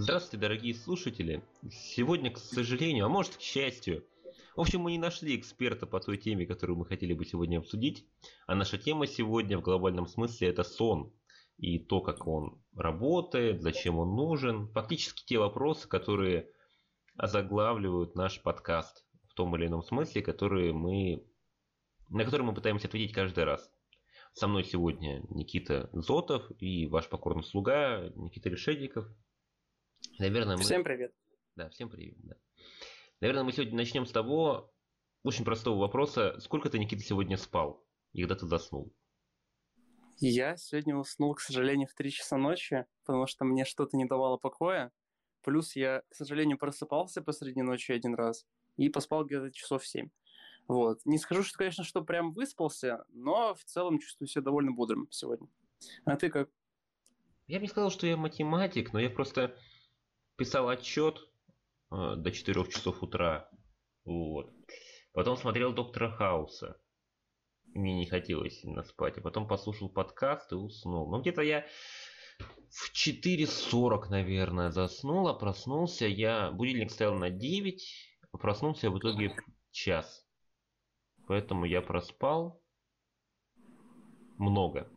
Здравствуйте, 0.00 0.40
дорогие 0.40 0.74
слушатели. 0.74 1.42
Сегодня, 1.68 2.30
к 2.30 2.38
сожалению, 2.38 3.06
а 3.06 3.08
может 3.08 3.34
к 3.34 3.40
счастью, 3.40 4.06
в 4.54 4.60
общем, 4.60 4.82
мы 4.82 4.92
не 4.92 4.98
нашли 4.98 5.34
эксперта 5.34 5.86
по 5.86 5.98
той 5.98 6.18
теме, 6.18 6.46
которую 6.46 6.78
мы 6.78 6.86
хотели 6.86 7.14
бы 7.14 7.24
сегодня 7.24 7.58
обсудить. 7.58 8.06
А 8.46 8.54
наша 8.54 8.78
тема 8.78 9.08
сегодня 9.08 9.58
в 9.58 9.62
глобальном 9.62 10.06
смысле 10.06 10.50
это 10.50 10.62
сон. 10.62 11.12
И 11.56 11.80
то, 11.80 12.00
как 12.00 12.28
он 12.28 12.62
работает, 12.76 13.60
зачем 13.60 13.98
он 13.98 14.14
нужен. 14.14 14.68
Фактически 14.68 15.24
те 15.26 15.38
вопросы, 15.40 15.88
которые 15.88 16.48
озаглавливают 17.16 18.14
наш 18.14 18.40
подкаст 18.40 19.04
в 19.28 19.34
том 19.34 19.56
или 19.56 19.66
ином 19.66 19.82
смысле, 19.82 20.22
которые 20.22 20.72
мы, 20.72 21.26
на 22.08 22.24
которые 22.24 22.46
мы 22.46 22.54
пытаемся 22.54 22.86
ответить 22.86 23.16
каждый 23.16 23.42
раз. 23.42 23.68
Со 24.32 24.46
мной 24.46 24.62
сегодня 24.62 25.24
Никита 25.28 25.90
Зотов 25.92 26.44
и 26.60 26.86
ваш 26.86 27.08
покорный 27.08 27.42
слуга 27.42 28.12
Никита 28.14 28.48
Решетников. 28.48 29.08
Наверное, 30.18 30.56
мы... 30.56 30.62
Всем 30.64 30.82
привет. 30.82 31.14
Да, 31.54 31.68
всем 31.70 31.88
привет. 31.88 32.16
Да. 32.24 32.36
Наверное, 33.20 33.44
мы 33.44 33.52
сегодня 33.52 33.76
начнем 33.76 34.04
с 34.04 34.10
того 34.10 34.72
очень 35.22 35.44
простого 35.44 35.78
вопроса. 35.78 36.36
Сколько 36.40 36.70
ты, 36.70 36.78
Никита, 36.78 37.02
сегодня 37.02 37.36
спал 37.36 37.84
и 38.12 38.22
когда 38.22 38.34
ты 38.34 38.46
заснул? 38.46 38.92
Я 40.16 40.56
сегодня 40.56 40.96
уснул, 40.96 41.34
к 41.34 41.40
сожалению, 41.40 41.86
в 41.86 41.94
3 41.94 42.10
часа 42.10 42.36
ночи, 42.36 42.84
потому 43.04 43.28
что 43.28 43.44
мне 43.44 43.64
что-то 43.64 43.96
не 43.96 44.06
давало 44.06 44.36
покоя. 44.38 44.90
Плюс 45.42 45.76
я, 45.76 46.02
к 46.08 46.14
сожалению, 46.16 46.58
просыпался 46.58 47.22
посреди 47.22 47.62
ночи 47.62 47.92
один 47.92 48.16
раз 48.16 48.44
и 48.76 48.88
поспал 48.88 49.24
где-то 49.24 49.52
часов 49.52 49.86
7. 49.86 50.08
Вот. 50.66 51.00
Не 51.04 51.18
скажу, 51.18 51.44
что, 51.44 51.58
конечно, 51.58 51.84
что 51.84 52.02
прям 52.02 52.32
выспался, 52.32 53.04
но 53.10 53.54
в 53.54 53.62
целом 53.62 54.00
чувствую 54.00 54.26
себя 54.26 54.42
довольно 54.42 54.72
бодрым 54.72 55.06
сегодня. 55.12 55.48
А 56.04 56.16
ты 56.16 56.28
как? 56.28 56.50
Я 57.46 57.58
бы 57.58 57.62
не 57.62 57.68
сказал, 57.68 57.90
что 57.90 58.08
я 58.08 58.16
математик, 58.16 58.92
но 58.92 58.98
я 58.98 59.08
просто 59.08 59.56
писал 60.38 60.68
отчет 60.68 61.20
э, 61.90 62.14
до 62.16 62.30
4 62.30 62.64
часов 62.68 63.02
утра. 63.02 63.50
Вот. 64.04 64.50
Потом 65.12 65.36
смотрел 65.36 65.74
Доктора 65.74 66.10
Хауса. 66.10 66.80
Мне 67.74 67.94
не 67.94 68.06
хотелось 68.06 68.60
сильно 68.60 68.84
спать. 68.84 69.18
А 69.18 69.20
потом 69.20 69.46
послушал 69.46 69.90
подкаст 69.90 70.52
и 70.52 70.54
уснул. 70.54 71.10
Ну, 71.10 71.20
где-то 71.20 71.42
я 71.42 71.66
в 72.70 72.92
4.40, 72.94 74.08
наверное, 74.08 74.70
заснул, 74.70 75.28
а 75.28 75.34
проснулся 75.34 76.06
я... 76.06 76.50
Будильник 76.52 76.90
стоял 76.90 77.14
на 77.14 77.30
9, 77.30 78.18
а 78.32 78.38
проснулся 78.38 78.90
в 78.90 78.98
итоге 78.98 79.34
час. 79.72 80.24
Поэтому 81.26 81.64
я 81.64 81.82
проспал 81.82 82.62
много. 84.38 84.88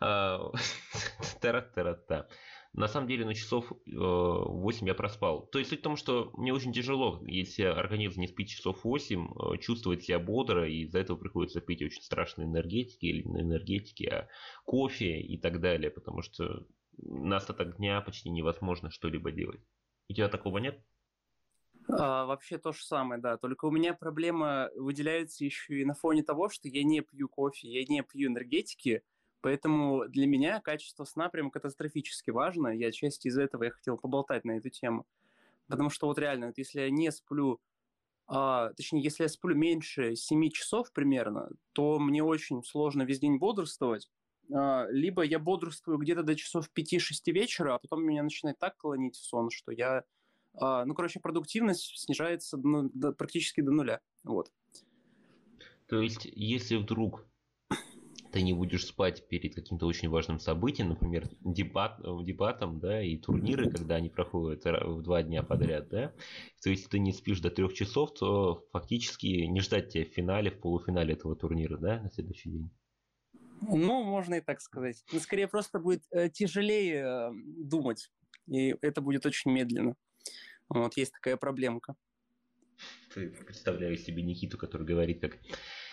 А, 0.00 0.52
Тара-тара-та. 1.40 2.28
На 2.74 2.88
самом 2.88 3.06
деле 3.06 3.24
на 3.24 3.34
часов 3.34 3.72
8 3.86 4.84
э, 4.84 4.88
я 4.88 4.94
проспал. 4.94 5.46
То 5.46 5.60
есть 5.60 5.70
суть 5.70 5.78
в 5.78 5.82
том, 5.84 5.96
что 5.96 6.32
мне 6.34 6.52
очень 6.52 6.72
тяжело, 6.72 7.22
если 7.24 7.62
организм 7.62 8.20
не 8.20 8.26
спит 8.26 8.48
часов 8.48 8.82
8, 8.82 9.28
э, 9.28 9.58
чувствовать 9.58 10.02
себя 10.02 10.18
бодро, 10.18 10.68
и 10.68 10.82
из-за 10.82 10.98
этого 10.98 11.16
приходится 11.16 11.60
пить 11.60 11.82
очень 11.82 12.02
страшные 12.02 12.48
энергетики 12.48 13.06
или 13.06 13.22
не 13.22 13.42
энергетики, 13.42 14.06
а 14.06 14.28
кофе 14.64 15.20
и 15.20 15.38
так 15.38 15.60
далее, 15.60 15.88
потому 15.88 16.22
что 16.22 16.66
на 16.98 17.36
остаток 17.36 17.76
дня 17.76 18.00
почти 18.00 18.28
невозможно 18.30 18.90
что-либо 18.90 19.30
делать. 19.30 19.60
У 20.08 20.12
тебя 20.12 20.28
такого 20.28 20.58
нет? 20.58 20.82
А, 21.88 22.26
вообще 22.26 22.58
то 22.58 22.72
же 22.72 22.82
самое, 22.82 23.20
да. 23.20 23.36
Только 23.36 23.66
у 23.66 23.70
меня 23.70 23.94
проблема 23.94 24.70
выделяется 24.74 25.44
еще 25.44 25.80
и 25.80 25.84
на 25.84 25.94
фоне 25.94 26.24
того, 26.24 26.48
что 26.48 26.68
я 26.68 26.82
не 26.82 27.02
пью 27.02 27.28
кофе, 27.28 27.68
я 27.68 27.84
не 27.84 28.02
пью 28.02 28.30
энергетики, 28.30 29.02
Поэтому 29.44 30.08
для 30.08 30.26
меня 30.26 30.58
качество 30.62 31.04
сна 31.04 31.28
прям 31.28 31.50
катастрофически 31.50 32.30
важно. 32.30 32.68
Я 32.68 32.90
часть 32.90 33.26
из 33.26 33.36
этого 33.36 33.64
я 33.64 33.72
хотел 33.72 33.98
поболтать 33.98 34.42
на 34.46 34.52
эту 34.52 34.70
тему. 34.70 35.04
Потому 35.68 35.90
что 35.90 36.06
вот 36.06 36.18
реально, 36.18 36.46
вот 36.46 36.56
если 36.56 36.80
я 36.80 36.88
не 36.88 37.12
сплю, 37.12 37.60
а, 38.26 38.72
точнее, 38.72 39.02
если 39.02 39.24
я 39.24 39.28
сплю 39.28 39.54
меньше 39.54 40.16
7 40.16 40.48
часов 40.48 40.90
примерно, 40.94 41.50
то 41.74 41.98
мне 41.98 42.24
очень 42.24 42.64
сложно 42.64 43.02
весь 43.02 43.20
день 43.20 43.36
бодрствовать. 43.36 44.08
А, 44.50 44.86
либо 44.88 45.20
я 45.20 45.38
бодрствую 45.38 45.98
где-то 45.98 46.22
до 46.22 46.36
часов 46.36 46.70
5-6 46.74 47.30
вечера, 47.30 47.74
а 47.74 47.78
потом 47.78 48.02
меня 48.02 48.22
начинает 48.22 48.58
так 48.58 48.78
клонить 48.78 49.16
в 49.16 49.24
сон, 49.26 49.50
что 49.50 49.72
я... 49.72 50.04
А, 50.54 50.86
ну, 50.86 50.94
короче, 50.94 51.20
продуктивность 51.20 51.98
снижается 51.98 52.56
ну, 52.56 52.88
до, 52.94 53.12
практически 53.12 53.60
до 53.60 53.72
нуля. 53.72 54.00
Вот. 54.22 54.50
То 55.86 56.00
есть, 56.00 56.24
если 56.24 56.76
вдруг 56.76 57.26
ты 58.34 58.42
не 58.42 58.52
будешь 58.52 58.84
спать 58.84 59.28
перед 59.28 59.54
каким-то 59.54 59.86
очень 59.86 60.08
важным 60.08 60.40
событием, 60.40 60.88
например, 60.88 61.28
дебат, 61.40 62.00
дебатом, 62.24 62.80
да, 62.80 63.00
и 63.00 63.16
турниры, 63.16 63.70
когда 63.70 63.94
они 63.94 64.08
проходят 64.08 64.64
в 64.64 65.02
два 65.02 65.22
дня 65.22 65.44
подряд, 65.44 65.88
да, 65.88 66.12
то 66.60 66.68
если 66.68 66.88
ты 66.88 66.98
не 66.98 67.12
спишь 67.12 67.38
до 67.38 67.50
трех 67.50 67.74
часов, 67.74 68.12
то 68.12 68.66
фактически 68.72 69.26
не 69.26 69.60
ждать 69.60 69.90
тебя 69.90 70.04
в 70.04 70.08
финале, 70.08 70.50
в 70.50 70.58
полуфинале 70.58 71.14
этого 71.14 71.36
турнира, 71.36 71.76
да, 71.76 72.00
на 72.00 72.10
следующий 72.10 72.50
день. 72.50 72.70
Ну, 73.60 74.02
можно 74.02 74.34
и 74.34 74.40
так 74.40 74.60
сказать. 74.60 75.04
Но 75.12 75.20
скорее 75.20 75.46
просто 75.46 75.78
будет 75.78 76.02
э, 76.10 76.28
тяжелее 76.28 77.04
э, 77.04 77.30
думать, 77.32 78.10
и 78.48 78.74
это 78.82 79.00
будет 79.00 79.26
очень 79.26 79.52
медленно. 79.52 79.94
Вот 80.68 80.96
есть 80.96 81.12
такая 81.12 81.36
проблемка. 81.36 81.94
Ты 83.14 83.28
представляешь 83.28 84.00
себе 84.00 84.24
Никиту, 84.24 84.58
который 84.58 84.84
говорит, 84.84 85.20
как 85.20 85.38
Э, 85.38 85.83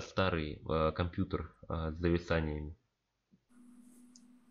старый 0.00 0.60
э, 0.68 0.92
компьютер 0.92 1.54
э, 1.68 1.92
с 1.92 1.96
зависаниями. 1.96 2.76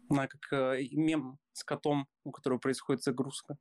Да, 0.10 0.28
как 0.28 0.80
мем 0.92 1.38
с 1.54 1.64
котом, 1.64 2.08
у 2.24 2.32
которого 2.32 2.60
происходит 2.60 3.04
загрузка. 3.04 3.58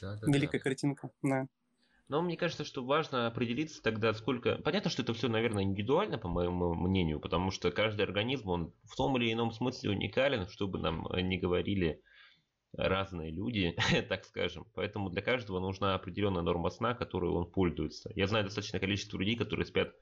Да, 0.00 0.16
да, 0.16 0.26
Великая 0.32 0.58
да. 0.58 0.64
картинка, 0.64 1.10
да. 1.22 1.46
Но 2.08 2.20
мне 2.20 2.36
кажется, 2.36 2.64
что 2.64 2.84
важно 2.84 3.26
определиться 3.26 3.82
тогда, 3.82 4.12
сколько... 4.12 4.56
Понятно, 4.56 4.90
что 4.90 5.02
это 5.02 5.14
все, 5.14 5.28
наверное, 5.28 5.62
индивидуально, 5.62 6.18
по 6.18 6.28
моему 6.28 6.74
мнению, 6.74 7.20
потому 7.20 7.50
что 7.50 7.70
каждый 7.70 8.02
организм, 8.02 8.50
он 8.50 8.74
в 8.84 8.96
том 8.96 9.16
или 9.16 9.32
ином 9.32 9.52
смысле 9.52 9.90
уникален, 9.90 10.46
чтобы 10.48 10.78
нам 10.78 11.06
не 11.14 11.38
говорили 11.38 12.02
разные 12.74 13.30
люди, 13.30 13.76
так 14.08 14.24
скажем. 14.24 14.66
Поэтому 14.74 15.10
для 15.10 15.22
каждого 15.22 15.60
нужна 15.60 15.94
определенная 15.94 16.42
норма 16.42 16.70
сна, 16.70 16.94
которой 16.94 17.30
он 17.30 17.50
пользуется. 17.50 18.10
Я 18.14 18.26
знаю 18.26 18.44
достаточное 18.44 18.80
количество 18.80 19.18
людей, 19.18 19.36
которые 19.36 19.66
спят 19.66 19.94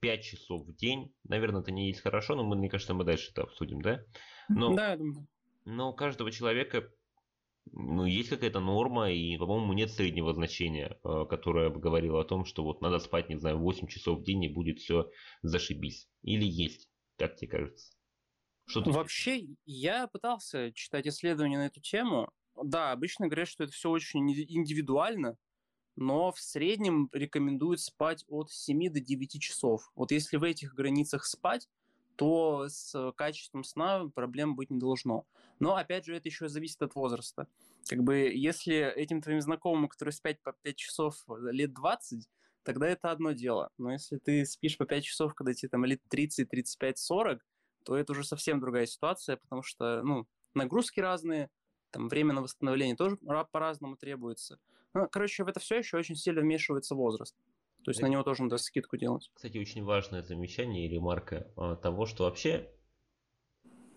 5 0.00 0.22
часов 0.22 0.66
в 0.66 0.74
день. 0.76 1.14
Наверное, 1.24 1.62
это 1.62 1.72
не 1.72 1.88
есть 1.88 2.00
хорошо, 2.00 2.34
но 2.34 2.44
мы, 2.44 2.56
мне 2.56 2.68
кажется, 2.68 2.94
мы 2.94 3.04
дальше 3.04 3.30
это 3.30 3.42
обсудим, 3.42 3.80
да? 3.80 4.02
Но, 4.48 4.74
да, 4.74 4.90
я 4.90 4.96
думаю. 4.96 5.26
Но 5.64 5.90
у 5.90 5.94
каждого 5.94 6.30
человека 6.30 6.90
ну, 7.72 8.04
есть 8.04 8.28
какая-то 8.28 8.60
норма, 8.60 9.10
и, 9.10 9.36
по-моему, 9.36 9.72
нет 9.72 9.90
среднего 9.90 10.32
значения, 10.32 10.98
э, 11.02 11.24
которое 11.28 11.70
бы 11.70 11.80
говорило 11.80 12.20
о 12.20 12.24
том, 12.24 12.44
что 12.44 12.62
вот 12.62 12.80
надо 12.80 12.98
спать, 12.98 13.28
не 13.28 13.36
знаю, 13.36 13.58
8 13.58 13.88
часов 13.88 14.20
в 14.20 14.22
день, 14.22 14.44
и 14.44 14.48
будет 14.48 14.78
все 14.78 15.10
зашибись. 15.42 16.08
Или 16.22 16.44
есть, 16.44 16.88
как 17.18 17.36
тебе 17.36 17.50
кажется? 17.50 17.92
Что 18.66 18.82
Вообще, 18.82 19.46
я 19.64 20.06
пытался 20.08 20.72
читать 20.72 21.06
исследования 21.06 21.58
на 21.58 21.66
эту 21.66 21.80
тему. 21.80 22.30
Да, 22.62 22.92
обычно 22.92 23.26
говорят, 23.26 23.48
что 23.48 23.64
это 23.64 23.72
все 23.72 23.90
очень 23.90 24.28
индивидуально, 24.30 25.36
но 25.96 26.30
в 26.30 26.38
среднем 26.38 27.08
рекомендуют 27.12 27.80
спать 27.80 28.24
от 28.28 28.50
7 28.50 28.92
до 28.92 29.00
9 29.00 29.40
часов. 29.40 29.90
Вот 29.94 30.12
если 30.12 30.36
в 30.36 30.42
этих 30.42 30.74
границах 30.74 31.24
спать, 31.24 31.68
то 32.16 32.66
с 32.68 33.12
качеством 33.16 33.64
сна 33.64 34.08
проблем 34.14 34.56
быть 34.56 34.70
не 34.70 34.78
должно. 34.78 35.26
Но, 35.58 35.76
опять 35.76 36.06
же, 36.06 36.16
это 36.16 36.28
еще 36.28 36.48
зависит 36.48 36.80
от 36.82 36.94
возраста. 36.94 37.46
Как 37.88 38.02
бы, 38.02 38.16
если 38.34 38.74
этим 38.94 39.20
твоим 39.20 39.40
знакомым, 39.40 39.88
который 39.88 40.10
спят 40.10 40.40
по 40.42 40.52
5 40.52 40.76
часов 40.76 41.24
лет 41.50 41.74
20, 41.74 42.28
тогда 42.62 42.88
это 42.88 43.10
одно 43.10 43.32
дело. 43.32 43.70
Но 43.78 43.92
если 43.92 44.16
ты 44.16 44.46
спишь 44.46 44.78
по 44.78 44.86
5 44.86 45.04
часов, 45.04 45.34
когда 45.34 45.52
тебе 45.52 45.68
там 45.68 45.84
лет 45.84 46.00
30, 46.08 46.48
35, 46.48 46.98
40, 46.98 47.46
то 47.84 47.96
это 47.96 48.12
уже 48.12 48.24
совсем 48.24 48.60
другая 48.60 48.86
ситуация, 48.86 49.36
потому 49.36 49.62
что, 49.62 50.02
ну, 50.02 50.26
нагрузки 50.54 51.00
разные, 51.00 51.50
там 51.90 52.08
время 52.08 52.32
на 52.32 52.42
восстановление 52.42 52.96
тоже 52.96 53.16
по-разному 53.52 53.96
требуется. 53.96 54.58
Ну, 54.96 55.08
короче, 55.10 55.44
в 55.44 55.48
это 55.48 55.60
все 55.60 55.76
еще 55.76 55.98
очень 55.98 56.16
сильно 56.16 56.40
вмешивается 56.40 56.94
возраст. 56.94 57.36
То 57.84 57.90
есть 57.90 58.00
это, 58.00 58.08
на 58.08 58.12
него 58.12 58.22
тоже 58.22 58.44
надо 58.44 58.56
скидку 58.56 58.96
делать. 58.96 59.30
Кстати, 59.34 59.58
очень 59.58 59.84
важное 59.84 60.22
замечание 60.22 60.86
и 60.86 60.88
ремарка 60.88 61.52
а, 61.54 61.76
того, 61.76 62.06
что 62.06 62.24
вообще 62.24 62.70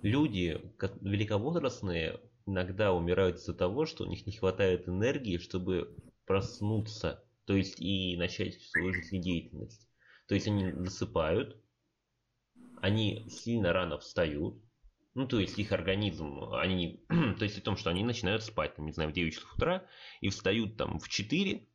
люди 0.01 0.61
великовозрастные 0.99 2.19
иногда 2.45 2.91
умирают 2.91 3.37
из-за 3.37 3.53
того, 3.53 3.85
что 3.85 4.03
у 4.03 4.07
них 4.07 4.25
не 4.25 4.33
хватает 4.33 4.89
энергии, 4.89 5.37
чтобы 5.37 5.95
проснуться, 6.25 7.23
то 7.45 7.55
есть 7.55 7.79
и 7.79 8.17
начать 8.17 8.61
свою 8.61 8.93
жизнедеятельность. 8.93 9.87
То 10.27 10.35
есть 10.35 10.47
они 10.47 10.69
засыпают, 10.73 11.63
они 12.81 13.29
сильно 13.29 13.71
рано 13.71 13.99
встают, 13.99 14.61
ну, 15.19 15.27
то 15.27 15.37
есть 15.37 15.59
их 15.59 15.73
организм, 15.73 16.53
они, 16.53 17.03
то 17.09 17.43
есть 17.43 17.57
о 17.57 17.61
том, 17.61 17.75
что 17.75 17.89
они 17.89 18.05
начинают 18.05 18.41
спать, 18.41 18.75
там, 18.75 18.85
не 18.85 18.93
знаю, 18.93 19.09
в 19.09 19.13
9 19.13 19.33
часов 19.33 19.53
утра 19.53 19.85
и 20.21 20.29
встают 20.29 20.77
там 20.77 20.97
в 20.97 21.09
4 21.09 21.67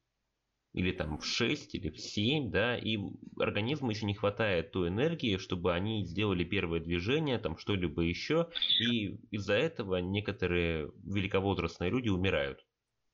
или 0.72 0.92
там 0.92 1.18
в 1.18 1.26
6 1.26 1.74
или 1.74 1.90
в 1.90 2.00
7, 2.00 2.50
да, 2.50 2.78
и 2.78 2.96
организму 3.38 3.90
еще 3.90 4.06
не 4.06 4.14
хватает 4.14 4.72
той 4.72 4.88
энергии, 4.88 5.36
чтобы 5.36 5.74
они 5.74 6.06
сделали 6.06 6.42
первое 6.42 6.80
движение, 6.80 7.38
там 7.38 7.58
что-либо 7.58 8.00
еще, 8.00 8.48
и 8.80 9.18
из-за 9.30 9.52
этого 9.56 9.96
некоторые 9.96 10.90
великовозрастные 11.04 11.90
люди 11.90 12.08
умирают. 12.08 12.64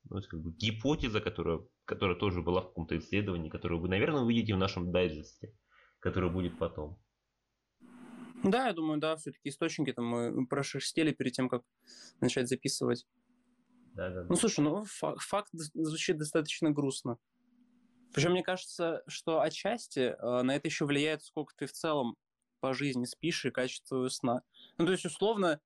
Ну, 0.08 0.18
это 0.18 0.28
как 0.28 0.42
бы 0.42 0.52
гипотеза, 0.52 1.20
которая, 1.20 1.58
которая 1.86 2.16
тоже 2.16 2.40
была 2.40 2.60
в 2.60 2.68
каком-то 2.68 2.96
исследовании, 2.96 3.50
которую 3.50 3.80
вы, 3.80 3.88
наверное, 3.88 4.22
увидите 4.22 4.54
в 4.54 4.58
нашем 4.58 4.92
дайджесте, 4.92 5.52
который 5.98 6.30
будет 6.30 6.56
потом. 6.56 7.00
Да, 8.42 8.68
я 8.68 8.72
думаю, 8.72 9.00
да, 9.00 9.16
все-таки 9.16 9.50
источники 9.50 9.92
там 9.92 10.06
мы 10.06 10.46
прошерстили 10.46 11.12
перед 11.12 11.32
тем, 11.32 11.48
как 11.48 11.62
начать 12.20 12.48
записывать. 12.48 13.06
Да, 13.94 14.08
да, 14.08 14.22
да. 14.22 14.26
Ну, 14.28 14.36
слушай, 14.36 14.60
ну 14.60 14.84
факт, 14.84 15.20
факт 15.20 15.50
звучит 15.52 16.16
достаточно 16.16 16.70
грустно. 16.70 17.18
Причем 18.12 18.32
мне 18.32 18.42
кажется, 18.42 19.02
что 19.06 19.40
отчасти 19.40 20.16
э, 20.18 20.42
на 20.42 20.56
это 20.56 20.68
еще 20.68 20.84
влияет, 20.84 21.22
сколько 21.22 21.54
ты 21.56 21.66
в 21.66 21.72
целом 21.72 22.16
по 22.60 22.72
жизни 22.72 23.04
спишь 23.04 23.44
и 23.44 23.50
качество 23.50 24.08
сна. 24.08 24.42
Ну, 24.78 24.86
то 24.86 24.92
есть, 24.92 25.04
условно, 25.04 25.60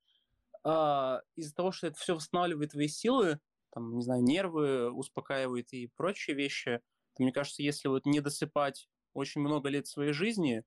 э, 0.64 1.20
из-за 1.36 1.54
того, 1.54 1.72
что 1.72 1.86
это 1.86 1.98
все 1.98 2.14
восстанавливает 2.14 2.72
твои 2.72 2.88
силы, 2.88 3.40
там, 3.70 3.96
не 3.96 4.02
знаю, 4.02 4.22
нервы 4.22 4.90
успокаивает 4.90 5.72
и 5.72 5.88
прочие 5.96 6.36
вещи, 6.36 6.80
то, 7.16 7.22
мне 7.22 7.32
кажется, 7.32 7.62
если 7.62 7.88
вот 7.88 8.04
не 8.04 8.20
досыпать 8.20 8.88
очень 9.14 9.40
много 9.40 9.68
лет 9.68 9.86
своей 9.86 10.12
жизни, 10.12 10.64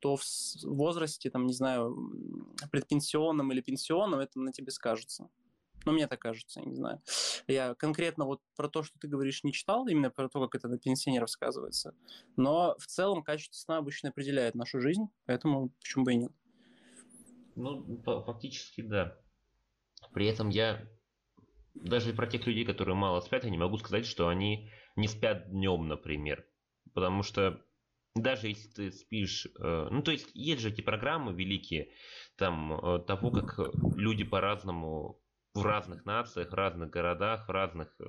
то 0.00 0.16
в 0.16 0.22
возрасте, 0.64 1.30
там, 1.30 1.46
не 1.46 1.52
знаю, 1.52 1.96
предпенсионном 2.70 3.52
или 3.52 3.60
пенсионном 3.60 4.20
это 4.20 4.40
на 4.40 4.52
тебе 4.52 4.70
скажется. 4.70 5.28
Ну, 5.84 5.92
мне 5.92 6.08
так 6.08 6.18
кажется, 6.18 6.60
я 6.60 6.66
не 6.66 6.74
знаю. 6.74 7.00
Я 7.46 7.74
конкретно 7.76 8.24
вот 8.24 8.40
про 8.56 8.68
то, 8.68 8.82
что 8.82 8.98
ты 8.98 9.06
говоришь, 9.06 9.44
не 9.44 9.52
читал, 9.52 9.86
именно 9.86 10.10
про 10.10 10.28
то, 10.28 10.40
как 10.40 10.56
это 10.56 10.68
на 10.68 10.78
пенсионеров 10.78 11.30
сказывается. 11.30 11.94
Но 12.36 12.74
в 12.78 12.86
целом 12.86 13.22
качество 13.22 13.56
сна 13.56 13.76
обычно 13.78 14.08
определяет 14.08 14.56
нашу 14.56 14.80
жизнь, 14.80 15.04
поэтому 15.26 15.70
почему 15.80 16.04
бы 16.04 16.12
и 16.12 16.16
нет. 16.16 16.32
Ну, 17.54 18.02
фактически, 18.04 18.80
да. 18.80 19.16
При 20.12 20.26
этом 20.26 20.48
я 20.48 20.88
даже 21.74 22.12
про 22.12 22.26
тех 22.26 22.46
людей, 22.46 22.64
которые 22.64 22.96
мало 22.96 23.20
спят, 23.20 23.44
я 23.44 23.50
не 23.50 23.58
могу 23.58 23.78
сказать, 23.78 24.06
что 24.06 24.28
они 24.28 24.70
не 24.96 25.06
спят 25.06 25.50
днем, 25.50 25.86
например. 25.86 26.44
Потому 26.94 27.22
что 27.22 27.62
даже 28.16 28.48
если 28.48 28.68
ты 28.68 28.90
спишь, 28.90 29.46
э, 29.58 29.88
ну 29.90 30.02
то 30.02 30.10
есть 30.10 30.30
есть 30.34 30.62
же 30.62 30.70
эти 30.70 30.80
программы 30.80 31.32
великие, 31.32 31.90
там 32.36 32.72
э, 32.72 32.98
того, 33.00 33.30
как 33.30 33.58
люди 33.96 34.24
по-разному 34.24 35.20
в 35.54 35.62
разных 35.62 36.04
нациях, 36.04 36.50
в 36.50 36.54
разных 36.54 36.90
городах, 36.90 37.48
в 37.48 37.50
разных 37.50 37.94
э, 37.98 38.04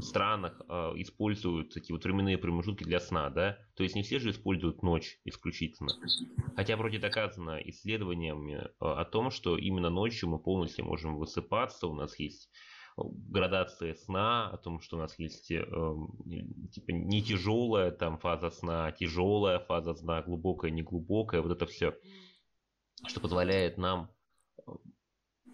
странах 0.00 0.62
используют 0.96 1.74
такие 1.74 1.94
вот 1.94 2.04
временные 2.04 2.38
промежутки 2.38 2.84
для 2.84 3.00
сна, 3.00 3.28
да? 3.28 3.58
То 3.76 3.82
есть 3.82 3.94
не 3.94 4.02
все 4.02 4.18
же 4.18 4.30
используют 4.30 4.82
ночь 4.82 5.18
исключительно. 5.24 5.90
Хотя 6.56 6.78
вроде 6.78 6.98
доказано 6.98 7.58
исследованиями 7.66 8.66
о 8.78 9.04
том, 9.04 9.30
что 9.30 9.58
именно 9.58 9.90
ночью 9.90 10.30
мы 10.30 10.38
полностью 10.38 10.86
можем 10.86 11.16
высыпаться, 11.16 11.86
у 11.86 11.94
нас 11.94 12.18
есть 12.18 12.50
градация 13.28 13.94
сна, 13.94 14.50
о 14.50 14.56
том, 14.56 14.80
что 14.80 14.96
у 14.96 15.00
нас 15.00 15.18
есть 15.18 15.50
э, 15.50 15.64
типа 16.72 16.90
не 16.90 17.22
тяжелая 17.22 17.90
там 17.90 18.18
фаза 18.18 18.50
сна, 18.50 18.86
а 18.86 18.92
тяжелая 18.92 19.58
фаза 19.58 19.94
сна, 19.94 20.22
глубокая, 20.22 20.70
неглубокая, 20.70 21.42
вот 21.42 21.52
это 21.52 21.66
все, 21.66 21.94
что 23.06 23.20
позволяет 23.20 23.78
нам 23.78 24.10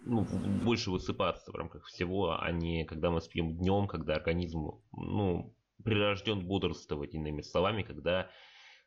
ну, 0.07 0.25
больше 0.63 0.91
высыпаться 0.91 1.51
в 1.51 1.55
рамках 1.55 1.85
всего, 1.85 2.39
а 2.39 2.51
не 2.51 2.85
когда 2.85 3.11
мы 3.11 3.21
спим 3.21 3.57
днем, 3.57 3.87
когда 3.87 4.15
организм 4.15 4.81
ну, 4.91 5.55
прирожден 5.83 6.45
бодрствовать, 6.47 7.13
иными 7.13 7.41
словами, 7.41 7.83
когда 7.83 8.29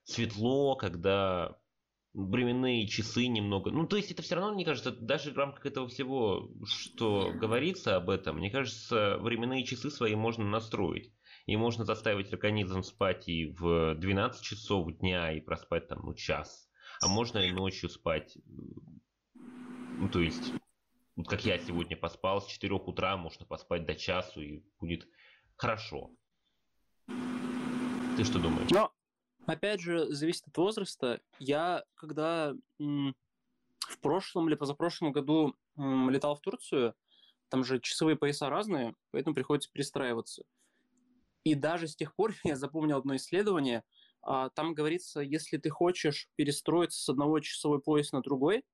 светло, 0.05 0.77
когда 0.77 1.57
временные 2.13 2.87
часы 2.87 3.27
немного. 3.27 3.71
Ну, 3.71 3.87
то 3.87 3.97
есть 3.97 4.11
это 4.11 4.23
все 4.23 4.35
равно, 4.35 4.55
мне 4.55 4.65
кажется, 4.65 4.91
даже 4.91 5.31
в 5.31 5.37
рамках 5.39 5.67
этого 5.67 5.89
всего, 5.89 6.51
что 6.67 7.33
говорится 7.33 7.97
об 7.97 8.11
этом, 8.11 8.37
мне 8.37 8.51
кажется, 8.51 9.19
временные 9.19 9.65
часы 9.65 9.91
свои 9.91 10.15
можно 10.15 10.45
настроить. 10.45 11.13
И 11.47 11.57
можно 11.57 11.85
заставить 11.85 12.33
организм 12.33 12.83
спать 12.83 13.29
и 13.29 13.47
в 13.47 13.95
12 13.95 14.43
часов 14.43 14.93
дня, 14.99 15.33
и 15.33 15.41
проспать 15.41 15.89
там, 15.89 16.01
ну, 16.03 16.15
час. 16.15 16.69
А 17.01 17.09
можно 17.09 17.39
и 17.39 17.51
ночью 17.51 17.89
спать. 17.89 18.37
Ну, 19.99 20.09
то 20.09 20.21
есть 20.21 20.53
вот 21.21 21.29
как 21.29 21.45
я 21.45 21.59
сегодня 21.59 21.99
поспал, 21.99 22.41
с 22.41 22.47
4 22.47 22.75
утра 22.77 23.15
можно 23.19 23.45
поспать 23.45 23.85
до 23.85 23.95
часу 23.95 24.41
и 24.41 24.63
будет 24.81 25.07
хорошо. 25.55 26.11
Ты 28.17 28.25
что 28.25 28.39
думаешь? 28.39 28.71
Но, 28.71 28.91
опять 29.47 29.81
же, 29.81 30.13
зависит 30.13 30.47
от 30.49 30.57
возраста. 30.57 31.21
Я, 31.39 31.85
когда 31.95 32.55
в 32.79 33.99
прошлом 34.01 34.49
или 34.49 34.55
позапрошлом 34.55 35.13
году 35.13 35.57
летал 35.77 36.37
в 36.37 36.41
Турцию, 36.41 36.95
там 37.49 37.65
же 37.65 37.81
часовые 37.81 38.17
пояса 38.17 38.49
разные, 38.49 38.95
поэтому 39.11 39.35
приходится 39.35 39.71
перестраиваться. 39.73 40.45
И 41.43 41.55
даже 41.55 41.89
с 41.89 41.97
тех 41.97 42.15
пор 42.15 42.33
я 42.45 42.57
запомнил 42.57 42.99
одно 42.99 43.17
исследование. 43.17 43.83
А, 44.23 44.51
там 44.51 44.75
говорится, 44.75 45.21
если 45.21 45.57
ты 45.57 45.71
хочешь 45.71 46.29
перестроиться 46.37 47.03
с 47.03 47.09
одного 47.09 47.41
часовой 47.41 47.81
пояса 47.81 48.17
на 48.17 48.23
другой, 48.23 48.65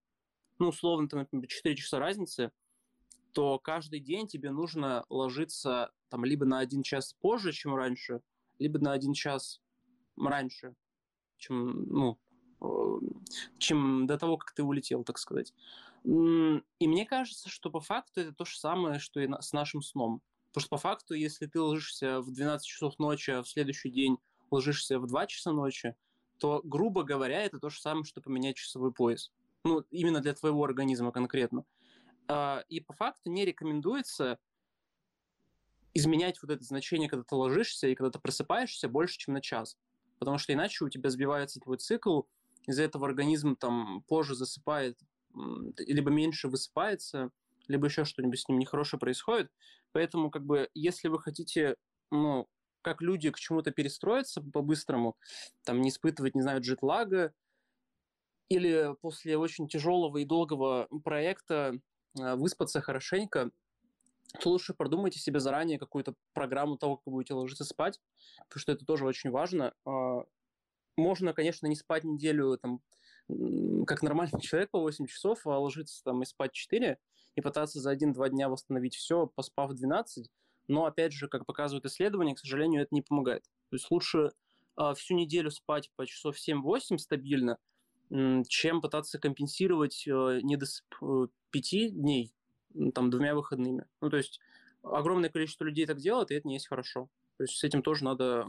ну, 0.59 0.69
условно, 0.69 1.09
там, 1.09 1.21
например, 1.21 1.47
4 1.47 1.77
часа 1.77 1.99
разницы, 1.99 2.51
то 3.33 3.59
каждый 3.59 4.01
день 4.01 4.27
тебе 4.27 4.51
нужно 4.51 5.05
ложиться 5.09 5.93
там 6.09 6.25
либо 6.25 6.47
на 6.47 6.59
один 6.59 6.83
час 6.83 7.15
позже, 7.21 7.53
чем 7.53 7.75
раньше, 7.75 8.23
либо 8.59 8.79
на 8.79 8.93
один 8.93 9.13
час 9.13 9.61
раньше, 10.17 10.75
чем, 11.39 11.85
ну, 11.89 12.19
э, 12.61 12.99
чем 13.59 14.07
до 14.07 14.19
того, 14.19 14.37
как 14.37 14.53
ты 14.53 14.63
улетел, 14.63 15.05
так 15.05 15.19
сказать. 15.19 15.53
И 16.05 16.89
мне 16.89 17.05
кажется, 17.05 17.49
что 17.49 17.71
по 17.71 17.81
факту 17.81 18.21
это 18.21 18.33
то 18.33 18.45
же 18.45 18.59
самое, 18.59 19.01
что 19.01 19.21
и 19.21 19.29
с 19.41 19.53
нашим 19.53 19.83
сном. 19.83 20.23
Потому 20.49 20.63
что 20.63 20.71
по 20.71 20.79
факту, 20.79 21.15
если 21.15 21.47
ты 21.47 21.61
ложишься 21.61 22.21
в 22.21 22.31
12 22.31 22.67
часов 22.67 22.99
ночи, 22.99 23.31
а 23.31 23.43
в 23.43 23.49
следующий 23.49 23.91
день 23.91 24.19
ложишься 24.51 25.01
в 25.01 25.07
2 25.07 25.27
часа 25.27 25.53
ночи, 25.53 25.97
то, 26.39 26.61
грубо 26.65 27.03
говоря, 27.03 27.43
это 27.43 27.59
то 27.59 27.71
же 27.71 27.81
самое, 27.81 28.05
что 28.05 28.21
поменять 28.21 28.57
часовой 28.57 28.93
пояс 28.93 29.33
ну, 29.67 29.85
именно 29.91 30.21
для 30.21 30.33
твоего 30.33 30.65
организма 30.65 31.13
конкретно. 31.13 31.65
А, 32.29 32.65
и 32.69 32.81
по 32.81 32.93
факту 32.93 33.31
не 33.31 33.45
рекомендуется 33.45 34.39
изменять 35.93 36.41
вот 36.43 36.51
это 36.51 36.63
значение, 36.63 37.09
когда 37.09 37.25
ты 37.25 37.35
ложишься 37.35 37.89
и 37.89 37.95
когда 37.95 38.11
ты 38.11 38.19
просыпаешься 38.19 38.89
больше, 38.89 39.19
чем 39.19 39.35
на 39.35 39.41
час. 39.41 39.77
Потому 40.19 40.39
что 40.39 40.53
иначе 40.53 40.85
у 40.85 40.89
тебя 40.89 41.11
сбивается 41.11 41.61
твой 41.61 41.79
цикл, 41.79 42.23
из-за 42.67 42.83
этого 42.83 43.07
организм 43.07 43.57
там 43.57 44.03
позже 44.03 44.35
засыпает, 44.35 44.99
либо 45.79 46.11
меньше 46.11 46.49
высыпается, 46.49 47.31
либо 47.69 47.87
еще 47.87 48.05
что-нибудь 48.05 48.41
с 48.41 48.49
ним 48.49 48.59
нехорошее 48.59 48.99
происходит. 48.99 49.51
Поэтому, 49.93 50.31
как 50.31 50.45
бы, 50.45 50.69
если 50.75 51.09
вы 51.09 51.21
хотите, 51.21 51.77
ну, 52.11 52.49
как 52.83 53.03
люди 53.03 53.31
к 53.31 53.39
чему-то 53.39 53.71
перестроиться 53.71 54.41
по-быстрому, 54.41 55.17
там, 55.65 55.81
не 55.81 55.91
испытывать, 55.91 56.35
не 56.35 56.43
знаю, 56.43 56.61
джетлага, 56.61 57.33
или 58.49 58.95
после 59.01 59.37
очень 59.37 59.69
тяжелого 59.69 60.19
и 60.19 60.25
долгого 60.25 60.89
проекта 61.03 61.81
а, 62.19 62.37
выспаться 62.37 62.81
хорошенько, 62.81 63.51
то 64.41 64.51
лучше 64.51 64.75
продумайте 64.75 65.19
себе 65.19 65.41
заранее 65.41 65.79
какую-то 65.79 66.15
программу 66.33 66.77
того, 66.77 66.97
как 66.97 67.13
будете 67.13 67.35
ложиться 67.35 67.65
спать, 67.65 68.01
потому 68.49 68.61
что 68.61 68.73
это 68.73 68.85
тоже 68.85 69.07
очень 69.07 69.31
важно. 69.31 69.75
А, 69.85 70.25
можно, 70.97 71.33
конечно, 71.33 71.67
не 71.67 71.77
спать 71.77 72.05
неделю 72.05 72.59
там, 72.59 72.81
как 73.87 74.03
нормальный 74.03 74.41
человек 74.41 74.71
по 74.71 74.81
8 74.81 75.07
часов, 75.07 75.47
а 75.47 75.59
ложиться 75.59 76.03
там 76.05 76.23
и 76.23 76.27
спать 76.27 76.53
4, 76.53 76.99
и 77.35 77.41
пытаться 77.41 77.81
за 77.81 77.95
1-2 77.95 78.31
дня 78.31 78.49
восстановить 78.49 78.97
все, 78.97 79.27
поспав 79.27 79.73
12. 79.73 80.29
Но, 80.69 80.87
опять 80.87 81.13
же, 81.13 81.29
как 81.29 81.47
показывают 81.47 81.85
исследования, 81.87 82.35
к 82.35 82.39
сожалению, 82.39 82.83
это 82.83 82.95
не 82.95 83.03
помогает. 83.03 83.45
То 83.71 83.77
есть 83.77 83.91
лучше 83.91 84.31
э, 84.79 84.95
всю 84.95 85.15
неделю 85.15 85.51
спать 85.51 85.91
по 85.97 86.07
часов 86.07 86.37
7-8 86.37 86.99
стабильно, 86.99 87.59
чем 88.49 88.81
пытаться 88.81 89.19
компенсировать 89.19 90.07
э, 90.07 90.41
недосып 90.43 90.87
э, 91.03 91.27
пяти 91.51 91.91
там 92.95 93.11
двумя 93.11 93.35
выходными. 93.35 93.87
Ну, 94.01 94.11
то 94.11 94.17
есть 94.17 94.41
огромное 94.83 95.31
количество 95.31 95.65
людей 95.65 95.87
так 95.87 95.99
делает, 95.99 96.31
и 96.31 96.35
это 96.35 96.49
не 96.49 96.55
есть 96.55 96.69
хорошо. 96.69 97.09
То 97.37 97.45
есть 97.45 97.57
с 97.57 97.65
этим 97.65 97.83
тоже 97.83 98.05
надо 98.05 98.47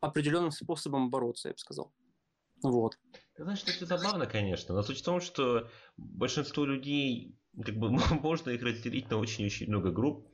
определенным 0.00 0.50
способом 0.50 1.10
бороться, 1.10 1.48
я 1.48 1.54
бы 1.54 1.58
сказал. 1.58 1.92
Вот. 2.62 2.98
Ты 3.34 3.44
знаешь, 3.44 3.62
это 3.62 3.86
забавно, 3.86 4.26
конечно, 4.26 4.74
но 4.74 4.82
суть 4.82 5.00
в 5.00 5.04
том, 5.04 5.20
что 5.20 5.68
большинство 5.96 6.64
людей, 6.64 7.38
как 7.64 7.76
бы 7.76 7.90
можно 8.22 8.50
их 8.50 8.62
разделить 8.62 9.10
на 9.10 9.18
очень-очень 9.18 9.68
много 9.68 9.90
групп, 9.90 10.28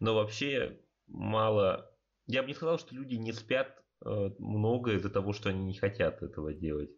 но 0.00 0.14
вообще 0.14 0.80
мало... 1.06 1.90
Я 2.26 2.42
бы 2.42 2.48
не 2.48 2.54
сказал, 2.54 2.78
что 2.78 2.94
люди 2.94 3.16
не 3.16 3.32
спят 3.32 3.84
Э, 4.04 4.30
много 4.38 4.92
из-за 4.94 5.08
того, 5.08 5.32
что 5.32 5.48
они 5.48 5.64
не 5.64 5.74
хотят 5.74 6.22
этого 6.22 6.52
делать. 6.52 6.90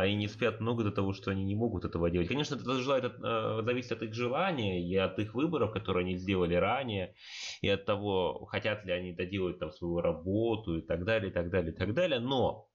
Они 0.00 0.14
не 0.14 0.28
спят 0.28 0.60
много 0.60 0.82
из-за 0.82 0.92
того, 0.92 1.12
что 1.12 1.30
они 1.30 1.44
не 1.44 1.54
могут 1.54 1.84
этого 1.84 2.10
делать. 2.10 2.28
Конечно, 2.28 2.54
это 2.54 2.74
желает, 2.80 3.04
э, 3.04 3.62
зависит 3.64 3.92
от 3.92 4.02
их 4.02 4.14
желания 4.14 4.82
и 4.86 4.96
от 4.96 5.18
их 5.18 5.34
выборов, 5.34 5.72
которые 5.72 6.04
они 6.04 6.16
сделали 6.16 6.54
ранее, 6.54 7.14
и 7.60 7.68
от 7.68 7.84
того, 7.84 8.46
хотят 8.46 8.84
ли 8.84 8.92
они 8.92 9.12
доделать 9.12 9.58
там 9.58 9.70
свою 9.72 10.00
работу 10.00 10.78
и 10.78 10.82
так 10.82 11.04
далее, 11.04 11.30
и 11.30 11.32
так 11.32 11.50
далее, 11.50 11.72
и 11.72 11.76
так 11.76 11.94
далее. 11.94 12.20
Но 12.20 12.68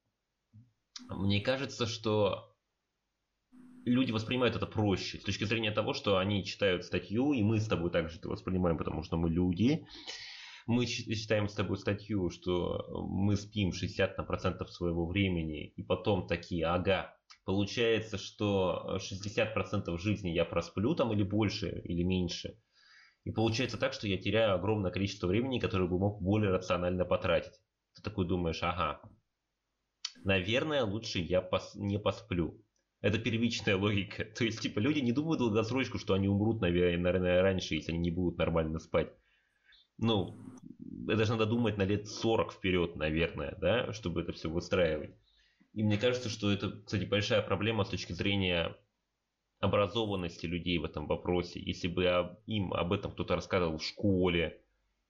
мне 1.10 1.42
кажется, 1.42 1.86
что 1.86 2.56
люди 3.86 4.12
воспринимают 4.12 4.56
это 4.56 4.66
проще, 4.66 5.20
с 5.20 5.24
точки 5.24 5.44
зрения 5.46 5.72
того, 5.72 5.94
что 5.94 6.18
они 6.18 6.44
читают 6.44 6.84
статью, 6.84 7.34
и 7.34 7.44
мы 7.44 7.60
с 7.60 7.68
тобой 7.68 7.92
также 7.92 8.18
это 8.18 8.30
воспринимаем, 8.30 8.78
потому 8.78 9.04
что 9.04 9.18
мы 9.18 9.30
люди. 9.30 9.86
Мы 10.68 10.88
читаем 10.88 11.48
с 11.48 11.54
тобой 11.54 11.78
статью, 11.78 12.32
что 12.32 12.88
мы 13.08 13.36
спим 13.36 13.70
60% 13.70 14.66
своего 14.68 15.06
времени, 15.06 15.68
и 15.68 15.84
потом 15.84 16.26
такие, 16.28 16.66
ага, 16.66 17.15
получается, 17.46 18.18
что 18.18 18.98
60% 19.00 19.98
жизни 20.00 20.30
я 20.30 20.46
просплю 20.46 20.96
там 20.96 21.14
или 21.14 21.24
больше, 21.24 21.82
или 21.86 22.04
меньше. 22.04 22.60
И 23.24 23.32
получается 23.32 23.78
так, 23.78 23.94
что 23.94 24.08
я 24.08 24.18
теряю 24.18 24.56
огромное 24.56 24.92
количество 24.92 25.28
времени, 25.28 25.60
которое 25.60 25.88
бы 25.88 25.98
мог 25.98 26.22
более 26.22 26.52
рационально 26.52 27.06
потратить. 27.06 27.54
Ты 27.96 28.02
такой 28.02 28.28
думаешь, 28.28 28.62
ага, 28.62 29.02
наверное, 30.24 30.84
лучше 30.84 31.20
я 31.20 31.42
пос 31.42 31.76
не 31.76 31.98
посплю. 31.98 32.62
Это 33.02 33.20
первичная 33.20 33.78
логика. 33.78 34.26
То 34.26 34.44
есть, 34.44 34.62
типа, 34.62 34.80
люди 34.80 35.00
не 35.00 35.12
думают 35.12 35.40
долгосрочку, 35.40 36.00
что 36.00 36.14
они 36.14 36.28
умрут, 36.28 36.62
наверное, 36.62 37.42
раньше, 37.42 37.76
если 37.76 37.92
они 37.92 38.00
не 38.00 38.12
будут 38.12 38.38
нормально 38.38 38.80
спать. 38.80 39.12
Ну, 39.98 40.38
это 41.08 41.26
же 41.26 41.32
надо 41.32 41.46
думать 41.46 41.78
на 41.78 41.84
лет 41.84 42.08
40 42.08 42.54
вперед, 42.54 42.96
наверное, 42.96 43.56
да, 43.62 43.94
чтобы 43.94 44.22
это 44.22 44.34
все 44.34 44.50
выстраивать. 44.50 45.16
И 45.76 45.84
мне 45.84 45.98
кажется, 45.98 46.30
что 46.30 46.52
это, 46.52 46.72
кстати, 46.72 47.04
большая 47.04 47.42
проблема 47.42 47.84
с 47.84 47.90
точки 47.90 48.14
зрения 48.14 48.78
образованности 49.60 50.46
людей 50.46 50.78
в 50.78 50.86
этом 50.86 51.06
вопросе. 51.06 51.60
Если 51.60 51.90
бы 51.90 52.06
им 52.46 52.74
об 52.74 52.94
этом 52.94 53.12
кто-то 53.12 53.36
рассказывал 53.36 53.78
в 53.78 53.84
школе, 53.84 54.62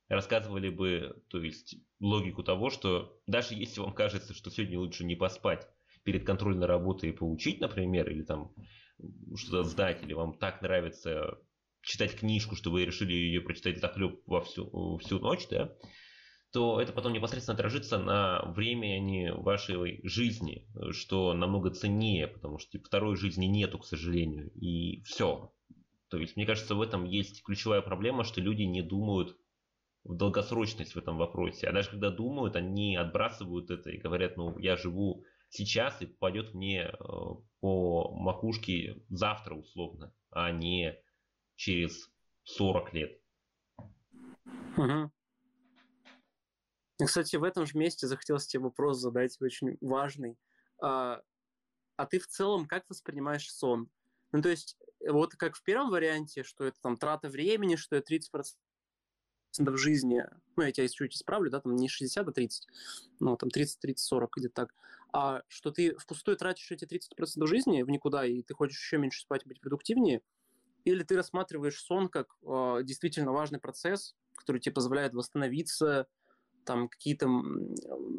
рассказывали 0.07 0.69
бы, 0.69 1.21
то 1.29 1.39
есть, 1.39 1.75
логику 1.99 2.41
того, 2.43 2.71
что 2.71 3.21
даже 3.27 3.53
если 3.53 3.79
вам 3.79 3.93
кажется, 3.93 4.33
что 4.33 4.49
сегодня 4.49 4.79
лучше 4.79 5.05
не 5.05 5.15
поспать 5.15 5.67
перед 6.03 6.25
контрольной 6.25 6.65
работой 6.65 7.09
и 7.09 7.13
поучить, 7.13 7.61
например, 7.61 8.09
или 8.09 8.23
там 8.23 8.51
что-то 9.35 9.63
сдать, 9.63 10.01
или 10.03 10.13
вам 10.13 10.35
так 10.35 10.63
нравится 10.63 11.37
читать 11.83 12.15
книжку, 12.15 12.55
что 12.55 12.71
вы 12.71 12.85
решили 12.85 13.13
ее 13.13 13.41
прочитать 13.41 13.79
захлеб 13.79 14.19
во 14.25 14.41
всю, 14.41 14.97
всю 14.97 15.19
ночь, 15.19 15.47
да, 15.47 15.75
то 16.55 16.79
это 16.79 16.93
потом 16.93 17.11
непосредственно 17.11 17.55
отражится 17.55 17.97
на 17.97 18.41
времени 18.45 19.29
вашей 19.29 19.99
жизни, 20.07 20.65
что 20.91 21.33
намного 21.33 21.69
ценнее, 21.69 22.27
потому 22.29 22.59
что 22.59 22.71
типа, 22.71 22.85
второй 22.85 23.17
жизни 23.17 23.45
нету, 23.45 23.77
к 23.77 23.85
сожалению, 23.85 24.49
и 24.51 25.01
все. 25.03 25.51
То 26.07 26.17
есть, 26.17 26.37
мне 26.37 26.45
кажется, 26.45 26.73
в 26.75 26.81
этом 26.81 27.03
есть 27.03 27.43
ключевая 27.43 27.81
проблема, 27.81 28.23
что 28.23 28.39
люди 28.39 28.61
не 28.61 28.81
думают 28.81 29.37
в 30.05 30.15
долгосрочность 30.15 30.95
в 30.95 30.97
этом 30.97 31.17
вопросе. 31.17 31.67
А 31.67 31.73
даже 31.73 31.89
когда 31.89 32.09
думают, 32.09 32.55
они 32.55 32.95
отбрасывают 32.95 33.69
это 33.69 33.89
и 33.89 33.97
говорят, 33.97 34.37
ну, 34.37 34.57
я 34.57 34.77
живу 34.77 35.25
сейчас 35.49 36.01
и 36.01 36.05
попадет 36.05 36.53
мне 36.53 36.83
э, 36.83 36.93
по 37.59 38.15
макушке 38.15 39.03
завтра 39.09 39.55
условно, 39.55 40.13
а 40.29 40.51
не 40.51 40.95
через 41.57 42.09
40 42.45 42.93
лет. 42.93 43.19
Угу. 44.77 45.11
Кстати, 47.03 47.35
в 47.35 47.43
этом 47.43 47.65
же 47.65 47.77
месте 47.77 48.07
захотелось 48.07 48.47
тебе 48.47 48.63
вопрос 48.63 48.99
задать, 48.99 49.39
очень 49.41 49.77
важный. 49.81 50.37
А, 50.81 51.21
а 51.97 52.05
ты 52.05 52.19
в 52.19 52.27
целом 52.27 52.67
как 52.67 52.85
воспринимаешь 52.89 53.51
сон? 53.51 53.89
Ну, 54.31 54.41
то 54.41 54.49
есть, 54.49 54.77
вот 55.07 55.35
как 55.35 55.55
в 55.55 55.63
первом 55.63 55.89
варианте, 55.89 56.43
что 56.43 56.65
это 56.65 56.79
там 56.81 56.97
трата 56.97 57.29
времени, 57.29 57.75
что 57.75 57.95
это 57.95 58.13
30% 58.13 58.55
жизни, 59.75 60.23
ну, 60.55 60.63
я 60.63 60.71
тебя 60.71 60.87
чуть 60.87 61.15
исправлю, 61.15 61.49
да, 61.49 61.61
там 61.61 61.75
не 61.75 61.87
60, 61.87 62.27
а 62.27 62.31
30, 62.31 62.67
ну, 63.19 63.37
там 63.37 63.49
30, 63.49 63.79
30, 63.79 64.05
40 64.05 64.37
где-то 64.37 64.53
так, 64.53 64.73
а 65.13 65.43
что 65.47 65.71
ты 65.71 65.95
впустую 65.97 66.37
тратишь 66.37 66.71
эти 66.71 66.85
30% 66.85 67.47
жизни 67.47 67.83
в 67.83 67.89
никуда, 67.89 68.25
и 68.25 68.41
ты 68.41 68.53
хочешь 68.53 68.77
еще 68.77 68.97
меньше 68.97 69.21
спать 69.21 69.45
быть 69.45 69.61
продуктивнее, 69.61 70.21
или 70.83 71.03
ты 71.03 71.15
рассматриваешь 71.15 71.81
сон 71.81 72.09
как 72.09 72.35
э, 72.43 72.81
действительно 72.83 73.31
важный 73.31 73.59
процесс, 73.59 74.15
который 74.33 74.59
тебе 74.59 74.73
позволяет 74.73 75.13
восстановиться, 75.13 76.07
там 76.65 76.89
какие-то 76.89 77.27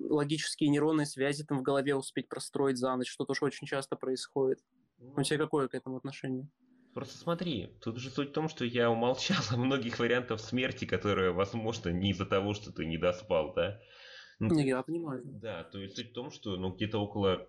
логические 0.09 0.71
нейронные 0.71 1.07
связи 1.07 1.45
там 1.45 1.59
в 1.59 1.63
голове 1.63 1.95
успеть 1.95 2.29
простроить 2.29 2.79
за 2.79 2.95
ночь, 2.97 3.11
что 3.11 3.25
тоже 3.25 3.45
очень 3.45 3.67
часто 3.67 3.97
происходит. 3.97 4.61
У 4.99 5.23
тебя 5.23 5.39
какое 5.39 5.69
к 5.69 5.75
этому 5.75 5.97
отношение? 5.97 6.49
Просто 6.95 7.19
смотри, 7.19 7.69
тут 7.83 7.99
же 7.99 8.09
суть 8.09 8.31
в 8.31 8.33
том, 8.33 8.49
что 8.49 8.65
я 8.65 8.91
умолчал 8.91 9.43
о 9.51 9.59
многих 9.59 9.99
вариантах 9.99 10.41
смерти, 10.41 10.87
которые, 10.87 11.31
возможно, 11.31 11.91
не 11.91 12.13
из-за 12.13 12.25
того, 12.25 12.55
что 12.55 12.73
ты 12.73 12.87
не 12.87 12.97
доспал, 12.97 13.53
да? 13.55 13.79
Ну, 14.39 14.55
не, 14.55 14.69
я 14.69 14.83
понимаю. 14.83 15.23
Да, 15.25 15.65
то 15.65 15.79
есть 15.79 15.97
суть 15.97 16.11
в 16.11 16.15
том, 16.15 16.31
что 16.31 16.57
ну, 16.57 16.73
где-то 16.73 16.99
около... 16.99 17.47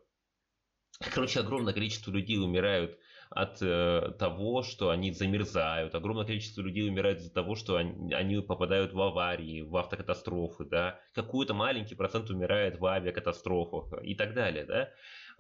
Короче, 1.14 1.40
огромное 1.40 1.74
количество 1.74 2.12
людей 2.12 2.38
умирают 2.38 2.98
от 3.30 3.62
э, 3.62 4.14
того, 4.18 4.64
что 4.64 4.90
они 4.90 5.12
замерзают. 5.12 5.96
Огромное 5.96 6.26
количество 6.26 6.62
людей 6.62 6.88
умирает 6.90 7.20
из-за 7.20 7.34
того, 7.34 7.56
что 7.56 7.76
они, 7.76 8.14
они 8.14 8.42
попадают 8.42 8.94
в 8.94 9.02
аварии, 9.02 9.62
в 9.62 9.76
автокатастрофы, 9.78 10.66
да. 10.66 11.00
Какой-то 11.14 11.54
маленький 11.54 11.96
процент 11.96 12.30
умирает 12.30 12.80
в 12.80 12.86
авиакатастрофах 12.86 14.04
и 14.04 14.16
так 14.16 14.34
далее, 14.34 14.66
да. 14.66 14.90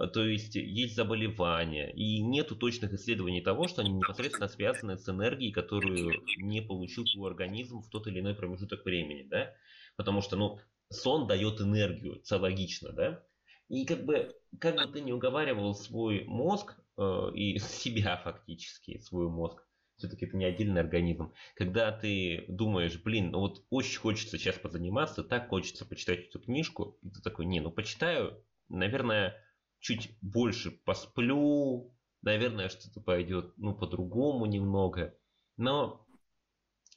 То 0.08 0.24
есть 0.24 0.56
есть 0.56 0.96
заболевания, 0.96 1.91
и 1.91 2.22
нету 2.22 2.56
точных 2.56 2.94
исследований 2.94 3.41
того, 3.41 3.67
что 3.67 3.82
они 3.82 3.91
непосредственно 3.91 4.48
связаны 4.48 4.98
с 4.98 5.10
энергией, 5.10 5.51
которую 5.51 6.13
не 6.38 6.62
получил 6.62 7.06
твой 7.06 7.32
организм 7.32 7.82
в 7.82 7.89
тот 7.89 8.06
или 8.08 8.20
иной 8.20 8.36
промежуток 8.36 8.86
времени, 8.86 9.24
да. 9.24 9.53
Потому 9.96 10.22
что, 10.22 10.36
ну, 10.36 10.60
сон 10.89 11.27
дает 11.27 11.62
энергию, 11.62 12.22
это 12.24 12.38
логично, 12.38 12.91
да. 12.91 13.24
И 13.70 13.86
как 13.86 14.06
бы, 14.06 14.34
как 14.60 14.75
бы 14.75 14.86
ты 14.91 15.01
не 15.01 15.13
уговаривал 15.13 15.74
свой 15.74 16.24
мозг 16.25 16.75
и 16.98 17.60
себя 17.60 18.18
фактически, 18.18 19.00
свой 19.00 19.30
мозг, 19.30 19.63
все-таки 19.98 20.25
это 20.25 20.38
не 20.38 20.46
отдельный 20.46 20.82
организм. 20.82 21.34
Когда 21.56 21.92
ты 21.92 22.46
думаешь, 22.48 23.01
блин, 23.01 23.32
ну 23.32 23.39
вот 23.39 23.66
очень 23.70 24.00
хочется 24.00 24.38
сейчас 24.38 24.58
позаниматься, 24.58 25.24
так 25.24 25.50
хочется 25.50 25.86
почитать 25.86 26.27
эту 26.27 26.39
книжку, 26.39 26.98
и 27.01 27.10
ты 27.10 27.22
такой, 27.22 27.46
не, 27.46 27.60
ну 27.60 27.72
почитаю, 27.72 28.44
наверное, 28.70 29.36
чуть 29.80 30.18
больше 30.22 30.72
посплю, 30.72 31.94
наверное, 32.22 32.70
что-то 32.70 33.01
пойдет, 33.01 33.54
ну, 33.58 33.74
по-другому 33.74 34.46
немного. 34.46 35.16
Но, 35.56 36.06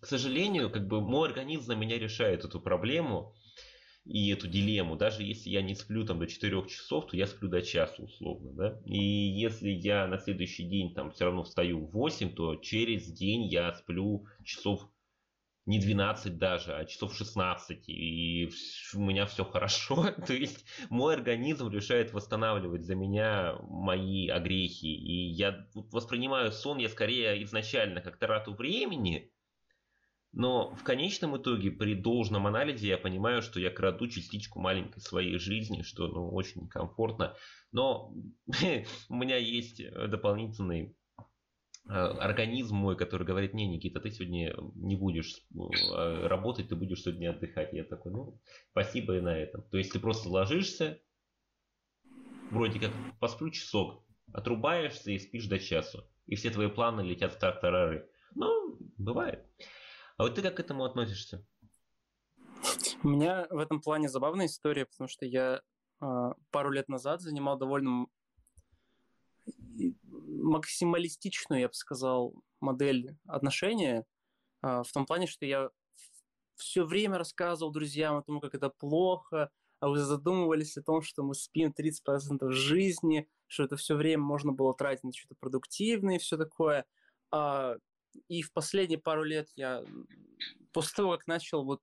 к 0.01 0.07
сожалению, 0.07 0.71
как 0.71 0.87
бы 0.87 1.01
мой 1.01 1.29
организм 1.29 1.63
за 1.63 1.77
меня 1.77 1.99
решает 1.99 2.45
эту 2.45 2.61
проблему, 2.61 3.35
и 4.11 4.29
эту 4.31 4.49
дилемму. 4.49 4.97
Даже 4.97 5.23
если 5.23 5.51
я 5.51 5.63
не 5.63 5.77
сплю 5.77 6.05
там 6.05 6.19
до 6.19 6.27
4 6.27 6.67
часов, 6.67 7.07
то 7.07 7.17
я 7.17 7.29
сплю 7.29 7.49
до 7.49 7.63
часа 7.63 8.03
условно. 8.03 8.53
Да? 8.53 8.81
И 8.85 8.99
если 8.99 9.71
я 9.71 10.09
на 10.09 10.19
следующий 10.19 10.65
день 10.65 10.93
там 10.95 11.13
все 11.13 11.27
равно 11.27 11.45
встаю 11.45 11.87
в 11.87 11.93
8, 11.93 12.35
то 12.35 12.57
через 12.57 13.07
день 13.07 13.45
я 13.45 13.73
сплю 13.73 14.27
часов 14.43 14.91
не 15.67 15.79
12 15.79 16.39
даже, 16.39 16.75
а 16.75 16.85
часов 16.87 17.15
16, 17.15 17.89
и 17.89 18.51
у 18.95 19.01
меня 19.01 19.27
все 19.27 19.45
хорошо. 19.45 20.11
То 20.27 20.33
есть 20.33 20.65
мой 20.89 21.15
организм 21.15 21.71
решает 21.71 22.13
восстанавливать 22.13 22.85
за 22.85 22.97
меня 22.97 23.55
мои 23.63 24.27
огрехи. 24.27 24.87
И 24.87 25.31
я 25.31 25.69
воспринимаю 25.73 26.51
сон 26.51 26.79
я 26.79 26.89
скорее 26.89 27.45
изначально 27.45 28.01
как 28.01 28.19
трату 28.19 28.55
времени, 28.55 29.31
но 30.33 30.75
в 30.75 30.85
конечном 30.85 31.37
итоге, 31.37 31.73
при 31.73 31.95
должном 31.95 32.47
анализе, 32.47 32.89
я 32.89 32.99
понимаю, 32.99 33.43
что 33.43 33.59
я 33.59 33.71
краду 33.71 34.07
частичку 34.07 34.61
маленькой 34.61 35.01
своей 35.01 35.39
жизни, 35.39 35.83
что 35.83 36.07
ну, 36.07 36.31
очень 36.31 36.69
комфортно. 36.69 37.35
Но 37.73 38.15
у 39.09 39.15
меня 39.15 39.37
есть 39.37 39.83
дополнительный 39.93 40.97
э, 41.89 41.93
организм 41.93 42.77
мой, 42.77 42.97
который 42.97 43.27
говорит, 43.27 43.55
не, 43.55 43.67
Никита, 43.67 43.99
ты 43.99 44.13
сегодня 44.13 44.55
не 44.77 44.95
будешь 44.95 45.35
э, 45.53 46.27
работать, 46.29 46.69
ты 46.69 46.77
будешь 46.77 47.03
сегодня 47.03 47.31
отдыхать. 47.31 47.73
Я 47.73 47.83
такой, 47.83 48.13
ну, 48.13 48.41
спасибо 48.71 49.17
и 49.17 49.21
на 49.21 49.37
этом. 49.37 49.63
То 49.63 49.79
есть 49.79 49.93
ты 49.93 49.99
просто 49.99 50.29
ложишься, 50.29 51.01
вроде 52.53 52.79
как 52.79 52.93
посплю 53.19 53.51
часок, 53.51 54.05
отрубаешься 54.33 55.11
и 55.11 55.19
спишь 55.19 55.47
до 55.47 55.59
часу. 55.59 56.05
И 56.27 56.37
все 56.37 56.51
твои 56.51 56.69
планы 56.69 57.01
летят 57.01 57.33
в 57.33 57.39
тартарары. 57.41 58.09
Ну, 58.37 58.79
бывает. 58.97 59.45
А 60.21 60.25
вот 60.25 60.35
ты 60.35 60.43
как 60.43 60.57
к 60.57 60.61
этому 60.61 60.85
относишься? 60.85 61.43
У 63.03 63.09
меня 63.09 63.47
в 63.49 63.57
этом 63.57 63.81
плане 63.81 64.11
забавная 64.11 64.47
история, 64.47 64.85
потому 64.85 65.09
что 65.09 65.25
я 65.25 65.63
э, 66.03 66.33
пару 66.51 66.71
лет 66.71 66.91
назад 66.91 67.23
занимал 67.23 67.57
довольно 67.57 68.05
максималистичную, 70.27 71.63
я 71.63 71.69
бы 71.69 71.73
сказал, 71.73 72.35
модель 72.61 73.17
отношения, 73.27 74.05
э, 74.63 74.83
в 74.87 74.93
том 74.93 75.07
плане, 75.07 75.27
что 75.27 75.47
я 75.47 75.71
все 76.55 76.85
время 76.85 77.17
рассказывал 77.17 77.73
друзьям 77.73 78.19
о 78.19 78.23
том, 78.23 78.43
как 78.43 78.55
это 78.55 78.69
плохо, 78.69 79.51
а 79.79 79.89
вы 79.89 80.01
задумывались 80.01 80.77
о 80.77 80.83
том, 80.83 81.01
что 81.01 81.23
мы 81.23 81.35
спим 81.35 81.73
30% 81.73 82.47
жизни, 82.51 83.27
что 83.47 83.65
это 83.65 83.77
все 83.77 83.95
время 83.95 84.23
можно 84.23 84.53
было 84.53 84.75
тратить 84.75 85.03
на 85.03 85.15
что-то 85.15 85.37
продуктивное 85.41 86.17
и 86.17 86.19
все 86.19 86.37
такое. 86.37 86.85
И 88.29 88.43
в 88.43 88.53
последние 88.53 88.99
пару 88.99 89.23
лет 89.23 89.49
я, 89.57 89.85
после 90.73 90.97
того, 90.97 91.13
как 91.13 91.27
начал 91.27 91.65
вот 91.65 91.81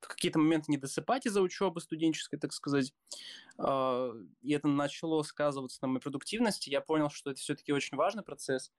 какие-то 0.00 0.38
моменты 0.38 0.70
не 0.70 0.78
досыпать 0.78 1.26
из-за 1.26 1.42
учебы 1.42 1.80
студенческой, 1.80 2.38
так 2.38 2.52
сказать. 2.52 2.92
А, 3.58 4.12
и 4.42 4.52
это 4.52 4.68
начало 4.68 5.22
сказываться 5.22 5.78
на 5.82 5.88
моей 5.88 6.00
продуктивности. 6.00 6.70
Я 6.70 6.80
понял, 6.80 7.10
что 7.10 7.30
это 7.30 7.40
все-таки 7.40 7.72
очень 7.72 7.96
важный 7.96 8.22
процесс. 8.22 8.72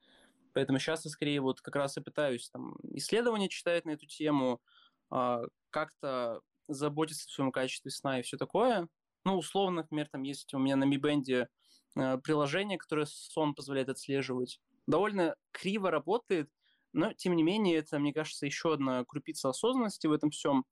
Поэтому 0.54 0.80
сейчас 0.80 1.06
я 1.06 1.12
скорее 1.12 1.42
вот 1.42 1.62
как 1.62 1.76
раз 1.76 1.98
и 1.98 2.02
пытаюсь 2.02 2.50
там 2.50 2.76
исследования 2.94 3.50
читать 3.50 3.86
на 3.86 3.92
эту 3.92 4.06
тему, 4.06 4.62
а, 5.10 5.44
как-то 5.70 6.42
заботиться 6.68 7.28
о 7.28 7.34
своем 7.34 7.52
качестве 7.52 7.92
сна 7.92 8.20
и 8.20 8.24
все 8.24 8.38
такое. 8.38 8.88
Ну, 9.26 9.38
условно, 9.38 9.82
например, 9.82 10.08
там 10.10 10.24
есть 10.24 10.54
у 10.54 10.60
меня 10.60 10.76
на 10.76 10.86
Mi 10.86 10.98
Band 10.98 11.48
э, 11.96 12.18
приложение, 12.20 12.78
которое 12.78 13.06
сон 13.06 13.54
позволяет 13.54 13.90
отслеживать. 13.90 14.62
Довольно 14.90 15.36
криво 15.52 15.92
работает, 15.92 16.50
но, 16.94 17.14
тем 17.14 17.36
не 17.36 17.44
менее, 17.44 17.78
это, 17.78 18.00
мне 18.00 18.12
кажется, 18.12 18.48
еще 18.48 18.74
одна 18.74 19.06
крупица 19.06 19.50
осознанности 19.50 20.08
в 20.08 20.12
этом 20.12 20.32
всем. 20.32 20.66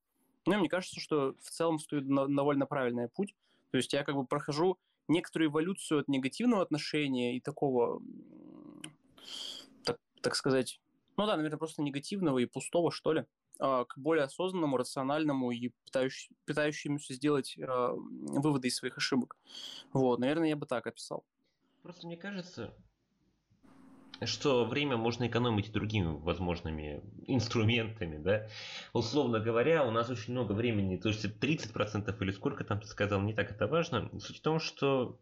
Ну, 0.48 0.58
мне 0.58 0.70
кажется, 0.70 1.00
что 1.00 1.36
в 1.40 1.52
целом 1.52 1.78
стоит 1.78 2.08
на 2.08 2.28
довольно 2.28 2.66
правильный 2.66 3.10
путь. 3.10 3.36
То 3.70 3.78
есть 3.78 3.94
я 3.94 4.04
как 4.04 4.16
бы 4.16 4.26
прохожу 4.26 4.80
некоторую 5.08 5.52
эволюцию 5.52 6.00
от 6.00 6.08
негативного 6.08 6.64
отношения 6.64 7.38
и 7.38 7.40
такого, 7.40 8.02
так, 9.84 10.00
так 10.22 10.36
сказать, 10.36 10.80
ну 11.16 11.28
да, 11.28 11.36
наверное, 11.36 11.60
просто 11.60 11.84
негативного 11.84 12.40
и 12.40 12.48
пустого, 12.48 12.92
что 12.92 13.14
ли, 13.14 13.26
а, 13.60 13.86
к 13.86 14.00
более 14.00 14.24
осознанному, 14.24 14.78
рациональному 14.78 15.52
и 15.52 15.70
пытающ, 15.86 16.30
пытающемуся 16.46 17.14
сделать 17.14 17.56
э, 17.56 17.66
выводы 17.68 18.70
из 18.70 18.78
своих 18.78 18.98
ошибок. 18.98 19.38
Вот, 19.94 20.18
наверное, 20.18 20.50
я 20.50 20.56
бы 20.56 20.66
так 20.66 20.88
описал. 20.88 21.24
Просто 21.84 22.08
мне 22.08 22.18
кажется, 22.18 22.74
что 24.26 24.66
время 24.66 24.98
можно 24.98 25.28
экономить 25.28 25.72
другими 25.72 26.18
возможными 26.20 27.02
инструментами, 27.28 28.18
да. 28.18 28.48
Условно 28.94 29.40
говоря, 29.40 29.86
у 29.86 29.92
нас 29.92 30.10
очень 30.10 30.34
много 30.34 30.54
времени, 30.54 30.98
то 30.98 31.10
есть 31.10 31.26
30% 31.26 32.16
или 32.22 32.32
сколько 32.32 32.64
там 32.64 32.80
ты 32.80 32.88
сказал, 32.88 33.22
не 33.22 33.34
так 33.34 33.52
это 33.52 33.68
важно. 33.68 34.10
Суть 34.20 34.38
в 34.38 34.42
том, 34.42 34.60
что 34.60 35.20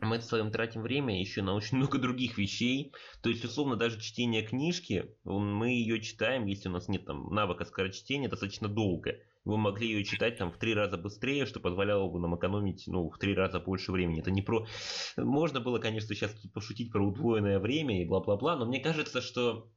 мы 0.00 0.20
с 0.20 0.30
вами 0.30 0.50
тратим 0.50 0.82
время 0.82 1.18
еще 1.18 1.42
на 1.42 1.54
очень 1.54 1.78
много 1.78 1.98
других 1.98 2.38
вещей. 2.38 2.92
То 3.22 3.30
есть, 3.30 3.44
условно, 3.44 3.76
даже 3.76 4.00
чтение 4.00 4.42
книжки, 4.42 5.14
мы 5.24 5.70
ее 5.70 6.00
читаем, 6.00 6.46
если 6.46 6.68
у 6.68 6.72
нас 6.72 6.88
нет 6.88 7.06
там 7.06 7.32
навыка 7.32 7.64
скорочтения, 7.64 8.28
достаточно 8.28 8.68
долго. 8.68 9.16
Вы 9.46 9.56
могли 9.56 9.86
ее 9.88 10.04
читать 10.04 10.38
там 10.38 10.50
в 10.50 10.58
три 10.58 10.74
раза 10.74 10.98
быстрее, 10.98 11.46
что 11.46 11.60
позволяло 11.60 12.08
бы 12.10 12.18
нам 12.18 12.36
экономить 12.36 12.84
ну, 12.88 13.08
в 13.08 13.16
три 13.18 13.32
раза 13.32 13.60
больше 13.60 13.92
времени. 13.92 14.20
Это 14.20 14.32
не 14.32 14.42
про... 14.42 14.66
Можно 15.16 15.60
было, 15.60 15.78
конечно, 15.78 16.14
сейчас 16.14 16.32
пошутить 16.52 16.90
про 16.90 17.06
удвоенное 17.06 17.60
время 17.60 18.02
и 18.02 18.04
бла-бла-бла, 18.04 18.56
но 18.56 18.66
мне 18.66 18.80
кажется, 18.80 19.22
что 19.22 19.70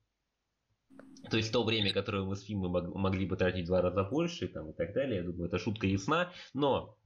то 1.30 1.38
есть 1.38 1.52
то 1.52 1.64
время, 1.64 1.94
которое 1.94 2.24
мы 2.24 2.36
спим, 2.36 2.60
мы 2.60 2.70
могли 2.70 3.28
бы 3.28 3.38
тратить 3.38 3.66
в 3.66 3.68
два 3.68 3.82
раза 3.82 4.04
больше 4.04 4.48
там, 4.48 4.72
и 4.72 4.74
так 4.74 4.94
далее. 4.94 5.18
Я 5.18 5.24
думаю, 5.24 5.48
эта 5.48 5.60
шутка 5.60 5.86
ясна. 5.86 6.32
Но 6.56 6.98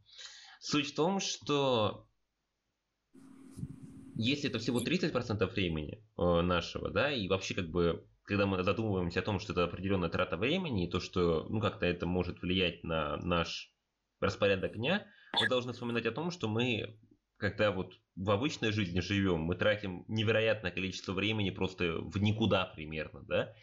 суть 0.61 0.91
в 0.91 0.95
том, 0.95 1.19
что 1.19 2.07
если 4.15 4.49
это 4.49 4.59
всего 4.59 4.79
30% 4.79 5.45
времени 5.53 6.01
э, 6.17 6.41
нашего, 6.41 6.89
да, 6.89 7.11
и 7.11 7.27
вообще 7.27 7.55
как 7.55 7.69
бы, 7.69 8.07
когда 8.23 8.45
мы 8.45 8.63
задумываемся 8.63 9.19
о 9.19 9.23
том, 9.23 9.39
что 9.39 9.53
это 9.53 9.65
определенная 9.65 10.09
трата 10.09 10.37
времени, 10.37 10.85
и 10.87 10.89
то, 10.89 10.99
что, 10.99 11.45
ну, 11.49 11.59
как-то 11.59 11.85
это 11.85 12.05
может 12.05 12.41
влиять 12.41 12.83
на 12.83 13.17
наш 13.17 13.73
распорядок 14.19 14.75
дня, 14.75 15.05
мы 15.39 15.47
должны 15.49 15.73
вспоминать 15.73 16.05
о 16.05 16.11
том, 16.11 16.31
что 16.31 16.47
мы, 16.47 16.97
когда 17.37 17.71
вот 17.71 17.93
в 18.15 18.31
обычной 18.31 18.71
жизни 18.71 19.01
живем, 19.01 19.41
мы 19.41 19.55
тратим 19.55 20.05
невероятное 20.07 20.71
количество 20.71 21.13
времени 21.13 21.49
просто 21.49 21.99
в 21.99 22.17
никуда 22.21 22.65
примерно, 22.65 23.23
да, 23.23 23.53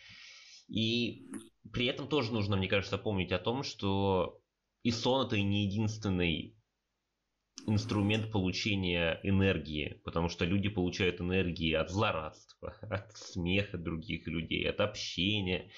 и 0.68 1.30
при 1.72 1.86
этом 1.86 2.08
тоже 2.08 2.32
нужно, 2.32 2.56
мне 2.56 2.68
кажется, 2.68 2.98
помнить 2.98 3.32
о 3.32 3.38
том, 3.38 3.62
что 3.62 4.40
и 4.82 4.90
сон 4.90 5.26
это 5.26 5.40
не 5.40 5.66
единственный 5.66 6.56
инструмент 7.66 8.30
получения 8.30 9.20
энергии, 9.22 10.00
потому 10.04 10.28
что 10.28 10.44
люди 10.44 10.68
получают 10.68 11.20
энергии 11.20 11.72
от 11.72 11.90
злорадства, 11.90 12.74
от 12.82 13.16
смеха 13.16 13.78
других 13.78 14.26
людей, 14.26 14.68
от 14.68 14.80
общения, 14.80 15.70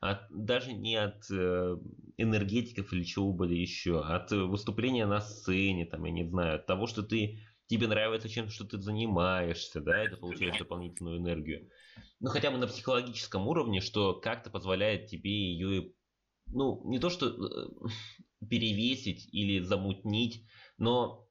от, 0.00 0.20
даже 0.30 0.72
не 0.72 0.96
от 0.96 1.24
э, 1.30 1.76
энергетиков 2.18 2.92
или 2.92 3.04
чего-либо 3.04 3.46
еще, 3.46 4.00
от 4.00 4.30
выступления 4.30 5.06
на 5.06 5.20
сцене, 5.20 5.86
там, 5.86 6.04
я 6.04 6.12
не 6.12 6.24
знаю, 6.24 6.56
от 6.56 6.66
того, 6.66 6.86
что 6.86 7.02
ты 7.02 7.40
тебе 7.66 7.88
нравится 7.88 8.28
чем-то, 8.28 8.52
что 8.52 8.64
ты 8.64 8.78
занимаешься, 8.78 9.80
да, 9.80 9.96
это 9.96 10.16
получаешь 10.16 10.58
дополнительную 10.58 11.18
энергию. 11.18 11.70
Ну, 12.20 12.28
хотя 12.28 12.50
бы 12.50 12.58
на 12.58 12.66
психологическом 12.66 13.48
уровне, 13.48 13.80
что 13.80 14.14
как-то 14.14 14.50
позволяет 14.50 15.06
тебе 15.06 15.30
ее, 15.30 15.92
ну, 16.46 16.82
не 16.88 16.98
то 16.98 17.08
что 17.10 17.28
э, 17.28 17.68
перевесить 18.48 19.28
или 19.32 19.60
замутнить, 19.60 20.44
но 20.78 21.23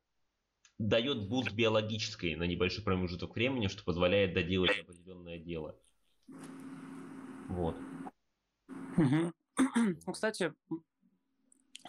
дает 0.84 1.30
буст 1.30 1.54
биологический 1.54 2.36
на 2.36 2.43
небольшой 2.43 2.84
промежуток 2.84 3.36
времени, 3.36 3.67
что 3.67 3.84
позволяет 3.84 4.34
доделать 4.34 4.78
определенное 4.82 5.38
дело. 5.38 5.80
Вот. 7.48 7.76
Угу. 8.98 9.32
Ну, 10.06 10.13
кстати, 10.13 10.54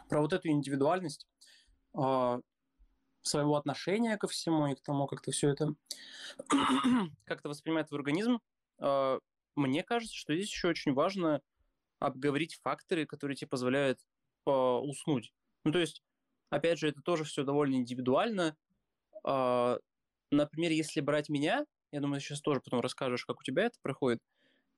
про 0.08 0.20
вот 0.20 0.32
эту 0.32 0.48
индивидуальность 0.48 1.26
э, 1.96 2.40
своего 3.22 3.56
отношения 3.56 4.16
ко 4.16 4.28
всему 4.28 4.66
и 4.66 4.74
к 4.74 4.82
тому, 4.82 5.06
как 5.06 5.22
ты 5.22 5.32
все 5.32 5.48
это 5.50 5.74
как-то 7.24 7.48
воспринимает 7.48 7.88
твой 7.88 8.00
организм, 8.00 8.40
э, 8.78 9.18
мне 9.56 9.82
кажется, 9.82 10.14
что 10.14 10.34
здесь 10.34 10.50
еще 10.50 10.68
очень 10.68 10.92
важно 10.92 11.40
обговорить 11.98 12.60
факторы, 12.62 13.06
которые 13.06 13.36
тебе 13.36 13.48
позволяют 13.48 13.98
э, 14.46 14.50
уснуть. 14.50 15.32
Ну, 15.64 15.72
то 15.72 15.78
есть, 15.78 16.02
опять 16.50 16.78
же, 16.78 16.88
это 16.88 17.00
тоже 17.00 17.24
все 17.24 17.44
довольно 17.44 17.76
индивидуально, 17.76 18.48
а, 18.48 18.54
например, 19.24 20.70
если 20.72 21.00
брать 21.00 21.28
меня, 21.28 21.66
я 21.92 22.00
думаю, 22.00 22.20
ты 22.20 22.26
сейчас 22.26 22.40
тоже 22.40 22.60
потом 22.60 22.80
расскажешь, 22.80 23.24
как 23.24 23.40
у 23.40 23.42
тебя 23.42 23.64
это 23.64 23.78
проходит. 23.82 24.20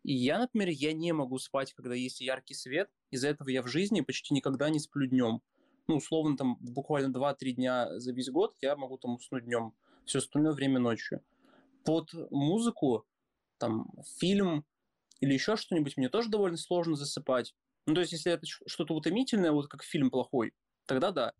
И 0.03 0.15
я, 0.15 0.39
например, 0.39 0.69
я 0.69 0.93
не 0.93 1.13
могу 1.13 1.39
спать, 1.39 1.73
когда 1.73 1.95
есть 1.95 2.21
яркий 2.21 2.55
свет. 2.55 2.91
Из-за 3.11 3.29
этого 3.29 3.49
я 3.49 3.63
в 3.63 3.69
жизни 3.69 4.03
почти 4.03 4.35
никогда 4.35 4.69
не 4.71 4.79
сплю 4.79 5.07
днем. 5.07 5.43
Ну, 5.89 5.97
условно, 5.97 6.37
там 6.37 6.57
буквально 6.61 7.13
2-3 7.13 7.53
дня 7.53 7.99
за 7.99 8.13
весь 8.13 8.31
год 8.31 8.55
я 8.61 8.77
могу 8.77 8.99
там 8.99 9.15
уснуть 9.15 9.45
днем. 9.45 9.75
Все 10.05 10.19
остальное 10.19 10.53
время 10.53 10.79
ночью. 10.79 11.25
Под 11.85 12.13
музыку, 12.31 13.05
там, 13.59 13.91
фильм 14.19 14.65
или 15.21 15.33
еще 15.33 15.57
что-нибудь 15.57 15.97
мне 15.97 16.09
тоже 16.09 16.29
довольно 16.29 16.57
сложно 16.57 16.95
засыпать. 16.95 17.55
Ну, 17.87 17.95
то 17.95 18.01
есть, 18.01 18.13
если 18.13 18.33
это 18.33 18.47
что-то 18.47 18.95
утомительное, 18.95 19.53
вот 19.53 19.69
как 19.69 19.83
фильм 19.83 20.11
плохой, 20.11 20.53
тогда 20.87 21.11
да. 21.11 21.33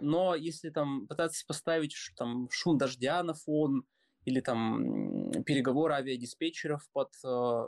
Но 0.00 0.34
если 0.34 0.70
там 0.70 1.06
пытаться 1.06 1.44
поставить 1.46 1.94
там 2.16 2.48
шум 2.50 2.78
дождя 2.78 3.22
на 3.22 3.34
фон 3.34 3.84
или 4.24 4.40
там 4.40 5.32
переговоры 5.44 5.94
авиадиспетчеров 5.94 6.88
под 6.92 7.10
э, 7.24 7.64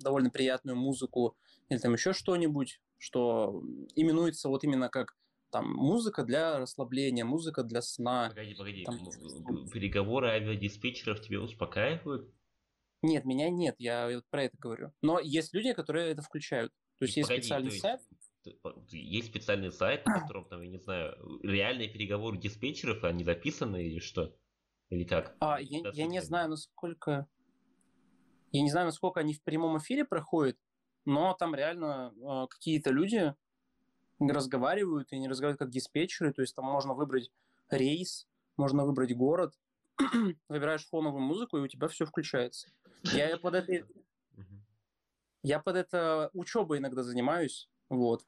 довольно 0.00 0.30
приятную 0.30 0.76
музыку 0.76 1.36
или 1.68 1.78
там 1.78 1.94
еще 1.94 2.12
что-нибудь, 2.12 2.80
что 2.98 3.62
именуется 3.94 4.48
вот 4.48 4.64
именно 4.64 4.88
как 4.88 5.16
там 5.50 5.72
музыка 5.72 6.24
для 6.24 6.58
расслабления, 6.58 7.24
музыка 7.24 7.62
для 7.62 7.80
сна. 7.80 8.28
Погоди, 8.28 8.54
погоди. 8.54 8.84
Там, 8.84 9.68
переговоры 9.68 10.28
авиадиспетчеров 10.30 11.20
тебя 11.20 11.40
успокаивают? 11.40 12.28
Нет, 13.02 13.24
меня 13.24 13.50
нет, 13.50 13.76
я 13.78 14.20
про 14.30 14.44
это 14.44 14.56
говорю. 14.58 14.92
Но 15.00 15.20
есть 15.20 15.54
люди, 15.54 15.72
которые 15.72 16.10
это 16.10 16.22
включают. 16.22 16.72
То 16.98 17.04
есть 17.04 17.16
есть 17.16 17.28
погоди, 17.28 17.42
специальный 17.42 17.70
есть... 17.70 17.82
сайт, 17.82 18.00
есть 18.90 19.28
специальный 19.28 19.72
сайт, 19.72 20.06
на 20.06 20.20
котором 20.20 20.44
там, 20.46 20.62
я 20.62 20.68
не 20.68 20.78
знаю, 20.78 21.16
реальные 21.42 21.88
переговоры 21.88 22.38
диспетчеров, 22.38 23.04
они 23.04 23.24
записаны 23.24 23.84
или 23.84 23.98
что? 23.98 24.36
Или 24.90 25.04
как? 25.04 25.34
А, 25.40 25.60
я, 25.60 25.90
я 25.92 26.06
не 26.06 26.20
знаю, 26.20 26.50
насколько... 26.50 27.26
Я 28.52 28.62
не 28.62 28.70
знаю, 28.70 28.86
насколько 28.86 29.20
они 29.20 29.34
в 29.34 29.42
прямом 29.42 29.78
эфире 29.78 30.04
проходят, 30.04 30.56
но 31.04 31.34
там 31.34 31.54
реально 31.54 32.14
э, 32.16 32.46
какие-то 32.48 32.90
люди 32.90 33.34
разговаривают 34.20 35.12
и 35.12 35.18
не 35.18 35.28
разговаривают 35.28 35.58
как 35.58 35.70
диспетчеры, 35.70 36.32
то 36.32 36.40
есть 36.40 36.54
там 36.54 36.64
можно 36.64 36.94
выбрать 36.94 37.32
рейс, 37.68 38.28
можно 38.56 38.84
выбрать 38.84 39.16
город, 39.16 39.54
выбираешь 40.48 40.86
фоновую 40.86 41.22
музыку, 41.22 41.58
и 41.58 41.62
у 41.62 41.68
тебя 41.68 41.88
все 41.88 42.06
включается. 42.06 42.68
Я 43.02 43.36
под 43.38 43.54
это... 43.54 43.86
Я 45.42 45.58
под 45.60 45.76
это 45.76 46.30
учебой 46.32 46.78
иногда 46.78 47.02
занимаюсь, 47.02 47.68
вот. 47.88 48.24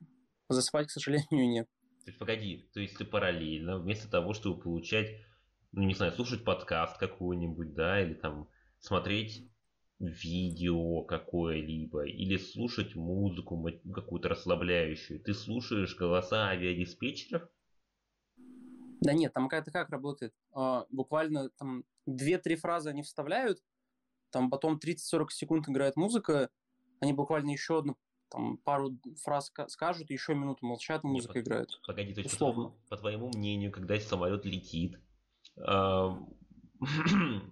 Засыпать, 0.49 0.89
к 0.89 0.91
сожалению, 0.91 1.49
нет. 1.49 1.69
То 2.05 2.11
есть, 2.11 2.19
погоди, 2.19 2.69
то 2.73 2.81
есть 2.81 2.97
ты 2.97 3.05
параллельно, 3.05 3.79
вместо 3.79 4.09
того, 4.09 4.33
чтобы 4.33 4.61
получать, 4.61 5.11
ну, 5.73 5.83
не 5.83 5.95
знаю, 5.95 6.13
слушать 6.13 6.45
подкаст 6.45 6.99
какой-нибудь, 6.99 7.75
да, 7.75 8.01
или 8.01 8.15
там 8.15 8.49
смотреть 8.79 9.51
видео 9.99 11.03
какое-либо, 11.03 12.07
или 12.07 12.37
слушать 12.37 12.95
музыку 12.95 13.67
какую-то 13.93 14.29
расслабляющую, 14.29 15.21
ты 15.21 15.35
слушаешь 15.35 15.97
голоса 15.97 16.49
авиадиспетчеров? 16.49 17.49
Да 19.01 19.13
нет, 19.13 19.33
там 19.33 19.49
какая-то 19.49 19.71
как 19.71 19.91
работает? 19.91 20.35
А, 20.53 20.87
буквально 20.91 21.51
там 21.51 21.85
2-3 22.09 22.57
фразы 22.57 22.91
они 22.91 23.03
вставляют, 23.03 23.63
там 24.31 24.51
потом 24.51 24.79
30-40 24.79 25.27
секунд 25.31 25.69
играет 25.69 25.97
музыка, 25.97 26.51
они 27.01 27.13
буквально 27.13 27.51
еще 27.51 27.79
одну 27.79 27.97
там 28.29 28.59
пару 28.59 28.99
фраз 29.23 29.53
скажут, 29.69 30.11
еще 30.11 30.35
минуту 30.35 30.67
молчат, 30.67 31.05
музыка 31.05 31.39
Нет, 31.39 31.47
играет. 31.47 31.69
Погоди, 31.87 32.15
то 32.15 32.21
есть, 32.21 32.35
Условно. 32.35 32.71
По, 32.89 32.91
по 32.91 32.97
твоему 32.97 33.29
мнению, 33.29 33.73
когда 33.73 33.99
самолет 34.01 34.45
летит, 34.45 34.99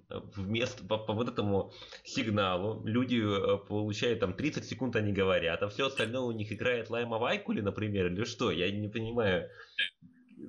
вместо 0.09 0.85
по, 0.85 0.99
по 0.99 1.15
вот 1.15 1.29
этому 1.29 1.73
сигналу 2.05 2.85
люди 2.85 3.17
э, 3.17 3.59
получают 3.67 4.21
там 4.21 4.35
30 4.35 4.65
секунд 4.65 4.97
они 4.97 5.13
говорят, 5.13 5.63
а 5.63 5.69
все 5.69 5.87
остальное 5.87 6.23
у 6.23 6.33
них 6.33 6.53
играет 6.53 6.91
Лайма 6.91 7.19
Вайкули, 7.19 7.63
например, 7.63 8.07
или 8.07 8.25
что? 8.25 8.51
Я 8.51 8.71
не 8.71 8.89
понимаю. 8.89 9.49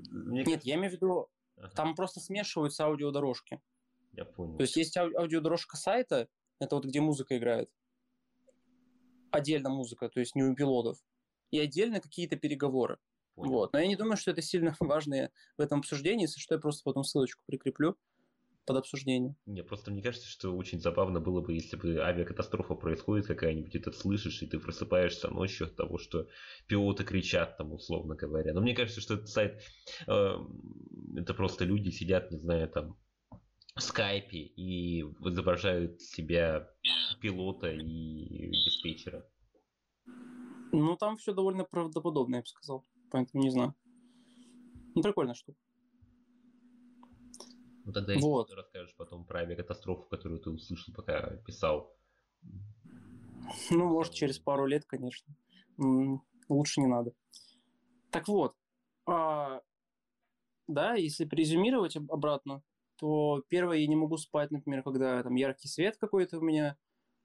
Мне... 0.10 0.44
Нет, 0.44 0.66
я 0.66 0.76
имею 0.76 0.92
в 0.92 0.96
виду, 0.96 1.30
ага. 1.58 1.70
там 1.70 1.96
просто 1.96 2.20
смешиваются 2.20 2.86
аудиодорожки. 2.86 3.62
Я 4.14 4.26
понял. 4.26 4.58
То 4.58 4.64
есть 4.64 4.76
есть 4.76 4.98
ау- 4.98 5.16
аудиодорожка 5.18 5.78
сайта, 5.78 6.28
это 6.60 6.76
вот 6.76 6.84
где 6.86 7.00
музыка 7.00 7.38
играет. 7.38 7.70
Отдельно 9.36 9.70
музыка, 9.70 10.10
то 10.10 10.20
есть 10.20 10.36
не 10.36 10.44
у 10.44 10.56
пилотов. 10.56 10.98
И 11.52 11.60
отдельно 11.60 12.00
какие-то 12.00 12.36
переговоры. 12.38 12.98
Понял. 13.36 13.52
Вот. 13.52 13.74
Но 13.74 13.80
я 13.80 13.88
не 13.88 13.96
думаю, 13.96 14.18
что 14.18 14.32
это 14.32 14.42
сильно 14.42 14.76
важно 14.80 15.30
в 15.58 15.62
этом 15.62 15.80
обсуждении, 15.80 16.24
если 16.24 16.40
что, 16.40 16.56
я 16.56 16.60
просто 16.60 16.84
потом 16.84 17.04
ссылочку 17.04 17.42
прикреплю 17.46 17.98
под 18.66 18.78
обсуждение. 18.78 19.36
Не, 19.46 19.64
просто 19.64 19.92
мне 19.92 20.02
кажется, 20.02 20.28
что 20.28 20.56
очень 20.56 20.80
забавно 20.80 21.20
было 21.20 21.42
бы, 21.42 21.54
если 21.54 21.76
бы 21.76 22.00
авиакатастрофа 22.00 22.74
происходит 22.74 23.28
какая-нибудь, 23.28 23.76
и 23.76 23.80
ты 23.80 23.92
слышишь, 23.92 24.42
и 24.42 24.48
ты 24.48 24.60
просыпаешься 24.60 25.30
ночью 25.30 25.68
от 25.68 25.76
того, 25.76 25.98
что 25.98 26.28
пилоты 26.68 27.04
кричат 27.04 27.58
там, 27.58 27.74
условно 27.74 28.16
говоря. 28.16 28.54
Но 28.54 28.62
мне 28.62 28.74
кажется, 28.74 29.02
что 29.02 29.16
этот 29.16 29.30
сайт, 29.30 29.62
э, 30.08 30.36
это 31.18 31.34
просто 31.34 31.66
люди 31.66 31.90
сидят, 31.90 32.32
не 32.32 32.40
знаю, 32.40 32.68
там, 32.70 32.98
скайпе 33.78 34.38
и 34.38 35.02
изображают 35.02 36.02
себя 36.02 36.70
пилота 37.22 37.72
и 37.72 38.50
диспетчера. 38.52 39.26
Ну, 40.72 40.96
там 40.98 41.18
все 41.18 41.34
довольно 41.34 41.64
правдоподобно, 41.64 42.36
я 42.36 42.42
бы 42.42 42.48
сказал 42.48 42.86
поэтому 43.16 43.44
не 43.44 43.50
знаю. 43.50 43.74
Ну, 44.94 45.02
прикольная 45.02 45.36
штука. 45.36 45.58
Ну, 47.86 47.94
тогда 47.94 48.14
если 48.14 48.26
вот. 48.28 48.50
ты 48.50 48.56
расскажешь 48.56 48.94
потом 48.98 49.26
про 49.26 49.40
авиакатастрофу, 49.40 50.06
которую 50.10 50.42
ты 50.42 50.50
услышал, 50.50 50.94
пока 50.94 51.38
писал. 51.46 51.96
Ну, 53.70 53.88
может, 53.88 54.14
через 54.14 54.38
пару 54.38 54.66
лет, 54.66 54.84
конечно. 54.86 55.34
Лучше 56.50 56.82
не 56.82 56.88
надо. 56.88 57.14
Так 58.12 58.28
вот, 58.28 58.54
а, 59.06 59.62
да, 60.68 60.96
если 60.96 61.24
презюмировать 61.24 61.96
обратно, 61.96 62.64
то 62.98 63.44
первое, 63.50 63.78
я 63.78 63.88
не 63.88 63.96
могу 63.96 64.18
спать, 64.18 64.52
например, 64.52 64.84
когда 64.84 65.22
там 65.24 65.36
яркий 65.36 65.68
свет 65.68 65.98
какой-то 65.98 66.40
у 66.40 66.42
меня 66.42 66.78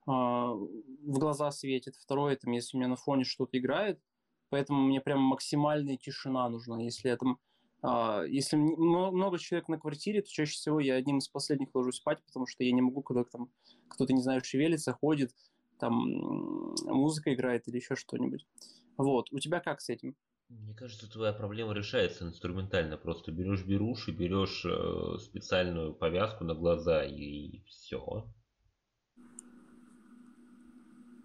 а, 0.07 0.53
в 0.53 1.19
глаза 1.19 1.51
светит. 1.51 1.97
Второе, 1.97 2.37
там, 2.37 2.53
если 2.53 2.77
у 2.77 2.81
меня 2.81 2.89
на 2.89 2.97
фоне 2.97 3.25
что-то 3.25 3.59
играет, 3.59 4.01
Поэтому 4.51 4.83
мне 4.83 5.01
прям 5.01 5.21
максимальная 5.21 5.97
тишина 5.97 6.49
нужна. 6.49 6.83
Если 6.83 7.09
я 7.09 7.17
там 7.17 7.39
а, 7.83 8.25
если 8.25 8.57
много 8.57 9.39
человек 9.39 9.69
на 9.69 9.79
квартире, 9.79 10.21
то 10.21 10.29
чаще 10.29 10.53
всего 10.53 10.81
я 10.81 10.97
одним 10.97 11.19
из 11.19 11.29
последних 11.29 11.75
ложусь 11.75 11.97
спать, 11.97 12.23
потому 12.27 12.47
что 12.47 12.63
я 12.63 12.73
не 12.73 12.83
могу, 12.83 13.03
когда 13.03 13.25
там 13.25 13.51
кто-то, 13.89 14.13
не 14.13 14.21
знаю, 14.21 14.45
шевелится, 14.45 14.93
ходит, 14.93 15.33
там 15.79 16.75
музыка 16.85 17.33
играет 17.33 17.69
или 17.69 17.77
еще 17.77 17.95
что-нибудь. 17.95 18.45
Вот. 18.99 19.33
У 19.33 19.39
тебя 19.39 19.61
как 19.61 19.81
с 19.81 19.89
этим? 19.89 20.15
Мне 20.51 20.75
кажется, 20.75 21.09
твоя 21.09 21.33
проблема 21.33 21.73
решается 21.73 22.27
инструментально. 22.27 22.97
Просто 22.97 23.31
берешь 23.31 23.65
беруши, 23.65 24.11
берешь 24.11 24.65
э, 24.65 25.19
специальную 25.21 25.95
повязку 25.95 26.43
на 26.43 26.55
глаза 26.55 27.05
и, 27.05 27.15
и 27.15 27.65
все. 27.67 28.27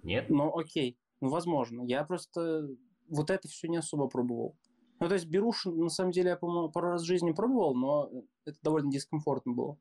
Нет? 0.03 0.29
Ну, 0.29 0.55
окей. 0.55 0.99
Ну, 1.21 1.29
возможно. 1.29 1.81
Я 1.81 2.03
просто 2.03 2.69
вот 3.09 3.31
это 3.31 3.47
все 3.47 3.67
не 3.67 3.77
особо 3.77 4.07
пробовал. 4.07 4.55
Ну, 4.99 5.07
то 5.07 5.15
есть 5.15 5.25
беруш, 5.25 5.65
на 5.65 5.89
самом 5.89 6.11
деле, 6.11 6.29
я, 6.29 6.37
по-моему, 6.37 6.71
пару 6.71 6.89
раз 6.89 7.01
в 7.01 7.07
жизни 7.07 7.31
пробовал, 7.31 7.73
но 7.73 8.11
это 8.45 8.57
довольно 8.61 8.91
дискомфортно 8.91 9.53
было. 9.53 9.79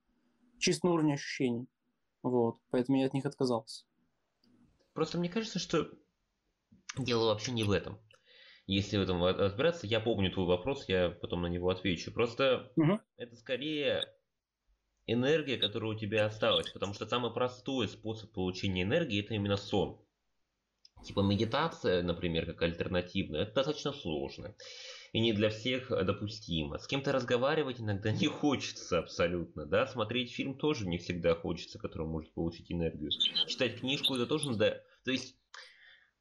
Чисто 0.59 0.87
на 0.87 0.95
уровне 0.95 1.15
ощущений. 1.15 1.69
Вот. 2.23 2.57
Поэтому 2.71 2.99
я 2.99 3.07
от 3.07 3.13
них 3.13 3.27
отказался. 3.27 3.85
Просто 4.95 5.19
мне 5.19 5.29
кажется, 5.29 5.59
что 5.59 5.91
дело 6.97 7.27
вообще 7.27 7.53
не 7.53 7.65
в 7.65 7.71
этом. 7.71 7.99
Если 8.67 8.97
в 8.97 9.03
этом 9.03 9.23
разбираться, 9.23 9.87
я 9.87 10.01
помню 10.01 10.31
твой 10.31 10.47
вопрос, 10.47 10.89
я 10.89 11.11
потом 11.11 11.43
на 11.43 11.49
него 11.49 11.69
отвечу. 11.69 12.13
Просто 12.13 12.73
угу. 12.77 12.99
это 13.17 13.37
скорее 13.37 14.03
энергия, 15.07 15.59
которая 15.59 15.93
у 15.93 15.99
тебя 15.99 16.27
осталась. 16.27 16.71
Потому 16.71 16.95
что 16.95 17.07
самый 17.07 17.33
простой 17.33 17.89
способ 17.89 18.33
получения 18.33 18.83
энергии 18.83 19.23
это 19.23 19.35
именно 19.35 19.57
сон. 19.57 20.01
Типа 21.05 21.21
медитация, 21.21 22.03
например, 22.03 22.47
как 22.47 22.63
альтернативная, 22.63 23.43
это 23.43 23.55
достаточно 23.57 23.93
сложно. 23.93 24.55
И 25.13 25.21
не 25.21 25.35
для 25.35 25.51
всех 25.51 25.91
допустимо. 25.91 26.79
С 26.79 26.87
кем-то 26.87 27.13
разговаривать 27.13 27.81
иногда 27.81 28.11
не 28.13 28.27
хочется 28.27 28.99
абсолютно. 28.99 29.67
Да? 29.67 29.87
Смотреть 29.87 30.33
фильм 30.33 30.57
тоже 30.57 30.89
не 30.89 30.97
всегда 30.97 31.35
хочется, 31.35 31.79
который 31.79 32.07
может 32.07 32.33
получить 32.33 32.73
энергию. 32.73 33.11
Читать 33.47 33.81
книжку 33.81 34.15
это 34.15 34.27
тоже 34.27 34.51
надо. 34.51 34.83
То 35.05 35.11
есть 35.11 35.37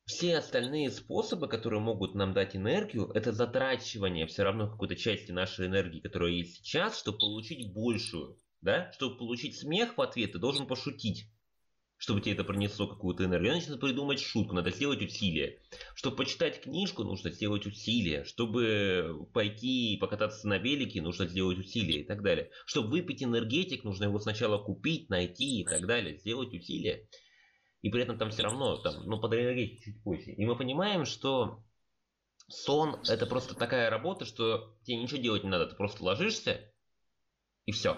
все 0.05 0.37
остальные 0.37 0.91
способы, 0.91 1.47
которые 1.47 1.79
могут 1.79 2.15
нам 2.15 2.33
дать 2.33 2.55
энергию, 2.55 3.09
это 3.13 3.31
затрачивание 3.31 4.27
все 4.27 4.43
равно 4.43 4.69
какой-то 4.69 4.95
части 4.95 5.31
нашей 5.31 5.67
энергии, 5.67 5.99
которая 5.99 6.31
есть 6.31 6.57
сейчас, 6.57 6.99
чтобы 6.99 7.19
получить 7.19 7.73
большую. 7.73 8.37
Да? 8.61 8.91
Чтобы 8.93 9.17
получить 9.17 9.57
смех 9.57 9.97
в 9.97 10.01
ответ, 10.01 10.33
ты 10.33 10.39
должен 10.39 10.67
пошутить 10.67 11.29
чтобы 12.03 12.19
тебе 12.19 12.33
это 12.33 12.43
принесло 12.43 12.85
какую-то 12.85 13.23
энергию. 13.23 13.53
Надо 13.53 13.77
придумать 13.77 14.19
шутку, 14.19 14.53
надо 14.53 14.71
сделать 14.71 15.01
усилие. 15.01 15.61
Чтобы 15.95 16.17
почитать 16.17 16.59
книжку, 16.59 17.05
нужно 17.05 17.31
сделать 17.31 17.65
усилие. 17.65 18.25
Чтобы 18.25 19.25
пойти 19.33 19.97
покататься 20.01 20.45
на 20.49 20.57
велике, 20.57 21.01
нужно 21.01 21.27
сделать 21.27 21.59
усилие 21.59 22.01
и 22.01 22.03
так 22.03 22.21
далее. 22.21 22.49
Чтобы 22.65 22.89
выпить 22.89 23.23
энергетик, 23.23 23.85
нужно 23.85 24.03
его 24.03 24.19
сначала 24.19 24.61
купить, 24.61 25.09
найти 25.09 25.61
и 25.61 25.63
так 25.63 25.87
далее. 25.87 26.17
Сделать 26.17 26.53
усилие. 26.53 27.07
И 27.83 27.89
при 27.89 28.01
этом 28.01 28.17
там 28.17 28.31
все 28.31 28.43
равно, 28.43 28.77
там, 28.77 29.03
ну, 29.05 29.19
под 29.19 29.33
энергетик 29.33 29.83
чуть 29.83 30.03
позже. 30.03 30.31
И 30.31 30.45
мы 30.45 30.55
понимаем, 30.55 31.03
что 31.05 31.61
сон 32.47 32.95
это 33.09 33.25
просто 33.25 33.55
такая 33.55 33.89
работа, 33.89 34.23
что 34.23 34.77
тебе 34.83 34.97
ничего 34.97 35.21
делать 35.21 35.43
не 35.43 35.49
надо. 35.49 35.67
Ты 35.67 35.75
просто 35.75 36.01
ложишься 36.01 36.61
и 37.65 37.73
все. 37.73 37.97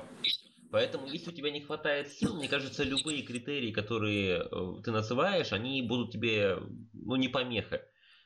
Поэтому, 0.71 1.05
если 1.05 1.29
у 1.29 1.33
тебя 1.33 1.51
не 1.51 1.61
хватает 1.61 2.11
сил, 2.11 2.35
мне 2.35 2.49
кажется, 2.49 2.83
любые 2.83 3.21
критерии, 3.21 3.71
которые 3.71 4.39
э, 4.39 4.81
ты 4.83 4.91
называешь, 4.91 5.53
они 5.53 5.83
будут 5.83 6.11
тебе, 6.11 6.57
ну, 6.93 7.15
не 7.15 7.27
помеха. 7.27 7.81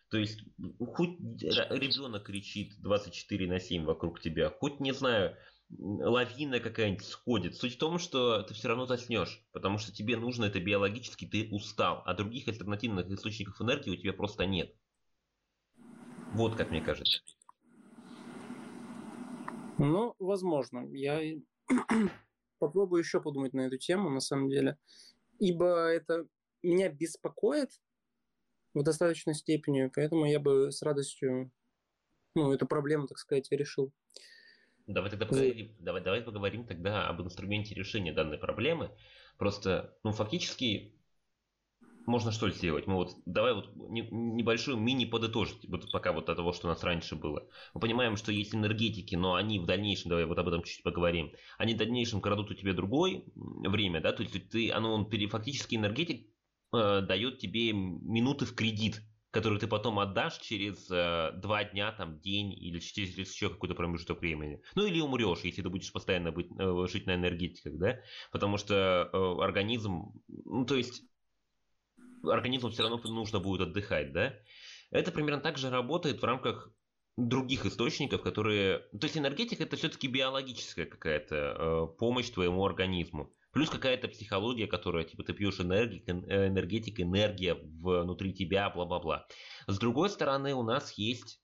То 0.09 0.17
есть, 0.17 0.39
хоть 0.79 1.19
ребенок 1.19 2.23
кричит 2.23 2.81
24 2.81 3.47
на 3.47 3.59
7 3.59 3.83
вокруг 3.83 4.21
тебя, 4.21 4.49
хоть, 4.49 4.79
не 4.79 4.93
знаю, 4.93 5.37
лавина 5.77 6.60
какая-нибудь 6.60 7.05
сходит. 7.05 7.55
Суть 7.55 7.75
в 7.75 7.77
том, 7.77 7.99
что 7.99 8.41
ты 8.43 8.53
все 8.53 8.67
равно 8.67 8.86
заснешь, 8.86 9.43
потому 9.51 9.77
что 9.77 9.91
тебе 9.91 10.17
нужно 10.17 10.45
это 10.45 10.60
биологически, 10.60 11.25
ты 11.25 11.49
устал, 11.51 12.01
а 12.05 12.13
других 12.13 12.47
альтернативных 12.47 13.10
источников 13.10 13.62
энергии 13.62 13.91
у 13.91 13.95
тебя 13.95 14.13
просто 14.13 14.45
нет. 14.45 14.75
Вот 16.34 16.55
как 16.55 16.71
мне 16.71 16.82
кажется. 16.82 17.21
Ну, 19.77 20.15
возможно. 20.19 20.86
Я 20.91 21.21
попробую 22.60 23.01
еще 23.01 23.21
подумать 23.21 23.53
на 23.53 23.62
эту 23.62 23.77
тему, 23.77 24.10
на 24.10 24.19
самом 24.19 24.49
деле. 24.49 24.77
Ибо 25.39 25.88
это 25.88 26.27
меня 26.62 26.89
беспокоит 26.89 27.71
в 28.73 28.84
достаточной 28.84 29.34
степени, 29.34 29.89
поэтому 29.93 30.25
я 30.25 30.39
бы 30.39 30.71
с 30.71 30.82
радостью 30.82 31.51
ну, 32.36 32.51
эту 32.51 32.67
проблему, 32.67 33.08
так 33.08 33.17
сказать, 33.17 33.47
решил. 33.51 33.91
Давай 34.89 35.12
тогда 35.12 35.28
поговорим, 35.28 35.75
давай, 35.80 36.02
давай 36.02 36.21
поговорим 36.21 36.65
тогда 36.65 37.08
об 37.08 37.21
инструменте 37.21 37.75
решения 37.75 38.12
данной 38.12 38.39
проблемы. 38.39 38.89
Просто, 39.38 39.95
ну, 40.04 40.12
фактически 40.12 40.95
можно 42.08 42.32
что 42.32 42.49
сделать? 42.49 42.88
Мы 42.88 42.95
вот 42.95 43.15
давай 43.28 43.54
вот 43.54 43.69
небольшую 43.75 44.78
мини 44.78 45.06
подытожить, 45.06 45.69
вот 45.69 45.91
пока 45.91 46.12
вот 46.12 46.28
от 46.28 46.38
того, 46.38 46.54
что 46.54 46.65
у 46.65 46.71
нас 46.71 46.84
раньше 46.84 47.15
было. 47.15 47.47
Мы 47.75 47.82
понимаем, 47.82 48.17
что 48.17 48.32
есть 48.32 48.56
энергетики, 48.56 49.13
но 49.13 49.36
они 49.36 49.60
в 49.60 49.67
дальнейшем, 49.67 50.10
давай 50.10 50.25
вот 50.25 50.39
об 50.39 50.47
этом 50.47 50.63
чуть-чуть 50.63 50.84
поговорим, 50.84 51.34
они 51.60 51.75
в 51.75 51.78
дальнейшем 51.78 52.19
крадут 52.19 52.49
у 52.49 52.56
тебя 52.56 52.73
другое 52.73 53.21
время, 53.36 54.02
да, 54.02 54.12
то 54.12 54.23
есть 54.23 54.49
ты, 54.49 54.71
оно, 54.71 54.91
он 54.91 55.08
фактически 55.30 55.75
энергетик 55.75 56.25
э, 56.73 57.02
дает 57.02 57.38
тебе 57.38 57.73
минуты 57.73 58.45
в 58.45 58.56
кредит, 58.56 59.04
которые 59.31 59.59
ты 59.59 59.67
потом 59.67 59.99
отдашь 59.99 60.39
через 60.39 60.89
э, 60.89 61.31
два 61.37 61.63
дня, 61.63 61.91
там, 61.91 62.19
день 62.19 62.51
или 62.51 62.79
через 62.79 63.17
еще 63.17 63.49
какой-то 63.49 63.75
промежуток 63.75 64.21
времени. 64.21 64.61
Ну 64.75 64.85
или 64.85 64.99
умрешь, 65.01 65.41
если 65.43 65.61
ты 65.61 65.69
будешь 65.69 65.91
постоянно 65.91 66.31
быть, 66.31 66.47
э, 66.57 66.87
жить 66.87 67.05
на 67.05 67.15
энергетиках, 67.15 67.77
да, 67.77 67.99
потому 68.31 68.57
что 68.57 69.09
э, 69.11 69.43
организм, 69.43 70.13
ну 70.27 70.65
то 70.65 70.75
есть 70.75 71.03
организму 72.23 72.69
все 72.69 72.83
равно 72.83 72.99
нужно 73.05 73.39
будет 73.39 73.61
отдыхать, 73.61 74.11
да? 74.13 74.33
Это 74.91 75.11
примерно 75.11 75.41
так 75.41 75.57
же 75.57 75.69
работает 75.69 76.21
в 76.21 76.25
рамках 76.25 76.71
других 77.15 77.65
источников, 77.65 78.21
которые... 78.21 78.79
То 78.99 79.05
есть 79.05 79.17
энергетика 79.17 79.63
это 79.63 79.75
все-таки 79.75 80.07
биологическая 80.07 80.85
какая-то 80.85 81.35
э, 81.35 81.97
помощь 81.97 82.29
твоему 82.29 82.65
организму. 82.65 83.31
Плюс 83.51 83.69
какая-то 83.69 84.07
психология, 84.07 84.67
которая, 84.67 85.03
типа, 85.03 85.23
ты 85.23 85.33
пьешь 85.33 85.59
энергетик, 85.59 86.09
энергетик, 86.09 86.99
энергия 86.99 87.55
внутри 87.55 88.33
тебя, 88.33 88.69
бла-бла-бла. 88.69 89.25
С 89.67 89.79
другой 89.79 90.09
стороны, 90.09 90.53
у 90.53 90.63
нас 90.63 90.93
есть 90.93 91.41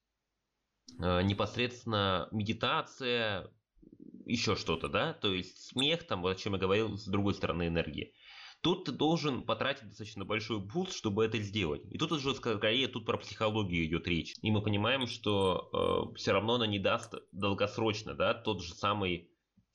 э, 1.00 1.22
непосредственно 1.24 2.28
медитация, 2.32 3.50
еще 4.26 4.56
что-то, 4.56 4.90
да, 4.90 5.14
то 5.14 5.34
есть 5.34 5.68
смех, 5.68 6.06
там, 6.08 6.26
о 6.26 6.36
чем 6.36 6.54
я 6.54 6.60
говорил, 6.60 6.98
с 6.98 7.06
другой 7.06 7.34
стороны 7.34 7.68
энергии. 7.68 8.14
Тут 8.62 8.86
ты 8.86 8.92
должен 8.92 9.44
потратить 9.44 9.90
достаточно 9.90 10.26
большой 10.26 10.60
буст, 10.60 10.94
чтобы 10.94 11.24
это 11.24 11.40
сделать. 11.40 11.84
И 11.92 12.00
тут 12.00 12.12
уже 12.12 12.34
скорее 12.34 12.88
тут 12.88 13.06
про 13.06 13.18
психологию 13.18 13.86
идет 13.86 14.08
речь. 14.08 14.34
И 14.42 14.50
мы 14.50 14.64
понимаем, 14.64 15.06
что 15.06 16.10
э, 16.12 16.18
все 16.18 16.32
равно 16.32 16.56
она 16.56 16.66
не 16.66 16.80
даст 16.80 17.14
долгосрочно, 17.32 18.16
да, 18.16 18.34
тот 18.34 18.64
же 18.64 18.74
самый 18.74 19.30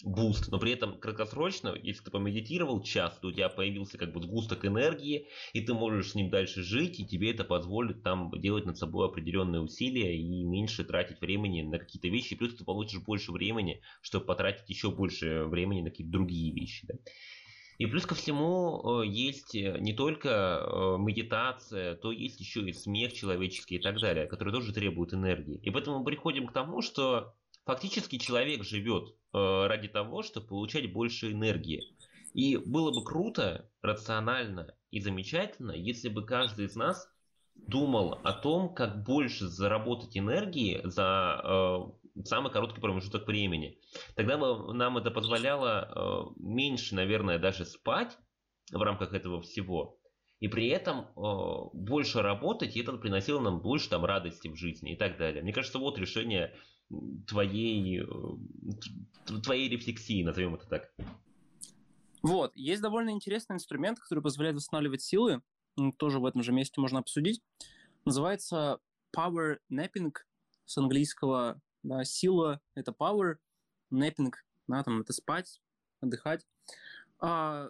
буст, 0.04 0.50
но 0.50 0.58
при 0.58 0.72
этом 0.72 0.98
краткосрочно, 0.98 1.74
если 1.82 2.04
ты 2.04 2.10
помедитировал 2.10 2.82
час, 2.82 3.18
то 3.18 3.28
у 3.28 3.32
тебя 3.32 3.48
появился 3.48 3.98
как 3.98 4.12
бы 4.12 4.22
сгусток 4.22 4.64
энергии, 4.64 5.28
и 5.52 5.60
ты 5.60 5.74
можешь 5.74 6.10
с 6.10 6.14
ним 6.14 6.30
дальше 6.30 6.62
жить, 6.62 7.00
и 7.00 7.06
тебе 7.06 7.30
это 7.32 7.44
позволит 7.44 8.02
там 8.02 8.30
делать 8.40 8.66
над 8.66 8.78
собой 8.78 9.06
определенные 9.06 9.60
усилия 9.60 10.16
и 10.16 10.44
меньше 10.44 10.84
тратить 10.84 11.20
времени 11.20 11.62
на 11.62 11.78
какие-то 11.78 12.08
вещи, 12.08 12.36
плюс 12.36 12.54
ты 12.54 12.64
получишь 12.64 13.00
больше 13.00 13.32
времени, 13.32 13.80
чтобы 14.02 14.26
потратить 14.26 14.68
еще 14.68 14.90
больше 14.90 15.44
времени 15.44 15.82
на 15.82 15.90
какие-то 15.90 16.12
другие 16.12 16.52
вещи. 16.52 16.86
Да? 16.86 16.94
И 17.80 17.86
плюс 17.86 18.04
ко 18.04 18.14
всему 18.14 19.00
э, 19.02 19.06
есть 19.06 19.54
э, 19.54 19.78
не 19.80 19.94
только 19.94 20.28
э, 20.28 20.96
медитация, 20.98 21.94
то 21.94 22.12
есть 22.12 22.38
еще 22.38 22.60
и 22.60 22.74
смех 22.74 23.14
человеческий 23.14 23.76
и 23.76 23.78
так 23.78 23.98
далее, 23.98 24.26
который 24.26 24.52
тоже 24.52 24.74
требует 24.74 25.14
энергии. 25.14 25.58
И 25.62 25.70
поэтому 25.70 26.00
мы 26.00 26.04
приходим 26.04 26.46
к 26.46 26.52
тому, 26.52 26.82
что 26.82 27.32
фактически 27.70 28.18
человек 28.18 28.64
живет 28.64 29.14
ради 29.32 29.86
того, 29.86 30.22
чтобы 30.24 30.48
получать 30.48 30.92
больше 30.92 31.30
энергии. 31.30 31.94
И 32.34 32.56
было 32.56 32.92
бы 32.92 33.04
круто, 33.04 33.70
рационально 33.80 34.74
и 34.90 35.00
замечательно, 35.00 35.70
если 35.70 36.08
бы 36.08 36.26
каждый 36.26 36.66
из 36.66 36.74
нас 36.74 37.08
думал 37.54 38.18
о 38.24 38.32
том, 38.32 38.74
как 38.74 39.04
больше 39.04 39.46
заработать 39.46 40.16
энергии 40.16 40.80
за 40.82 41.92
самый 42.24 42.50
короткий 42.50 42.80
промежуток 42.80 43.26
времени. 43.28 43.78
Тогда 44.16 44.36
бы 44.36 44.74
нам 44.74 44.98
это 44.98 45.12
позволяло 45.12 45.88
э, 45.94 46.42
меньше, 46.42 46.96
наверное, 46.96 47.38
даже 47.38 47.64
спать 47.64 48.18
в 48.72 48.82
рамках 48.82 49.14
этого 49.14 49.40
всего, 49.42 49.98
и 50.40 50.48
при 50.48 50.68
этом 50.68 51.06
э, 51.16 51.68
больше 51.72 52.20
работать, 52.22 52.76
и 52.76 52.80
это 52.80 52.92
приносило 52.94 53.40
нам 53.40 53.60
больше 53.60 53.90
там 53.90 54.04
радости 54.04 54.48
в 54.48 54.56
жизни 54.56 54.94
и 54.94 54.96
так 54.96 55.18
далее. 55.18 55.42
Мне 55.42 55.52
кажется, 55.52 55.78
вот 55.78 55.98
решение 55.98 56.54
твоей, 57.26 58.02
э, 58.02 59.40
твоей 59.42 59.68
рефлексии, 59.68 60.22
назовем 60.22 60.54
это 60.54 60.66
так. 60.66 60.92
Вот, 62.22 62.54
есть 62.56 62.82
довольно 62.82 63.10
интересный 63.10 63.54
инструмент, 63.54 63.98
который 63.98 64.22
позволяет 64.22 64.56
восстанавливать 64.56 65.02
силы, 65.02 65.42
тоже 65.98 66.18
в 66.18 66.26
этом 66.26 66.42
же 66.42 66.52
месте 66.52 66.80
можно 66.80 66.98
обсудить. 66.98 67.40
Называется 68.04 68.78
Power 69.16 69.58
Napping 69.72 70.12
с 70.66 70.76
английского 70.78 71.60
да, 71.82 72.04
сила— 72.04 72.60
это 72.74 72.92
power, 72.92 73.36
napping, 73.92 74.32
да, 74.68 74.82
там, 74.82 75.00
это 75.00 75.12
спать, 75.12 75.60
отдыхать. 76.00 76.46
А, 77.18 77.68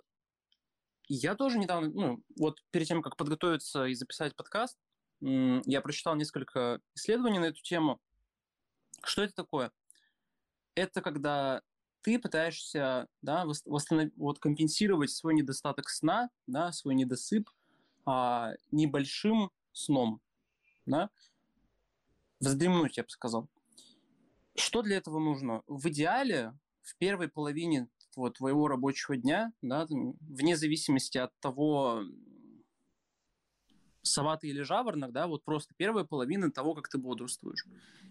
я 1.08 1.34
тоже 1.34 1.58
недавно, 1.58 1.90
ну, 1.90 2.22
вот 2.38 2.58
перед 2.70 2.86
тем, 2.86 3.02
как 3.02 3.16
подготовиться 3.16 3.86
и 3.86 3.94
записать 3.94 4.36
подкаст, 4.36 4.78
я 5.20 5.80
прочитал 5.82 6.16
несколько 6.16 6.80
исследований 6.94 7.38
на 7.38 7.46
эту 7.46 7.62
тему. 7.62 8.00
Что 9.04 9.22
это 9.22 9.34
такое? 9.34 9.72
Это 10.74 11.02
когда 11.02 11.62
ты 12.02 12.18
пытаешься 12.18 13.08
да, 13.22 13.44
восстанов... 13.66 14.10
вот, 14.16 14.38
компенсировать 14.38 15.10
свой 15.10 15.34
недостаток 15.34 15.88
сна, 15.88 16.30
да, 16.46 16.72
свой 16.72 16.94
недосып 16.94 17.48
а, 18.06 18.52
небольшим 18.70 19.50
сном. 19.72 20.20
Да? 20.86 21.10
Вздремнуть, 22.40 22.96
я 22.96 23.02
бы 23.02 23.10
сказал. 23.10 23.48
Что 24.56 24.82
для 24.82 24.96
этого 24.96 25.18
нужно? 25.18 25.62
В 25.66 25.88
идеале 25.88 26.58
в 26.82 26.96
первой 26.96 27.28
половине 27.28 27.88
вот, 28.16 28.38
твоего 28.38 28.66
рабочего 28.66 29.16
дня, 29.16 29.52
да, 29.62 29.86
вне 29.88 30.56
зависимости 30.56 31.18
от 31.18 31.38
того, 31.40 32.02
сова 34.10 34.36
ты 34.36 34.48
или 34.48 34.62
жаворонок, 34.62 35.12
да, 35.12 35.26
вот 35.26 35.44
просто 35.44 35.74
первая 35.76 36.04
половина 36.04 36.50
того, 36.50 36.74
как 36.74 36.88
ты 36.88 36.98
бодрствуешь. 36.98 37.66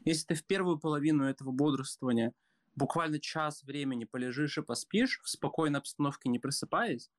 Если 0.05 0.27
ты 0.27 0.35
в 0.35 0.45
первую 0.45 0.79
половину 0.79 1.25
этого 1.25 1.51
бодрствования 1.51 2.33
буквально 2.75 3.19
час 3.19 3.63
времени 3.63 4.05
полежишь 4.05 4.57
и 4.57 4.61
поспишь, 4.61 5.19
в 5.23 5.29
спокойной 5.29 5.79
обстановке 5.79 6.29
не 6.29 6.39
просыпаясь, 6.39 7.09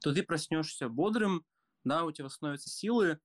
то 0.00 0.14
ты 0.14 0.22
проснешься 0.22 0.88
бодрым, 0.88 1.44
да, 1.84 2.04
у 2.04 2.12
тебя 2.12 2.26
восстановятся 2.26 2.70
силы, 2.70 3.20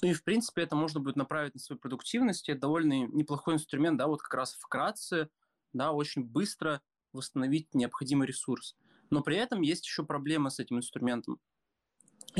ну 0.00 0.10
и, 0.10 0.14
в 0.14 0.22
принципе, 0.22 0.62
это 0.62 0.76
можно 0.76 1.00
будет 1.00 1.16
направить 1.16 1.54
на 1.54 1.60
свою 1.60 1.80
продуктивность. 1.80 2.48
Это 2.48 2.60
довольно 2.60 3.06
неплохой 3.08 3.54
инструмент, 3.54 3.98
да, 3.98 4.06
вот 4.06 4.22
как 4.22 4.34
раз 4.34 4.54
вкратце, 4.54 5.28
да, 5.72 5.92
очень 5.92 6.24
быстро 6.24 6.82
восстановить 7.12 7.74
необходимый 7.74 8.28
ресурс. 8.28 8.76
Но 9.10 9.22
при 9.22 9.36
этом 9.36 9.62
есть 9.62 9.86
еще 9.86 10.04
проблема 10.04 10.50
с 10.50 10.60
этим 10.60 10.76
инструментом. 10.76 11.40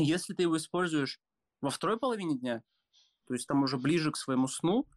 Если 0.03 0.33
ты 0.33 0.43
его 0.43 0.57
используешь 0.57 1.19
во 1.61 1.69
второй 1.69 1.97
половине 1.97 2.37
дня, 2.37 2.63
то 3.27 3.33
есть 3.33 3.47
там 3.47 3.63
уже 3.63 3.77
ближе 3.77 4.11
к 4.11 4.17
своему 4.17 4.47
сну, 4.47 4.87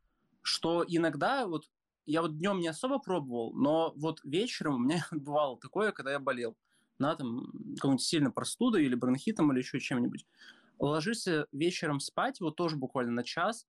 что 0.42 0.84
иногда 0.86 1.46
вот 1.46 1.68
я 2.06 2.22
вот 2.22 2.36
днем 2.38 2.60
не 2.60 2.68
особо 2.68 2.98
пробовал, 2.98 3.52
но 3.54 3.92
вот 3.96 4.20
вечером 4.24 4.76
у 4.76 4.78
меня 4.78 5.06
бывало 5.10 5.58
такое, 5.58 5.92
когда 5.92 6.12
я 6.12 6.18
болел 6.18 6.56
на 6.98 7.16
там 7.16 7.46
какой-нибудь 7.76 8.02
сильно 8.02 8.30
простудой 8.30 8.84
или 8.84 8.94
бронхитом 8.94 9.52
или 9.52 9.58
еще 9.58 9.80
чем-нибудь 9.80 10.24
ложишься 10.78 11.46
вечером 11.52 12.00
спать, 12.00 12.40
вот 12.40 12.56
тоже 12.56 12.76
буквально 12.76 13.12
на 13.12 13.24
час, 13.24 13.66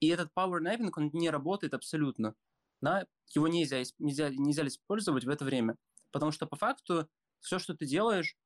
и 0.00 0.08
этот 0.08 0.30
power 0.34 0.60
napping, 0.60 0.90
он 0.96 1.10
не 1.12 1.30
работает 1.30 1.74
абсолютно. 1.74 2.34
Да? 2.80 3.06
Его 3.34 3.48
нельзя, 3.48 3.82
нельзя, 3.98 4.30
нельзя 4.30 4.66
использовать 4.66 5.24
в 5.24 5.28
это 5.28 5.44
время. 5.44 5.76
Потому 6.10 6.32
что 6.32 6.46
по 6.46 6.56
факту 6.56 7.08
все, 7.40 7.58
что 7.58 7.74
ты 7.74 7.86
делаешь, 7.86 8.36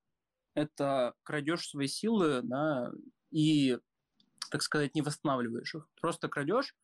это 0.54 1.14
крадешь 1.22 1.68
свои 1.68 1.86
силы 1.86 2.40
да, 2.42 2.90
и, 3.30 3.78
так 4.50 4.62
сказать, 4.62 4.94
не 4.94 5.02
восстанавливаешь 5.02 5.74
их. 5.74 5.88
Просто 6.00 6.28
крадешь, 6.28 6.74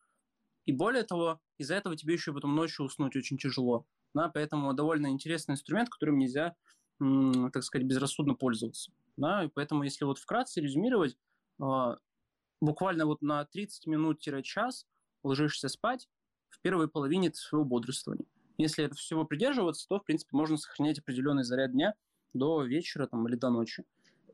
и 0.65 0.71
более 0.71 1.03
того, 1.03 1.39
из-за 1.57 1.75
этого 1.75 1.95
тебе 1.95 2.13
еще 2.13 2.33
потом 2.33 2.55
ночью 2.55 2.85
уснуть 2.85 3.15
очень 3.15 3.37
тяжело. 3.37 3.85
Да? 4.13 4.29
Поэтому 4.29 4.73
довольно 4.73 5.07
интересный 5.07 5.53
инструмент, 5.53 5.89
которым 5.89 6.17
нельзя, 6.17 6.55
так 6.99 7.63
сказать, 7.63 7.87
безрассудно 7.87 8.35
пользоваться. 8.35 8.91
Да? 9.17 9.43
И 9.45 9.47
поэтому, 9.47 9.83
если 9.83 10.05
вот 10.05 10.19
вкратце 10.19 10.61
резюмировать, 10.61 11.17
э, 11.61 11.95
буквально 12.61 13.05
вот 13.05 13.21
на 13.21 13.43
30 13.45 13.87
минут-час 13.87 14.85
ложишься 15.23 15.67
спать 15.67 16.07
в 16.49 16.61
первой 16.61 16.87
половине 16.87 17.33
своего 17.33 17.65
бодрствования. 17.65 18.27
Если 18.57 18.85
это 18.85 18.95
всего 18.95 19.25
придерживаться, 19.25 19.87
то, 19.87 19.99
в 19.99 20.03
принципе, 20.03 20.37
можно 20.37 20.57
сохранять 20.57 20.99
определенный 20.99 21.43
заряд 21.43 21.71
дня 21.71 21.95
до 22.33 22.63
вечера 22.63 23.07
там, 23.07 23.27
или 23.27 23.35
до 23.35 23.49
ночи. 23.49 23.83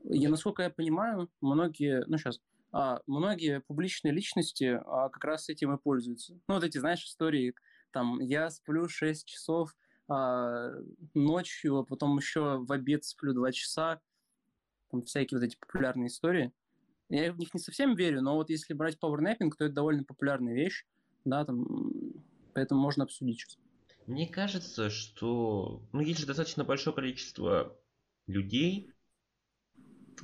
И, 0.04 0.28
насколько 0.28 0.64
я 0.64 0.70
понимаю, 0.70 1.30
многие, 1.42 2.04
ну 2.08 2.18
сейчас, 2.18 2.40
а, 2.72 3.02
многие 3.08 3.62
публичные 3.62 4.14
личности 4.14 4.80
а, 4.86 5.10
как 5.10 5.24
раз 5.24 5.50
этим 5.50 5.74
и 5.74 5.78
пользуются. 5.78 6.34
Ну, 6.48 6.56
вот 6.56 6.64
эти, 6.64 6.78
знаешь, 6.78 7.04
истории, 7.04 7.56
там, 7.92 8.20
я 8.20 8.50
сплю 8.50 8.88
6 8.88 9.28
часов 9.28 9.76
а, 10.08 10.72
ночью, 11.14 11.78
а 11.78 11.84
потом 11.84 12.18
еще 12.18 12.58
в 12.60 12.72
обед 12.72 13.04
сплю 13.04 13.34
2 13.34 13.52
часа, 13.52 14.00
там 14.92 15.04
всякие 15.04 15.40
вот 15.40 15.46
эти 15.46 15.58
популярные 15.58 16.08
истории. 16.08 16.52
Я 17.10 17.32
в 17.32 17.38
них 17.38 17.54
не 17.54 17.60
совсем 17.60 17.96
верю, 17.96 18.22
но 18.22 18.36
вот 18.36 18.50
если 18.50 18.74
брать 18.74 19.00
пауэрнэппинг, 19.00 19.56
то 19.56 19.66
это 19.66 19.74
довольно 19.76 20.04
популярная 20.04 20.54
вещь, 20.54 20.86
да, 21.24 21.46
там, 21.46 21.66
поэтому 22.54 22.82
можно 22.82 23.06
обсудить 23.06 23.40
сейчас. 23.40 23.58
Мне 24.08 24.28
кажется, 24.28 24.90
что 24.90 25.82
ну, 25.92 26.02
есть 26.02 26.20
же 26.20 26.26
достаточно 26.26 26.64
большое 26.64 26.96
количество 26.96 27.78
людей, 28.28 28.92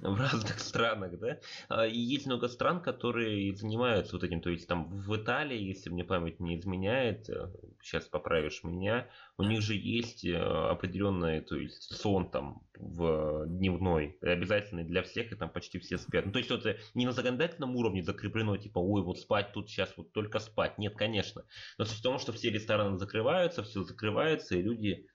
в 0.01 0.19
разных 0.19 0.59
странах, 0.59 1.17
да. 1.19 1.39
А, 1.69 1.85
и 1.87 1.97
есть 1.97 2.25
много 2.25 2.47
стран, 2.47 2.81
которые 2.81 3.55
занимаются 3.55 4.15
вот 4.15 4.23
этим. 4.23 4.41
То 4.41 4.49
есть 4.49 4.67
там 4.67 4.89
в 4.89 5.15
Италии, 5.15 5.59
если 5.59 5.89
мне 5.89 6.03
память 6.03 6.39
не 6.39 6.59
изменяет, 6.59 7.29
э, 7.29 7.51
сейчас 7.81 8.05
поправишь 8.05 8.63
меня, 8.63 9.07
у 9.37 9.43
них 9.43 9.61
же 9.61 9.75
есть 9.75 10.25
э, 10.25 10.35
определенный, 10.35 11.41
то 11.41 11.55
есть 11.55 11.95
сон 11.95 12.29
там 12.29 12.63
в 12.75 13.45
дневной, 13.47 14.17
обязательный 14.21 14.83
для 14.83 15.03
всех, 15.03 15.31
и 15.31 15.35
там 15.35 15.49
почти 15.49 15.79
все 15.79 15.97
спят. 15.97 16.25
Ну, 16.25 16.31
то 16.31 16.39
есть 16.39 16.51
это 16.51 16.77
не 16.93 17.05
на 17.05 17.11
законодательном 17.11 17.75
уровне 17.75 18.03
закреплено, 18.03 18.57
типа, 18.57 18.79
ой, 18.79 19.03
вот 19.03 19.19
спать 19.19 19.53
тут 19.53 19.69
сейчас 19.69 19.93
вот 19.97 20.11
только 20.11 20.39
спать. 20.39 20.77
Нет, 20.77 20.95
конечно. 20.95 21.45
Но 21.77 21.85
суть 21.85 21.99
в 21.99 22.03
том, 22.03 22.19
что 22.19 22.31
все 22.33 22.49
рестораны 22.49 22.97
закрываются, 22.97 23.63
все 23.63 23.83
закрывается, 23.83 24.55
и 24.55 24.61
люди, 24.61 25.07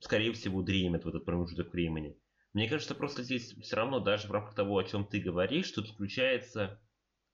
скорее 0.00 0.32
всего, 0.32 0.62
дремят 0.62 1.04
в 1.04 1.08
этот 1.08 1.24
промежуток 1.24 1.72
времени. 1.72 2.16
Мне 2.52 2.68
кажется, 2.68 2.94
просто 2.94 3.22
здесь 3.22 3.52
все 3.52 3.76
равно, 3.76 4.00
даже 4.00 4.26
в 4.26 4.32
рамках 4.32 4.54
того, 4.54 4.78
о 4.78 4.84
чем 4.84 5.06
ты 5.06 5.20
говоришь, 5.20 5.70
тут 5.70 5.88
включается 5.88 6.80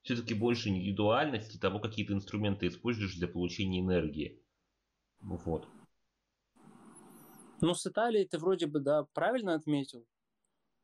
все-таки 0.03 0.35
больше 0.35 0.69
индивидуальности 0.69 1.59
того, 1.59 1.81
какие 1.81 2.07
ты 2.07 2.13
инструменты 2.13 2.67
используешь 2.69 3.17
для 3.17 3.27
получения 3.27 3.81
энергии. 3.81 4.43
Вот. 5.21 5.67
Ну, 7.61 7.75
с 7.75 7.87
Италией 7.87 8.29
ты 8.29 8.39
вроде 8.39 8.67
бы, 8.67 8.81
да, 8.81 9.05
правильно 9.15 9.55
отметил. 9.55 10.07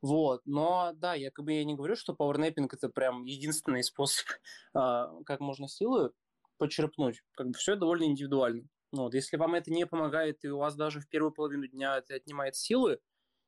Вот, 0.01 0.41
но 0.45 0.91
да, 0.95 1.13
я 1.13 1.31
как 1.31 1.45
бы 1.45 1.53
я 1.53 1.63
не 1.63 1.75
говорю, 1.75 1.95
что 1.95 2.13
пауэрнэппинг 2.13 2.73
это 2.73 2.89
прям 2.89 3.23
единственный 3.23 3.83
способ, 3.83 4.25
а, 4.73 5.09
как 5.23 5.39
можно 5.39 5.69
силу 5.69 6.11
почерпнуть. 6.57 7.23
Как 7.35 7.47
бы 7.47 7.53
все 7.53 7.77
довольно 7.77 8.03
индивидуально. 8.03 8.67
Ну, 8.93 9.05
вот, 9.05 9.15
если 9.15 9.37
вам 9.37 9.55
это 9.55 9.71
не 9.71 9.87
помогает, 9.87 10.45
и 10.45 10.49
у 10.49 10.59
вас 10.59 10.75
даже 10.75 10.99
в 10.99 11.09
первую 11.09 11.31
половину 11.31 11.65
дня 11.67 11.97
это 11.97 12.13
отнимает 12.13 12.55
силы, 12.55 12.99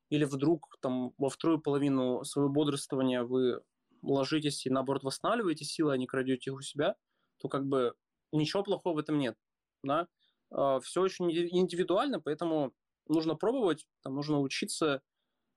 или 0.10 0.24
вдруг 0.24 0.76
там 0.82 1.14
во 1.20 1.30
вторую 1.30 1.62
половину 1.62 2.24
своего 2.24 2.52
бодрствования 2.52 3.24
вы 3.24 3.62
ложитесь 4.02 4.66
и 4.66 4.72
наоборот 4.72 5.04
восстанавливаете 5.04 5.64
силы, 5.64 5.94
а 5.94 5.98
не 5.98 6.08
крадете 6.08 6.50
их 6.50 6.58
у 6.58 6.62
себя, 6.62 6.96
то 7.38 7.48
как 7.48 7.68
бы 7.68 7.94
ничего 8.32 8.64
плохого 8.64 8.96
в 8.96 8.98
этом 8.98 9.20
нет. 9.20 9.38
Да? 9.84 10.08
А, 10.50 10.80
все 10.80 11.02
очень 11.04 11.32
индивидуально, 11.32 12.20
поэтому 12.20 12.74
нужно 13.08 13.36
пробовать, 13.36 13.86
там 14.02 14.16
нужно 14.16 14.40
учиться 14.40 15.04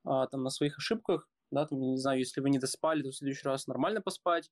а, 0.04 0.26
там, 0.26 0.42
на 0.42 0.50
своих 0.50 0.76
ошибках, 0.76 1.30
да, 1.50 1.64
там, 1.64 1.80
не 1.80 1.96
знаю, 1.96 2.18
если 2.18 2.42
вы 2.42 2.50
не 2.50 2.58
доспали, 2.58 3.02
то 3.02 3.10
в 3.10 3.16
следующий 3.16 3.46
раз 3.46 3.66
нормально 3.66 4.02
поспать, 4.02 4.50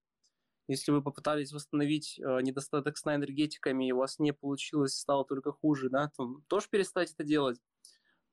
если 0.68 0.90
вы 0.92 1.02
попытались 1.02 1.52
восстановить 1.52 2.18
э, 2.18 2.40
недостаток 2.42 2.96
сна 2.98 3.16
энергетиками, 3.16 3.88
и 3.88 3.92
у 3.92 3.98
вас 3.98 4.18
не 4.18 4.32
получилось, 4.32 4.98
стало 4.98 5.24
только 5.24 5.52
хуже, 5.52 5.88
да, 5.88 6.10
то 6.16 6.40
тоже 6.48 6.68
перестать 6.70 7.12
это 7.12 7.24
делать. 7.24 7.58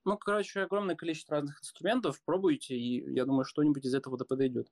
Ну, 0.05 0.17
короче, 0.17 0.61
огромное 0.61 0.95
количество 0.95 1.35
разных 1.35 1.61
инструментов, 1.61 2.21
пробуйте, 2.25 2.75
и 2.75 3.13
я 3.13 3.25
думаю, 3.25 3.45
что-нибудь 3.45 3.85
из 3.85 3.93
этого 3.93 4.17
да 4.17 4.25
подойдет. 4.25 4.67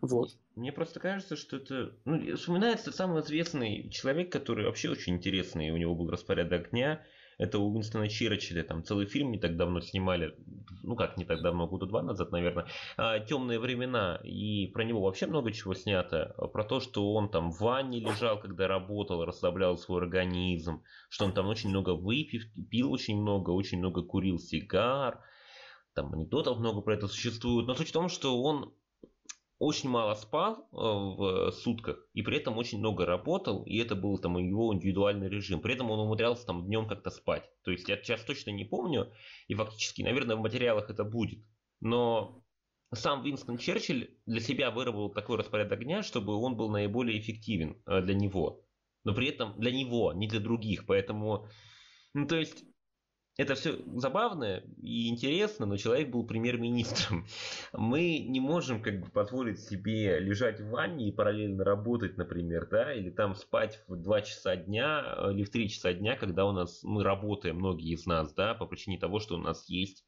Вот. 0.00 0.36
Мне 0.54 0.72
просто 0.72 1.00
кажется, 1.00 1.36
что 1.36 1.56
это... 1.56 1.96
Ну, 2.04 2.36
вспоминается 2.36 2.92
самый 2.92 3.22
известный 3.22 3.88
человек, 3.90 4.32
который 4.32 4.66
вообще 4.66 4.90
очень 4.90 5.14
интересный, 5.14 5.70
у 5.70 5.76
него 5.76 5.94
был 5.94 6.10
распорядок 6.10 6.70
дня, 6.70 7.04
это 7.40 7.58
у 7.58 7.72
Уинстона 7.72 8.08
Чирчилля, 8.08 8.62
там 8.62 8.84
целый 8.84 9.06
фильм 9.06 9.32
не 9.32 9.38
так 9.38 9.56
давно 9.56 9.80
снимали, 9.80 10.36
ну 10.82 10.94
как 10.94 11.16
не 11.16 11.24
так 11.24 11.40
давно, 11.40 11.66
года 11.66 11.86
два 11.86 12.02
назад, 12.02 12.32
наверное, 12.32 12.66
а, 12.98 13.18
«Темные 13.18 13.58
времена», 13.58 14.20
и 14.22 14.66
про 14.66 14.84
него 14.84 15.00
вообще 15.00 15.26
много 15.26 15.50
чего 15.50 15.72
снято, 15.72 16.34
про 16.52 16.64
то, 16.64 16.80
что 16.80 17.14
он 17.14 17.30
там 17.30 17.50
в 17.50 17.60
ванне 17.60 17.98
лежал, 18.00 18.38
когда 18.38 18.68
работал, 18.68 19.24
расслаблял 19.24 19.78
свой 19.78 20.02
организм, 20.02 20.82
что 21.08 21.24
он 21.24 21.32
там 21.32 21.46
очень 21.46 21.70
много 21.70 21.94
выпив, 21.94 22.42
пил 22.70 22.92
очень 22.92 23.18
много, 23.18 23.50
очень 23.50 23.78
много 23.78 24.02
курил 24.02 24.38
сигар, 24.38 25.20
там 25.94 26.12
анекдотов 26.12 26.58
много 26.58 26.82
про 26.82 26.94
это 26.94 27.08
существует, 27.08 27.66
но 27.66 27.74
суть 27.74 27.88
в 27.88 27.92
том, 27.92 28.10
что 28.10 28.42
он 28.42 28.74
очень 29.60 29.90
мало 29.90 30.14
спал 30.14 30.68
э, 30.72 30.74
в 30.74 31.52
сутках 31.52 32.08
и 32.14 32.22
при 32.22 32.38
этом 32.38 32.56
очень 32.56 32.78
много 32.78 33.04
работал, 33.04 33.62
и 33.64 33.76
это 33.76 33.94
был 33.94 34.18
там 34.18 34.38
его 34.38 34.72
индивидуальный 34.72 35.28
режим. 35.28 35.60
При 35.60 35.74
этом 35.74 35.90
он 35.90 36.00
умудрялся 36.00 36.46
там 36.46 36.64
днем 36.64 36.88
как-то 36.88 37.10
спать. 37.10 37.44
То 37.62 37.70
есть 37.70 37.86
я 37.86 37.98
сейчас 37.98 38.24
точно 38.24 38.50
не 38.50 38.64
помню, 38.64 39.12
и 39.48 39.54
фактически, 39.54 40.00
наверное, 40.00 40.36
в 40.36 40.40
материалах 40.40 40.88
это 40.88 41.04
будет. 41.04 41.44
Но 41.80 42.42
сам 42.94 43.22
Винстон 43.22 43.58
Черчилль 43.58 44.16
для 44.24 44.40
себя 44.40 44.70
выработал 44.70 45.10
такой 45.10 45.36
распорядок 45.36 45.84
дня, 45.84 46.02
чтобы 46.02 46.34
он 46.36 46.56
был 46.56 46.70
наиболее 46.70 47.20
эффективен 47.20 47.82
э, 47.84 48.00
для 48.00 48.14
него. 48.14 48.64
Но 49.04 49.14
при 49.14 49.28
этом 49.28 49.60
для 49.60 49.72
него, 49.72 50.14
не 50.14 50.26
для 50.26 50.40
других. 50.40 50.86
Поэтому, 50.86 51.46
ну 52.14 52.26
то 52.26 52.36
есть 52.36 52.64
это 53.36 53.54
все 53.54 53.78
забавно 53.96 54.62
и 54.82 55.08
интересно, 55.08 55.64
но 55.66 55.76
человек 55.76 56.10
был 56.10 56.26
премьер-министром. 56.26 57.26
Мы 57.72 58.18
не 58.18 58.40
можем 58.40 58.82
как 58.82 59.00
бы 59.00 59.06
позволить 59.08 59.60
себе 59.60 60.18
лежать 60.18 60.60
в 60.60 60.68
ванне 60.70 61.08
и 61.08 61.12
параллельно 61.12 61.64
работать, 61.64 62.18
например, 62.18 62.68
да, 62.70 62.92
или 62.92 63.10
там 63.10 63.34
спать 63.34 63.82
в 63.88 63.96
2 63.96 64.22
часа 64.22 64.56
дня 64.56 65.02
э, 65.16 65.32
или 65.32 65.44
в 65.44 65.50
3 65.50 65.68
часа 65.68 65.92
дня, 65.92 66.16
когда 66.16 66.44
у 66.44 66.52
нас 66.52 66.82
мы 66.82 67.02
работаем, 67.02 67.56
многие 67.56 67.94
из 67.94 68.04
нас, 68.06 68.32
да, 68.34 68.54
по 68.54 68.66
причине 68.66 68.98
того, 68.98 69.20
что 69.20 69.36
у 69.36 69.38
нас 69.38 69.68
есть 69.68 70.04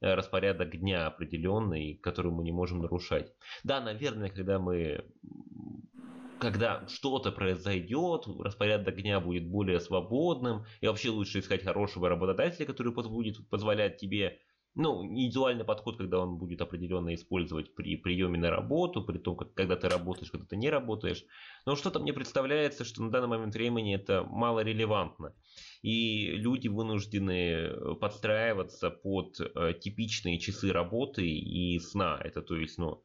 э, 0.00 0.14
распорядок 0.14 0.78
дня 0.78 1.06
определенный, 1.06 1.96
который 1.96 2.30
мы 2.30 2.44
не 2.44 2.52
можем 2.52 2.80
нарушать. 2.80 3.32
Да, 3.64 3.80
наверное, 3.80 4.30
когда 4.30 4.58
мы 4.58 5.04
когда 6.38 6.86
что-то 6.88 7.32
произойдет, 7.32 8.26
распорядок 8.38 9.00
дня 9.00 9.20
будет 9.20 9.48
более 9.48 9.80
свободным, 9.80 10.64
и 10.80 10.86
вообще 10.86 11.10
лучше 11.10 11.40
искать 11.40 11.64
хорошего 11.64 12.08
работодателя, 12.08 12.66
который 12.66 12.92
будет 12.92 13.48
позволять 13.48 13.96
тебе, 13.96 14.38
ну, 14.74 15.02
индивидуальный 15.04 15.64
подход, 15.64 15.96
когда 15.96 16.18
он 16.18 16.36
будет 16.36 16.60
определенно 16.60 17.14
использовать 17.14 17.74
при 17.74 17.96
приеме 17.96 18.38
на 18.38 18.50
работу, 18.50 19.02
при 19.02 19.18
том, 19.18 19.36
как, 19.36 19.54
когда 19.54 19.76
ты 19.76 19.88
работаешь, 19.88 20.30
когда 20.30 20.46
ты 20.46 20.56
не 20.56 20.68
работаешь. 20.68 21.24
Но 21.64 21.76
что-то 21.76 22.00
мне 22.00 22.12
представляется, 22.12 22.84
что 22.84 23.02
на 23.02 23.10
данный 23.10 23.28
момент 23.28 23.54
времени 23.54 23.94
это 23.94 24.22
мало 24.24 24.60
релевантно. 24.60 25.34
И 25.80 26.32
люди 26.32 26.68
вынуждены 26.68 27.94
подстраиваться 27.96 28.90
под 28.90 29.40
э, 29.40 29.72
типичные 29.80 30.38
часы 30.38 30.72
работы 30.72 31.26
и 31.26 31.78
сна. 31.78 32.20
Это 32.22 32.42
то 32.42 32.56
есть, 32.56 32.76
ну, 32.76 33.02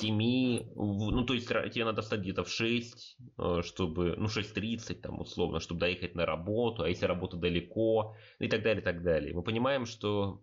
7, 0.00 0.74
ну 0.74 1.24
то 1.24 1.34
есть 1.34 1.48
тебе 1.48 1.84
надо 1.84 2.02
встать 2.02 2.20
где-то 2.20 2.44
в 2.44 2.50
6, 2.50 3.16
э, 3.38 3.62
чтобы, 3.62 4.14
ну 4.16 4.26
6.30 4.26 4.94
там 5.00 5.20
условно, 5.20 5.60
чтобы 5.60 5.80
доехать 5.80 6.14
на 6.14 6.26
работу, 6.26 6.82
а 6.82 6.88
если 6.88 7.06
работа 7.06 7.36
далеко, 7.36 8.16
и 8.38 8.48
так 8.48 8.62
далее, 8.62 8.82
и 8.82 8.84
так 8.84 9.02
далее. 9.02 9.34
Мы 9.34 9.42
понимаем, 9.42 9.86
что 9.86 10.42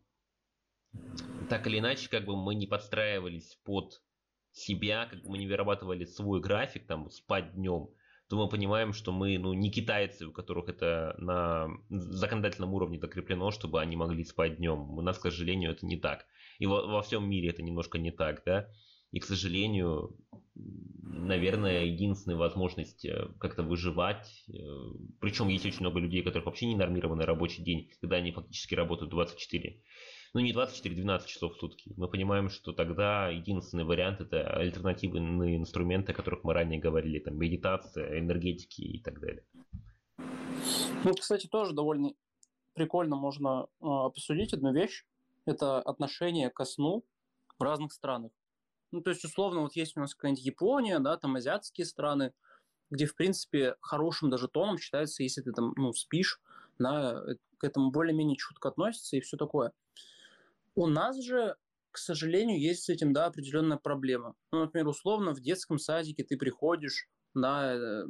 так 1.50 1.68
или 1.68 1.80
иначе, 1.80 2.10
как 2.10 2.26
бы 2.26 2.36
мы 2.36 2.56
не 2.56 2.68
подстраивались 2.68 3.60
под 3.64 4.02
себя, 4.52 5.06
как 5.06 5.22
бы 5.24 5.32
мы 5.32 5.38
не 5.38 5.48
вырабатывали 5.48 6.06
свой 6.06 6.40
график, 6.40 6.86
там, 6.86 7.10
спать 7.10 7.54
днем, 7.54 7.90
то 8.30 8.38
мы 8.38 8.48
понимаем, 8.50 8.94
что 8.94 9.12
мы 9.12 9.38
ну, 9.38 9.54
не 9.54 9.72
китайцы, 9.72 10.28
у 10.28 10.32
которых 10.32 10.70
это 10.70 11.16
на 11.18 11.68
законодательном 11.90 12.74
уровне 12.74 13.00
закреплено, 13.00 13.52
чтобы 13.52 13.82
они 13.82 13.96
могли 13.96 14.24
спать 14.24 14.58
днем. 14.58 14.92
У 14.92 15.02
нас, 15.02 15.18
к 15.18 15.22
сожалению, 15.22 15.72
это 15.72 15.86
не 15.86 15.98
так. 15.98 16.26
И 16.60 16.66
во, 16.66 16.86
во 16.86 17.02
всем 17.02 17.30
мире 17.30 17.50
это 17.50 17.62
немножко 17.62 17.98
не 17.98 18.12
так, 18.12 18.44
да. 18.46 18.70
И, 19.14 19.20
к 19.20 19.26
сожалению, 19.26 20.18
наверное, 20.56 21.86
единственная 21.86 22.36
возможность 22.36 23.06
э, 23.06 23.28
как-то 23.40 23.62
выживать. 23.62 24.44
Э, 24.50 24.54
Причем 25.20 25.50
есть 25.50 25.66
очень 25.68 25.82
много 25.82 26.00
людей, 26.00 26.22
у 26.22 26.24
которых 26.24 26.48
вообще 26.48 26.66
не 26.66 26.76
нормированный 26.76 27.26
рабочий 27.26 27.64
день, 27.64 27.92
когда 28.02 28.18
они 28.18 28.32
фактически 28.32 28.74
работают 28.74 29.12
24. 29.12 29.80
Ну, 30.34 30.40
не 30.40 30.52
24, 30.52 30.96
12 30.96 31.30
часов 31.30 31.54
в 31.54 31.60
сутки. 31.60 31.94
Мы 31.96 32.08
понимаем, 32.08 32.50
что 32.50 32.74
тогда 32.74 33.30
единственный 33.30 33.84
вариант 33.84 34.20
это 34.20 34.50
альтернативные 34.50 35.58
инструменты, 35.58 36.12
о 36.12 36.16
которых 36.16 36.44
мы 36.44 36.54
ранее 36.54 36.80
говорили, 36.80 37.20
там 37.20 37.38
медитация, 37.38 38.20
энергетики 38.20 38.82
и 38.82 39.00
так 39.00 39.20
далее. 39.20 39.44
Ну, 40.18 41.14
кстати, 41.14 41.46
тоже 41.46 41.74
довольно 41.74 42.14
прикольно 42.74 43.16
можно 43.16 43.68
э, 43.80 43.86
обсудить 43.86 44.54
одну 44.54 44.74
вещь. 44.74 45.06
Это 45.46 45.80
отношение 45.80 46.50
ко 46.50 46.66
сну 46.66 47.04
в 47.60 47.64
разных 47.64 47.92
странах. 47.94 48.32
Ну, 48.94 49.02
то 49.02 49.10
есть, 49.10 49.26
условно, 49.26 49.62
вот 49.62 49.76
есть 49.76 49.98
у 49.98 50.02
нас 50.02 50.14
какая-нибудь 50.14 50.46
Япония, 50.46 51.00
да, 51.00 51.18
там 51.18 51.36
азиатские 51.36 51.84
страны, 51.84 52.32
где, 52.92 53.08
в 53.08 53.16
принципе, 53.16 53.76
хорошим 53.82 54.30
даже 54.30 54.48
тоном 54.48 54.78
считается, 54.78 55.24
если 55.24 55.42
ты 55.42 55.52
там, 55.52 55.74
ну, 55.76 55.94
спишь, 55.94 56.40
да, 56.78 57.24
э, 57.26 57.36
к 57.58 57.64
этому 57.64 57.90
более-менее 57.90 58.38
чутко 58.38 58.70
относится 58.70 59.18
и 59.18 59.22
все 59.22 59.36
такое. 59.36 59.72
У 60.76 60.86
нас 60.86 61.20
же, 61.20 61.56
к 61.90 61.98
сожалению, 61.98 62.62
есть 62.62 62.84
с 62.84 62.90
этим, 62.90 63.14
да, 63.14 63.26
определенная 63.26 63.78
проблема. 63.78 64.36
Ну, 64.52 64.60
например, 64.60 64.88
условно, 64.90 65.34
в 65.34 65.42
детском 65.42 65.80
садике 65.80 66.24
ты 66.24 66.38
приходишь, 66.38 67.10
да, 67.34 67.74
э, 67.74 68.06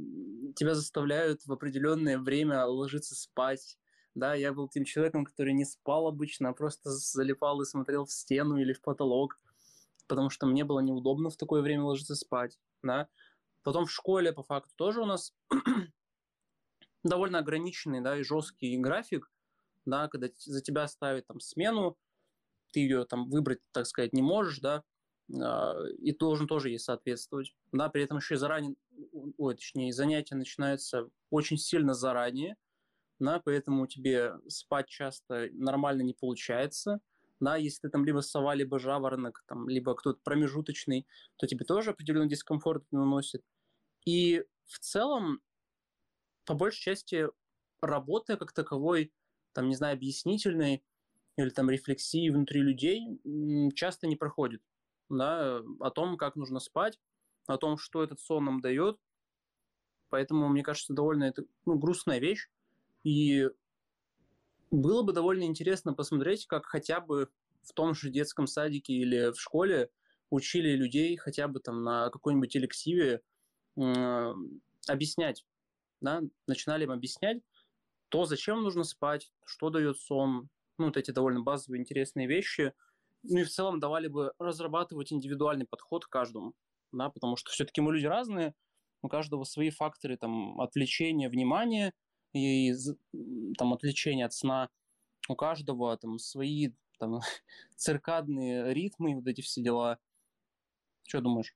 тебя 0.57 0.75
заставляют 0.75 1.45
в 1.45 1.53
определенное 1.53 2.19
время 2.19 2.65
ложиться 2.65 3.15
спать, 3.15 3.77
да, 4.15 4.35
я 4.35 4.51
был 4.51 4.67
тем 4.67 4.83
человеком, 4.83 5.23
который 5.23 5.53
не 5.53 5.63
спал 5.63 6.07
обычно, 6.07 6.49
а 6.49 6.53
просто 6.53 6.89
залипал 6.89 7.61
и 7.61 7.65
смотрел 7.65 8.03
в 8.03 8.11
стену 8.11 8.57
или 8.57 8.73
в 8.73 8.81
потолок 8.81 9.39
потому 10.07 10.29
что 10.29 10.45
мне 10.45 10.63
было 10.63 10.79
неудобно 10.79 11.29
в 11.29 11.37
такое 11.37 11.61
время 11.61 11.83
ложиться 11.83 12.15
спать, 12.15 12.59
да. 12.81 13.07
Потом 13.63 13.85
в 13.85 13.91
школе, 13.91 14.33
по 14.33 14.43
факту, 14.43 14.73
тоже 14.75 15.01
у 15.01 15.05
нас 15.05 15.33
довольно 17.03 17.39
ограниченный, 17.39 18.01
да, 18.01 18.17
и 18.17 18.23
жесткий 18.23 18.77
график, 18.77 19.31
да, 19.85 20.07
когда 20.07 20.27
за 20.37 20.61
тебя 20.61 20.87
ставят 20.87 21.27
там 21.27 21.39
смену, 21.39 21.97
ты 22.71 22.81
ее 22.81 23.05
там 23.05 23.29
выбрать, 23.29 23.59
так 23.71 23.85
сказать, 23.85 24.13
не 24.13 24.21
можешь, 24.21 24.59
да, 24.59 24.83
а, 25.41 25.75
и 25.99 26.11
должен 26.11 26.47
тоже 26.47 26.69
ей 26.69 26.79
соответствовать, 26.79 27.55
да, 27.71 27.89
при 27.89 28.03
этом 28.03 28.17
еще 28.17 28.35
и 28.35 28.37
заранее, 28.37 28.75
ой, 29.37 29.55
точнее, 29.55 29.93
занятия 29.93 30.35
начинаются 30.35 31.09
очень 31.29 31.57
сильно 31.57 31.93
заранее, 31.93 32.57
да, 33.19 33.41
поэтому 33.43 33.87
тебе 33.87 34.33
спать 34.47 34.87
часто 34.87 35.49
нормально 35.53 36.01
не 36.01 36.13
получается, 36.13 36.99
да, 37.43 37.57
если 37.57 37.81
ты 37.81 37.89
там 37.89 38.05
либо 38.05 38.19
сова, 38.21 38.55
либо 38.55 38.79
жаворонок, 38.79 39.43
там, 39.47 39.67
либо 39.69 39.95
кто-то 39.95 40.19
промежуточный, 40.23 41.05
то 41.37 41.47
тебе 41.47 41.65
тоже 41.65 41.91
определенный 41.91 42.29
дискомфорт 42.29 42.83
наносит. 42.91 43.43
И 44.05 44.43
в 44.65 44.79
целом, 44.79 45.41
по 46.45 46.53
большей 46.53 46.81
части, 46.81 47.27
работа 47.81 48.37
как 48.37 48.53
таковой, 48.53 49.13
там, 49.53 49.67
не 49.67 49.75
знаю, 49.75 49.95
объяснительной 49.95 50.83
или 51.37 51.49
там 51.49 51.69
рефлексии 51.69 52.29
внутри 52.29 52.61
людей 52.61 53.19
часто 53.75 54.07
не 54.07 54.15
проходит. 54.15 54.61
Да, 55.09 55.61
о 55.79 55.91
том, 55.91 56.17
как 56.17 56.35
нужно 56.35 56.59
спать, 56.59 56.99
о 57.47 57.57
том, 57.57 57.77
что 57.77 58.03
этот 58.03 58.19
сон 58.19 58.45
нам 58.45 58.61
дает. 58.61 58.99
Поэтому, 60.09 60.47
мне 60.47 60.63
кажется, 60.63 60.93
довольно 60.93 61.25
это 61.25 61.43
ну, 61.65 61.77
грустная 61.77 62.19
вещь. 62.19 62.49
И 63.03 63.49
Было 64.73 65.03
бы 65.03 65.13
довольно 65.13 65.43
интересно 65.43 65.93
посмотреть, 65.93 66.47
как 66.47 66.65
хотя 66.65 66.99
бы 66.99 67.29
в 67.61 67.73
том 67.73 67.93
же 67.93 68.09
детском 68.09 68.47
садике 68.47 68.93
или 68.93 69.31
в 69.31 69.39
школе 69.39 69.91
учили 70.31 70.75
людей 70.75 71.15
хотя 71.15 71.47
бы 71.47 71.59
там 71.59 71.83
на 71.83 72.09
какой-нибудь 72.09 72.57
элективе 72.57 73.21
э, 73.77 74.33
объяснять, 74.87 75.45
да, 76.01 76.21
начинали 76.47 76.85
им 76.85 76.91
объяснять 76.91 77.43
то, 78.09 78.25
зачем 78.25 78.63
нужно 78.63 78.83
спать, 78.83 79.31
что 79.45 79.69
дает 79.69 79.99
сон, 79.99 80.49
ну, 80.79 80.85
вот 80.85 80.97
эти 80.97 81.11
довольно 81.11 81.41
базовые 81.41 81.79
интересные 81.79 82.25
вещи, 82.25 82.73
ну 83.21 83.41
и 83.41 83.43
в 83.43 83.51
целом 83.51 83.79
давали 83.79 84.07
бы 84.07 84.33
разрабатывать 84.39 85.13
индивидуальный 85.13 85.67
подход 85.67 86.05
к 86.05 86.09
каждому, 86.09 86.55
да, 86.91 87.11
потому 87.11 87.35
что 87.35 87.51
все-таки 87.51 87.79
мы 87.79 87.93
люди 87.93 88.07
разные, 88.07 88.55
у 89.03 89.07
каждого 89.07 89.43
свои 89.43 89.69
факторы 89.69 90.17
там 90.17 90.59
отвлечения 90.59 91.29
внимания 91.29 91.93
и 92.33 92.73
там 93.57 93.73
отвлечения 93.73 94.25
от 94.25 94.33
сна, 94.33 94.69
у 95.29 95.35
каждого 95.35 95.95
там 95.97 96.19
свои 96.19 96.71
там 96.99 97.19
циркадные 97.75 98.73
ритмы, 98.73 99.15
вот 99.15 99.27
эти 99.27 99.41
все 99.41 99.61
дела. 99.61 99.99
Что 101.07 101.21
думаешь? 101.21 101.55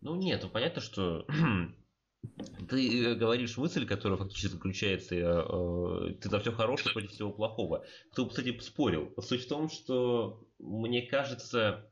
Ну 0.00 0.14
нет, 0.14 0.42
ну 0.42 0.48
понятно, 0.48 0.80
что 0.80 1.26
ты 2.68 3.04
э, 3.04 3.14
говоришь 3.14 3.56
мысль, 3.56 3.86
которая 3.86 4.18
фактически 4.18 4.52
заключается, 4.52 5.14
э, 5.14 5.22
э, 5.22 6.14
ты 6.14 6.28
за 6.28 6.40
все 6.40 6.52
хорошее 6.52 6.92
против 6.92 7.10
всего 7.10 7.32
плохого. 7.32 7.84
Бы, 8.16 8.28
кстати, 8.28 8.58
спорил. 8.60 9.12
Суть 9.20 9.44
в 9.44 9.48
том, 9.48 9.68
что 9.68 10.46
мне 10.58 11.02
кажется... 11.02 11.90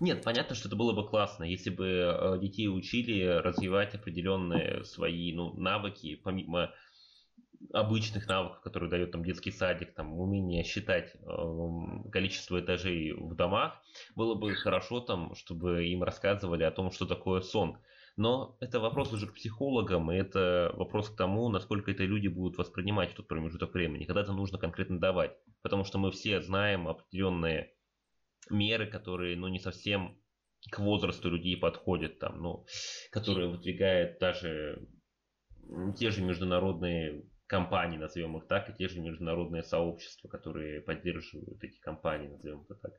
Нет, 0.00 0.24
понятно, 0.24 0.56
что 0.56 0.66
это 0.66 0.76
было 0.76 0.92
бы 0.92 1.08
классно, 1.08 1.44
если 1.44 1.70
бы 1.70 2.36
детей 2.42 2.66
учили 2.66 3.22
развивать 3.22 3.94
определенные 3.94 4.82
свои 4.84 5.32
ну, 5.32 5.54
навыки, 5.54 6.16
помимо 6.16 6.74
обычных 7.72 8.26
навыков, 8.28 8.60
которые 8.60 8.90
дает 8.90 9.10
там 9.10 9.24
детский 9.24 9.50
садик, 9.50 9.94
там 9.94 10.18
умение 10.18 10.64
считать 10.64 11.14
э, 11.14 12.10
количество 12.10 12.60
этажей 12.60 13.12
в 13.12 13.34
домах, 13.34 13.82
было 14.14 14.34
бы 14.34 14.54
хорошо 14.54 15.00
там, 15.00 15.34
чтобы 15.34 15.86
им 15.86 16.02
рассказывали 16.02 16.62
о 16.62 16.70
том, 16.70 16.90
что 16.90 17.06
такое 17.06 17.40
сон. 17.40 17.78
Но 18.16 18.56
это 18.60 18.80
вопрос 18.80 19.12
уже 19.12 19.28
к 19.28 19.34
психологам, 19.34 20.10
и 20.10 20.16
это 20.16 20.72
вопрос 20.74 21.08
к 21.08 21.16
тому, 21.16 21.48
насколько 21.48 21.92
это 21.92 22.04
люди 22.04 22.26
будут 22.26 22.58
воспринимать 22.58 23.12
в 23.12 23.14
тот 23.14 23.28
промежуток 23.28 23.72
времени. 23.74 24.04
Когда-то 24.04 24.32
нужно 24.32 24.58
конкретно 24.58 24.98
давать, 24.98 25.36
потому 25.62 25.84
что 25.84 25.98
мы 25.98 26.10
все 26.10 26.40
знаем 26.40 26.88
определенные 26.88 27.72
меры, 28.50 28.86
которые, 28.86 29.36
ну, 29.36 29.46
не 29.48 29.60
совсем 29.60 30.18
к 30.70 30.78
возрасту 30.80 31.30
людей 31.30 31.56
подходят, 31.56 32.18
там, 32.18 32.42
ну, 32.42 32.66
которые 33.12 33.48
выдвигают 33.48 34.18
даже 34.18 34.88
те 35.96 36.10
же 36.10 36.22
международные 36.22 37.24
компании, 37.48 37.98
назовем 37.98 38.36
их 38.36 38.46
так, 38.46 38.70
и 38.70 38.74
те 38.74 38.88
же 38.88 39.00
международные 39.00 39.62
сообщества, 39.62 40.28
которые 40.28 40.80
поддерживают 40.80 41.62
эти 41.64 41.78
компании, 41.80 42.28
назовем 42.28 42.62
это 42.68 42.74
так. 42.76 42.92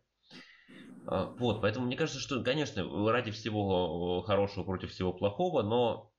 А, 1.08 1.26
вот, 1.38 1.62
поэтому 1.62 1.86
мне 1.86 1.95
кажется, 1.95 2.20
что, 2.20 2.43
конечно, 2.43 2.84
ради 3.12 3.32
всего 3.32 4.22
хорошего 4.22 4.64
против 4.64 4.91
всего 4.91 5.14
плохого, 5.14 5.62
но 5.62 6.12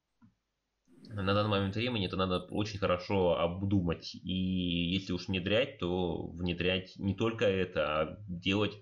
на 1.09 1.35
данный 1.35 1.51
момент 1.51 1.75
времени 1.75 2.07
это 2.07 2.17
надо 2.17 2.39
очень 2.51 2.79
хорошо 2.79 3.39
обдумать. 3.39 4.15
И 4.15 4.93
если 4.95 5.13
уж 5.13 5.27
внедрять, 5.27 5.79
то 5.79 6.29
внедрять 6.29 6.97
не 6.97 7.15
только 7.15 7.47
это, 7.47 8.01
а 8.01 8.17
делать 8.29 8.77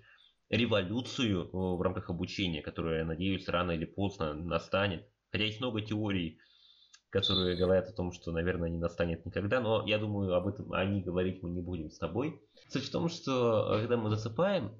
революцию 0.49 1.49
в 1.51 1.81
рамках 1.81 2.09
обучения, 2.09 2.61
которая, 2.61 2.99
я 2.99 3.05
надеюсь, 3.05 3.47
рано 3.47 3.71
или 3.71 3.85
поздно 3.85 4.33
настанет. 4.33 5.07
Хотя 5.31 5.45
есть 5.45 5.59
много 5.59 5.81
теорий, 5.81 6.39
которые 7.09 7.57
говорят 7.57 7.89
о 7.89 7.93
том, 7.93 8.11
что, 8.11 8.31
наверное, 8.31 8.69
не 8.69 8.77
настанет 8.77 9.25
никогда, 9.25 9.59
но 9.59 9.85
я 9.87 9.97
думаю, 9.97 10.33
об 10.35 10.47
этом 10.47 10.71
они 10.73 11.01
говорить 11.01 11.41
мы 11.41 11.49
не 11.49 11.61
будем 11.61 11.89
с 11.89 11.97
тобой. 11.97 12.41
Суть 12.69 12.85
в 12.85 12.91
том, 12.91 13.09
что 13.09 13.77
когда 13.79 13.97
мы 13.97 14.09
засыпаем, 14.09 14.71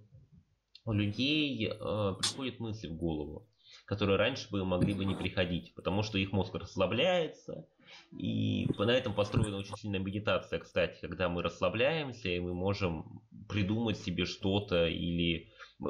у 0.86 0.94
людей 0.94 1.68
э, 1.68 2.16
приходят 2.20 2.60
мысли 2.60 2.88
в 2.88 2.98
голову, 2.98 3.48
которые 3.86 4.18
раньше 4.18 4.50
бы 4.50 4.64
могли 4.64 4.94
бы 4.94 5.06
не 5.06 5.16
приходить, 5.16 5.74
потому 5.76 6.04
что 6.04 6.18
их 6.18 6.32
мозг 6.32 6.54
расслабляется, 6.56 7.68
и 8.12 8.68
на 8.78 8.92
этом 8.92 9.14
построена 9.14 9.58
очень 9.58 9.76
сильная 9.76 10.00
медитация, 10.00 10.60
кстати, 10.60 11.00
когда 11.02 11.30
мы 11.30 11.42
расслабляемся, 11.42 12.30
и 12.30 12.40
мы 12.40 12.54
можем 12.54 13.22
придумать 13.48 13.98
себе 13.98 14.26
что-то 14.26 14.88
или 14.88 15.52
э, 15.80 15.86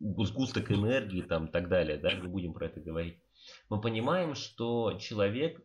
сгусток 0.00 0.70
энергии 0.70 1.20
там 1.20 1.46
и 1.46 1.50
так 1.50 1.68
далее, 1.68 1.98
да, 1.98 2.12
не 2.12 2.28
будем 2.28 2.54
про 2.54 2.66
это 2.66 2.80
говорить. 2.80 3.18
Мы 3.68 3.80
понимаем, 3.80 4.34
что 4.34 4.98
человек 4.98 5.60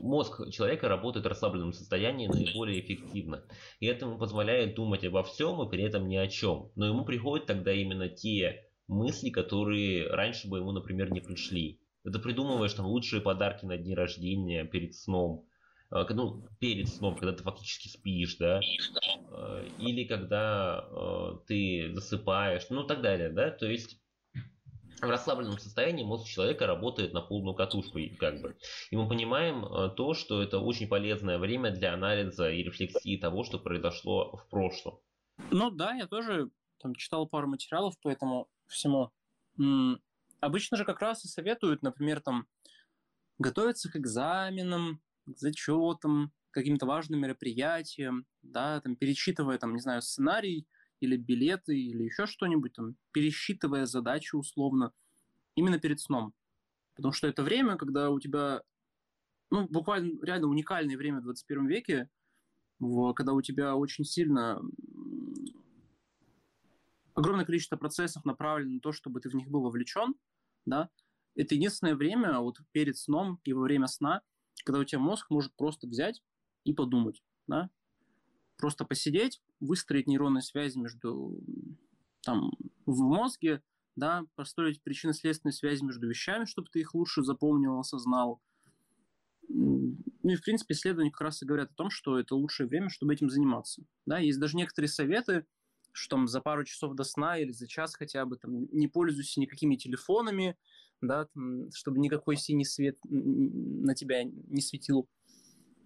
мозг 0.00 0.50
человека 0.50 0.88
работает 0.88 1.24
в 1.24 1.28
расслабленном 1.28 1.72
состоянии 1.72 2.26
наиболее 2.26 2.80
эффективно. 2.80 3.44
И 3.80 3.86
это 3.86 4.06
ему 4.06 4.18
позволяет 4.18 4.74
думать 4.74 5.04
обо 5.04 5.22
всем 5.22 5.62
и 5.62 5.70
при 5.70 5.82
этом 5.82 6.08
ни 6.08 6.16
о 6.16 6.28
чем. 6.28 6.70
Но 6.76 6.86
ему 6.86 7.04
приходят 7.04 7.46
тогда 7.46 7.72
именно 7.72 8.08
те 8.08 8.64
мысли, 8.88 9.30
которые 9.30 10.08
раньше 10.08 10.48
бы 10.48 10.58
ему, 10.58 10.72
например, 10.72 11.12
не 11.12 11.20
пришли. 11.20 11.80
Это 12.04 12.18
придумываешь 12.18 12.74
там 12.74 12.86
лучшие 12.86 13.22
подарки 13.22 13.64
на 13.64 13.76
дни 13.76 13.94
рождения 13.94 14.64
перед 14.64 14.94
сном. 14.94 15.46
А, 15.90 16.06
ну, 16.12 16.46
перед 16.58 16.88
сном, 16.88 17.16
когда 17.16 17.32
ты 17.32 17.42
фактически 17.42 17.88
спишь, 17.88 18.36
да, 18.36 18.60
а, 19.30 19.64
или 19.78 20.04
когда 20.04 20.86
ты 21.46 21.92
засыпаешь, 21.94 22.66
ну, 22.70 22.84
так 22.84 23.00
далее, 23.00 23.30
да, 23.30 23.50
то 23.50 23.66
есть 23.66 23.98
в 25.06 25.10
расслабленном 25.10 25.58
состоянии 25.58 26.04
мозг 26.04 26.26
человека 26.26 26.66
работает 26.66 27.12
на 27.12 27.20
полную 27.20 27.54
катушку, 27.54 27.98
как 28.18 28.40
бы. 28.40 28.56
И 28.90 28.96
мы 28.96 29.08
понимаем 29.08 29.64
э, 29.64 29.90
то, 29.96 30.14
что 30.14 30.42
это 30.42 30.58
очень 30.58 30.88
полезное 30.88 31.38
время 31.38 31.70
для 31.70 31.94
анализа 31.94 32.50
и 32.50 32.62
рефлексии 32.62 33.16
того, 33.16 33.44
что 33.44 33.58
произошло 33.58 34.36
в 34.36 34.48
прошлом. 34.48 34.98
Ну 35.50 35.70
да, 35.70 35.94
я 35.94 36.06
тоже 36.06 36.50
там 36.78 36.94
читал 36.94 37.26
пару 37.26 37.48
материалов 37.48 37.98
по 38.00 38.08
этому 38.08 38.48
всему. 38.66 39.10
М-м, 39.58 40.00
обычно 40.40 40.76
же 40.76 40.84
как 40.84 41.00
раз 41.00 41.24
и 41.24 41.28
советуют, 41.28 41.82
например, 41.82 42.20
там 42.20 42.46
готовиться 43.38 43.90
к 43.90 43.96
экзаменам, 43.96 45.00
к 45.26 45.38
зачетам, 45.38 46.32
к 46.50 46.54
каким-то 46.54 46.86
важным 46.86 47.20
мероприятиям, 47.20 48.26
да, 48.42 48.80
там 48.80 48.96
перечитывая, 48.96 49.58
там, 49.58 49.74
не 49.74 49.80
знаю, 49.80 50.02
сценарий, 50.02 50.66
или 51.00 51.16
билеты, 51.16 51.78
или 51.78 52.04
еще 52.04 52.26
что-нибудь, 52.26 52.72
там, 52.72 52.96
пересчитывая 53.12 53.86
задачи 53.86 54.34
условно, 54.34 54.92
именно 55.54 55.78
перед 55.78 56.00
сном. 56.00 56.32
Потому 56.94 57.12
что 57.12 57.26
это 57.26 57.42
время, 57.42 57.76
когда 57.76 58.10
у 58.10 58.20
тебя, 58.20 58.62
ну, 59.50 59.66
буквально 59.68 60.24
реально 60.24 60.46
уникальное 60.46 60.96
время 60.96 61.20
в 61.20 61.24
21 61.24 61.66
веке, 61.66 62.08
когда 63.14 63.32
у 63.32 63.42
тебя 63.42 63.76
очень 63.76 64.04
сильно 64.04 64.60
огромное 67.14 67.44
количество 67.44 67.76
процессов 67.76 68.24
направлено 68.24 68.74
на 68.74 68.80
то, 68.80 68.92
чтобы 68.92 69.20
ты 69.20 69.28
в 69.30 69.34
них 69.34 69.48
был 69.48 69.62
вовлечен, 69.62 70.14
да, 70.66 70.90
это 71.36 71.54
единственное 71.54 71.94
время 71.94 72.38
вот 72.40 72.58
перед 72.72 72.96
сном 72.96 73.40
и 73.44 73.52
во 73.52 73.62
время 73.62 73.86
сна, 73.86 74.22
когда 74.64 74.80
у 74.80 74.84
тебя 74.84 75.00
мозг 75.00 75.30
может 75.30 75.54
просто 75.56 75.86
взять 75.86 76.22
и 76.64 76.72
подумать, 76.72 77.22
да, 77.46 77.70
просто 78.56 78.84
посидеть, 78.84 79.42
выстроить 79.64 80.06
нейронные 80.06 80.42
связи 80.42 80.78
между 80.78 81.40
там 82.22 82.52
в 82.86 83.00
мозге, 83.00 83.62
да, 83.96 84.24
построить 84.34 84.82
причинно-следственные 84.82 85.52
связи 85.52 85.84
между 85.84 86.08
вещами, 86.08 86.44
чтобы 86.44 86.68
ты 86.70 86.80
их 86.80 86.94
лучше 86.94 87.22
запомнил, 87.22 87.78
осознал. 87.78 88.40
Ну 89.48 90.30
и, 90.30 90.36
в 90.36 90.42
принципе, 90.42 90.74
исследования 90.74 91.10
как 91.10 91.20
раз 91.20 91.42
и 91.42 91.46
говорят 91.46 91.70
о 91.70 91.74
том, 91.74 91.90
что 91.90 92.18
это 92.18 92.34
лучшее 92.34 92.66
время, 92.66 92.88
чтобы 92.88 93.12
этим 93.12 93.28
заниматься. 93.28 93.84
Да, 94.06 94.18
есть 94.18 94.40
даже 94.40 94.56
некоторые 94.56 94.88
советы, 94.88 95.46
что 95.92 96.16
там 96.16 96.28
за 96.28 96.40
пару 96.40 96.64
часов 96.64 96.94
до 96.94 97.04
сна 97.04 97.38
или 97.38 97.52
за 97.52 97.68
час 97.68 97.94
хотя 97.94 98.24
бы 98.24 98.36
там 98.36 98.66
не 98.72 98.88
пользуйся 98.88 99.40
никакими 99.40 99.76
телефонами, 99.76 100.56
да, 101.00 101.26
там, 101.26 101.70
чтобы 101.72 101.98
никакой 101.98 102.36
синий 102.36 102.64
свет 102.64 102.98
на 103.04 103.94
тебя 103.94 104.24
не 104.24 104.62
светил, 104.62 105.08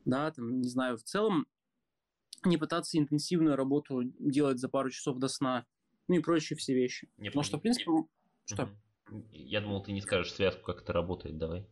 да, 0.05 0.31
там, 0.31 0.61
не 0.61 0.69
знаю, 0.69 0.97
в 0.97 1.03
целом 1.03 1.47
не 2.45 2.57
пытаться 2.57 2.99
интенсивную 2.99 3.57
работу 3.57 4.03
делать 4.19 4.59
за 4.59 4.69
пару 4.69 4.91
часов 4.91 5.19
до 5.19 5.29
сна, 5.29 5.67
ну 6.09 6.17
и 6.17 6.21
прочие 6.21 6.57
все 6.57 6.75
вещи. 6.75 7.09
Не 7.17 7.29
Потому 7.31 7.45
что, 7.45 7.59
в 7.59 7.61
принципе, 7.61 7.91
что? 8.45 8.71
Я 9.31 9.61
думал, 9.61 9.83
ты 9.83 9.93
не 9.93 10.01
скажешь 10.01 10.33
связку, 10.33 10.63
как 10.63 10.83
это 10.83 10.93
работает, 10.93 11.39
давай. 11.39 11.67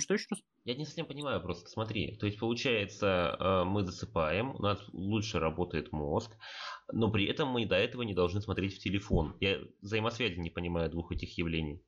Что 0.00 0.14
еще 0.14 0.26
раз? 0.30 0.40
Я 0.64 0.74
не 0.74 0.84
совсем 0.84 1.06
понимаю 1.06 1.40
просто, 1.40 1.70
смотри, 1.70 2.16
то 2.16 2.26
есть 2.26 2.38
получается, 2.40 3.36
э, 3.38 3.64
мы 3.64 3.84
засыпаем, 3.84 4.56
у 4.56 4.58
нас 4.58 4.82
лучше 4.92 5.38
работает 5.38 5.92
мозг, 5.92 6.32
но 6.92 7.10
при 7.10 7.26
этом 7.26 7.50
мы 7.50 7.66
до 7.66 7.76
этого 7.76 8.02
не 8.02 8.14
должны 8.14 8.40
смотреть 8.40 8.74
в 8.74 8.78
телефон. 8.80 9.36
Я 9.38 9.60
взаимосвязи 9.80 10.40
не 10.40 10.50
понимаю 10.50 10.90
двух 10.90 11.12
этих 11.12 11.38
явлений. 11.38 11.80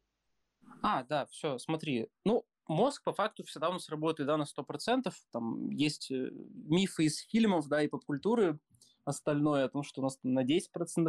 А, 0.82 1.02
да, 1.04 1.26
все, 1.26 1.58
смотри. 1.58 2.06
Ну, 2.24 2.44
мозг 2.68 3.02
по 3.02 3.12
факту 3.12 3.44
всегда 3.44 3.70
у 3.70 3.72
нас 3.72 3.88
работает 3.88 4.26
да, 4.28 4.36
на 4.36 4.44
100%. 4.44 5.12
Там 5.32 5.70
есть 5.70 6.10
э, 6.10 6.30
мифы 6.32 7.04
из 7.04 7.18
фильмов 7.18 7.68
да, 7.68 7.82
и 7.82 7.88
поп-культуры 7.88 8.58
остальное 9.04 9.64
о 9.64 9.68
том, 9.68 9.82
что 9.82 10.00
у 10.00 10.04
нас 10.04 10.18
на 10.22 10.44
10% 10.44 10.68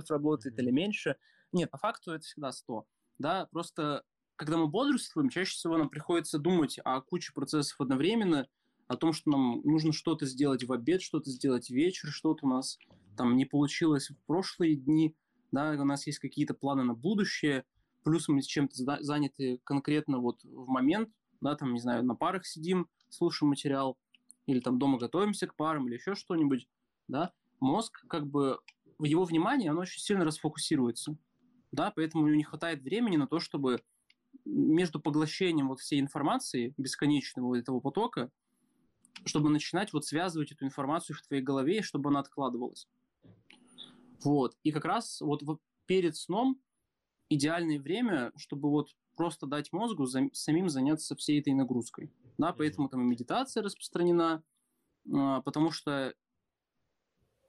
работает 0.09 0.55
mm-hmm. 0.55 0.61
или 0.61 0.71
меньше. 0.71 1.17
Нет, 1.51 1.69
по 1.69 1.77
факту 1.77 2.13
это 2.13 2.23
всегда 2.23 2.51
100. 2.51 2.85
Да, 3.19 3.47
просто 3.51 4.03
когда 4.37 4.57
мы 4.57 4.67
бодрствуем, 4.67 5.29
чаще 5.29 5.51
всего 5.51 5.77
нам 5.77 5.89
приходится 5.89 6.39
думать 6.39 6.79
о 6.85 7.01
куче 7.01 7.33
процессов 7.33 7.79
одновременно, 7.81 8.47
о 8.87 8.95
том, 8.95 9.11
что 9.11 9.29
нам 9.31 9.61
нужно 9.65 9.91
что-то 9.91 10.25
сделать 10.25 10.63
в 10.63 10.71
обед, 10.71 11.01
что-то 11.01 11.29
сделать 11.29 11.69
вечер, 11.69 12.07
что-то 12.09 12.45
у 12.45 12.49
нас 12.49 12.79
там 13.17 13.35
не 13.35 13.45
получилось 13.45 14.09
в 14.09 14.17
прошлые 14.25 14.77
дни, 14.77 15.13
да, 15.51 15.71
у 15.71 15.83
нас 15.83 16.07
есть 16.07 16.19
какие-то 16.19 16.53
планы 16.53 16.83
на 16.83 16.93
будущее, 16.93 17.65
плюс 18.03 18.29
мы 18.29 18.41
с 18.41 18.45
чем-то 18.45 18.97
заняты 19.01 19.59
конкретно 19.65 20.19
вот 20.19 20.41
в 20.43 20.67
момент, 20.67 21.09
да, 21.41 21.55
там, 21.55 21.73
не 21.73 21.79
знаю, 21.79 22.03
на 22.03 22.15
парах 22.15 22.45
сидим, 22.45 22.87
слушаем 23.09 23.49
материал, 23.49 23.97
или 24.45 24.59
там 24.59 24.79
дома 24.79 24.97
готовимся 24.97 25.47
к 25.47 25.55
парам, 25.55 25.87
или 25.87 25.95
еще 25.95 26.15
что-нибудь, 26.15 26.67
да, 27.07 27.33
мозг, 27.59 28.05
как 28.07 28.27
бы, 28.27 28.59
его 28.99 29.23
внимание, 29.23 29.71
оно 29.71 29.81
очень 29.81 30.01
сильно 30.01 30.25
расфокусируется, 30.25 31.15
да, 31.71 31.91
поэтому 31.95 32.23
у 32.23 32.27
него 32.27 32.37
не 32.37 32.43
хватает 32.43 32.81
времени 32.81 33.17
на 33.17 33.27
то, 33.27 33.39
чтобы 33.39 33.81
между 34.45 34.99
поглощением 34.99 35.69
вот 35.69 35.79
всей 35.79 35.99
информации, 35.99 36.73
бесконечного 36.77 37.47
вот 37.47 37.57
этого 37.57 37.79
потока, 37.79 38.31
чтобы 39.25 39.49
начинать 39.49 39.93
вот 39.93 40.05
связывать 40.05 40.51
эту 40.51 40.65
информацию 40.65 41.15
в 41.15 41.21
твоей 41.21 41.43
голове, 41.43 41.81
чтобы 41.81 42.09
она 42.09 42.19
откладывалась. 42.19 42.87
Вот. 44.23 44.57
И 44.63 44.71
как 44.71 44.85
раз 44.85 45.21
вот 45.21 45.41
перед 45.85 46.15
сном 46.15 46.59
идеальное 47.29 47.79
время, 47.79 48.31
чтобы 48.35 48.69
вот 48.69 48.95
просто 49.19 49.47
дать 49.47 49.73
мозгу 49.73 50.05
за, 50.05 50.29
самим 50.31 50.69
заняться 50.69 51.13
всей 51.13 51.41
этой 51.41 51.51
нагрузкой. 51.51 52.09
Да, 52.37 52.53
поэтому 52.53 52.87
там 52.87 53.01
и 53.01 53.03
медитация 53.03 53.61
распространена, 53.61 54.41
а, 55.13 55.41
потому 55.41 55.71
что 55.71 56.15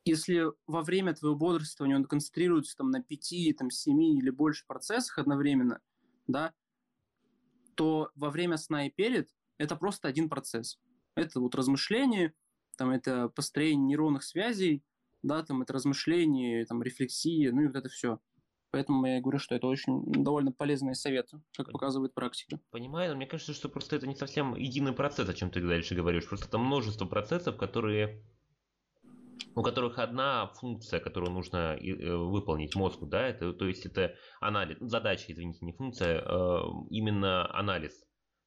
если 0.04 0.46
во 0.66 0.82
время 0.82 1.14
твоего 1.14 1.36
бодрствования 1.36 1.94
он 1.94 2.06
концентрируется 2.06 2.76
там 2.76 2.90
на 2.90 3.00
5, 3.00 3.56
там, 3.56 3.70
7 3.70 4.02
или 4.02 4.30
больше 4.30 4.66
процессах 4.66 5.18
одновременно, 5.18 5.80
да, 6.26 6.52
то 7.76 8.10
во 8.16 8.30
время 8.30 8.56
сна 8.56 8.88
и 8.88 8.90
перед 8.90 9.30
это 9.56 9.76
просто 9.76 10.08
один 10.08 10.28
процесс. 10.28 10.80
Это 11.14 11.38
вот 11.38 11.54
размышление, 11.54 12.34
там 12.76 12.90
это 12.90 13.28
построение 13.28 13.86
нейронных 13.86 14.24
связей, 14.24 14.82
да, 15.22 15.44
там 15.44 15.62
это 15.62 15.72
размышление, 15.72 16.66
там 16.66 16.82
рефлексия, 16.82 17.52
ну 17.52 17.60
и 17.62 17.66
вот 17.68 17.76
это 17.76 17.88
все. 17.88 18.18
Поэтому 18.70 19.06
я 19.06 19.20
говорю, 19.20 19.38
что 19.38 19.54
это 19.54 19.66
очень 19.66 20.04
довольно 20.12 20.52
полезные 20.52 20.94
советы, 20.94 21.40
как 21.56 21.72
показывает 21.72 22.14
практика. 22.14 22.60
Понимаю, 22.70 23.10
но 23.10 23.16
мне 23.16 23.26
кажется, 23.26 23.52
что 23.52 23.68
просто 23.68 23.96
это 23.96 24.06
не 24.06 24.14
совсем 24.14 24.54
единый 24.54 24.92
процесс, 24.92 25.28
о 25.28 25.34
чем 25.34 25.50
ты 25.50 25.60
дальше 25.60 25.94
говоришь. 25.94 26.28
Просто 26.28 26.46
это 26.46 26.58
множество 26.58 27.06
процессов, 27.06 27.56
которые 27.56 28.22
у 29.54 29.62
которых 29.62 29.98
одна 29.98 30.46
функция, 30.48 31.00
которую 31.00 31.32
нужно 31.32 31.76
э, 31.76 32.14
выполнить 32.14 32.74
мозгу, 32.76 33.06
да, 33.06 33.26
это, 33.26 33.52
то 33.52 33.66
есть 33.66 33.84
это 33.86 34.14
анализ, 34.40 34.76
задача, 34.80 35.32
извините, 35.32 35.64
не 35.64 35.72
функция, 35.72 36.22
а 36.24 36.62
именно 36.90 37.52
анализ. 37.52 37.92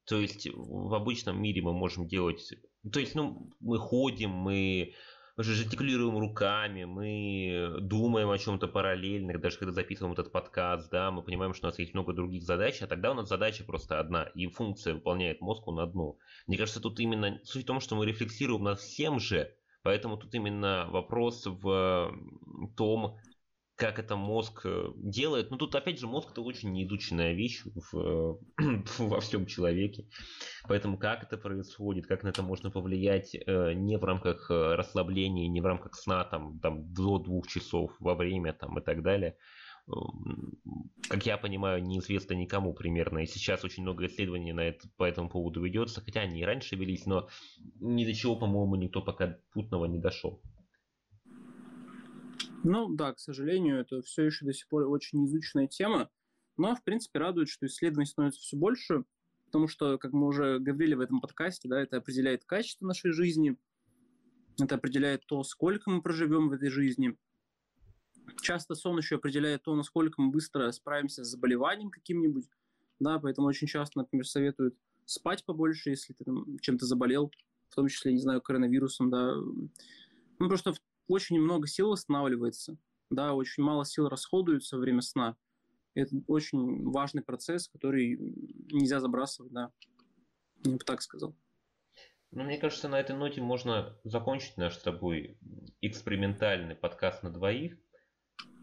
То 0.06 0.16
есть 0.16 0.48
в 0.52 0.94
обычном 0.94 1.40
мире 1.40 1.62
мы 1.62 1.72
можем 1.72 2.06
делать, 2.06 2.52
то 2.90 3.00
есть, 3.00 3.14
ну, 3.14 3.50
мы 3.60 3.78
ходим, 3.78 4.30
мы 4.30 4.94
жестикулируем 5.42 6.16
руками, 6.18 6.84
мы 6.84 7.78
думаем 7.80 8.30
о 8.30 8.38
чем-то 8.38 8.68
параллельно, 8.68 9.36
даже 9.38 9.58
когда 9.58 9.72
записываем 9.72 10.12
этот 10.12 10.30
подкаст, 10.30 10.90
да, 10.90 11.10
мы 11.10 11.22
понимаем, 11.22 11.54
что 11.54 11.66
у 11.66 11.70
нас 11.70 11.78
есть 11.78 11.94
много 11.94 12.12
других 12.12 12.44
задач, 12.44 12.80
а 12.82 12.86
тогда 12.86 13.10
у 13.10 13.14
нас 13.14 13.28
задача 13.28 13.64
просто 13.64 13.98
одна, 13.98 14.24
и 14.34 14.46
функция 14.46 14.94
выполняет 14.94 15.40
мозг 15.40 15.66
он 15.66 15.80
одну. 15.80 16.18
Мне 16.46 16.56
кажется, 16.56 16.80
тут 16.80 17.00
именно 17.00 17.40
суть 17.42 17.64
в 17.64 17.66
том, 17.66 17.80
что 17.80 17.96
мы 17.96 18.06
рефлексируем 18.06 18.62
над 18.62 18.78
всем 18.78 19.18
же, 19.18 19.52
поэтому 19.82 20.16
тут 20.16 20.32
именно 20.34 20.86
вопрос 20.90 21.46
в 21.46 22.16
том, 22.76 23.16
как 23.76 23.98
это 23.98 24.16
мозг 24.16 24.62
э, 24.64 24.92
делает. 24.96 25.50
Но 25.50 25.56
тут, 25.56 25.74
опять 25.74 25.98
же, 25.98 26.06
мозг 26.06 26.30
это 26.30 26.42
очень 26.42 26.72
неизученная 26.72 27.32
вещь 27.32 27.62
в, 27.92 28.38
во 28.98 29.20
всем 29.20 29.46
человеке. 29.46 30.06
Поэтому 30.68 30.96
как 30.96 31.24
это 31.24 31.36
происходит, 31.36 32.06
как 32.06 32.22
на 32.22 32.28
это 32.28 32.42
можно 32.42 32.70
повлиять 32.70 33.34
э, 33.34 33.72
не 33.74 33.96
в 33.96 34.04
рамках 34.04 34.50
э, 34.50 34.74
расслабления, 34.74 35.48
не 35.48 35.60
в 35.60 35.66
рамках 35.66 35.94
сна 35.94 36.24
там, 36.24 36.60
там 36.60 36.92
до 36.92 37.18
двух 37.18 37.48
часов 37.48 37.92
во 37.98 38.14
время 38.14 38.52
там, 38.52 38.78
и 38.78 38.82
так 38.82 39.02
далее. 39.02 39.36
Как 41.10 41.26
я 41.26 41.36
понимаю, 41.36 41.82
неизвестно 41.82 42.32
никому 42.32 42.72
примерно. 42.72 43.18
И 43.18 43.26
сейчас 43.26 43.64
очень 43.64 43.82
много 43.82 44.06
исследований 44.06 44.52
на 44.54 44.60
это, 44.60 44.88
по 44.96 45.04
этому 45.04 45.28
поводу 45.28 45.62
ведется, 45.62 46.00
хотя 46.00 46.20
они 46.20 46.40
и 46.40 46.44
раньше 46.44 46.76
велись, 46.76 47.04
но 47.04 47.28
ни 47.80 48.06
до 48.06 48.14
чего, 48.14 48.36
по-моему, 48.36 48.76
никто 48.76 49.02
пока 49.02 49.36
путного 49.52 49.84
не 49.84 49.98
дошел. 49.98 50.40
Ну 52.64 52.88
да, 52.88 53.12
к 53.12 53.20
сожалению, 53.20 53.78
это 53.78 54.00
все 54.00 54.24
еще 54.24 54.46
до 54.46 54.54
сих 54.54 54.66
пор 54.68 54.88
очень 54.88 55.26
изученная 55.26 55.66
тема, 55.66 56.08
но 56.56 56.74
в 56.74 56.82
принципе 56.82 57.18
радует, 57.18 57.50
что 57.50 57.66
исследований 57.66 58.06
становится 58.06 58.40
все 58.40 58.56
больше, 58.56 59.04
потому 59.44 59.68
что, 59.68 59.98
как 59.98 60.12
мы 60.12 60.26
уже 60.26 60.58
говорили 60.58 60.94
в 60.94 61.00
этом 61.00 61.20
подкасте, 61.20 61.68
да, 61.68 61.78
это 61.78 61.98
определяет 61.98 62.46
качество 62.46 62.86
нашей 62.86 63.12
жизни, 63.12 63.58
это 64.58 64.76
определяет 64.76 65.26
то, 65.26 65.42
сколько 65.42 65.90
мы 65.90 66.00
проживем 66.00 66.48
в 66.48 66.52
этой 66.52 66.70
жизни. 66.70 67.18
Часто 68.40 68.74
сон 68.74 68.96
еще 68.96 69.16
определяет 69.16 69.62
то, 69.62 69.74
насколько 69.76 70.22
мы 70.22 70.30
быстро 70.30 70.72
справимся 70.72 71.22
с 71.22 71.28
заболеванием 71.28 71.90
каким-нибудь, 71.90 72.48
да, 72.98 73.18
поэтому 73.18 73.46
очень 73.46 73.66
часто, 73.66 73.98
например, 73.98 74.26
советуют 74.26 74.74
спать 75.04 75.44
побольше, 75.44 75.90
если 75.90 76.14
ты 76.14 76.24
чем-то 76.62 76.86
заболел, 76.86 77.30
в 77.68 77.74
том 77.74 77.88
числе, 77.88 78.14
не 78.14 78.20
знаю, 78.20 78.40
коронавирусом, 78.40 79.10
да. 79.10 79.34
Ну, 80.38 80.48
просто 80.48 80.72
очень 81.08 81.40
много 81.40 81.66
сил 81.66 81.90
восстанавливается, 81.90 82.76
да, 83.10 83.34
очень 83.34 83.62
мало 83.62 83.84
сил 83.84 84.08
расходуется 84.08 84.76
во 84.76 84.82
время 84.82 85.00
сна. 85.00 85.36
Это 85.94 86.16
очень 86.26 86.90
важный 86.90 87.22
процесс, 87.22 87.68
который 87.68 88.16
нельзя 88.72 89.00
забрасывать, 89.00 89.52
да. 89.52 89.70
Я 90.64 90.72
бы 90.72 90.78
так 90.78 91.02
сказал. 91.02 91.36
Ну, 92.32 92.42
мне 92.42 92.58
кажется, 92.58 92.88
на 92.88 92.98
этой 92.98 93.14
ноте 93.14 93.40
можно 93.40 93.96
закончить 94.02 94.56
наш 94.56 94.74
с 94.74 94.82
тобой 94.82 95.38
экспериментальный 95.80 96.74
подкаст 96.74 97.22
на 97.22 97.30
двоих. 97.30 97.78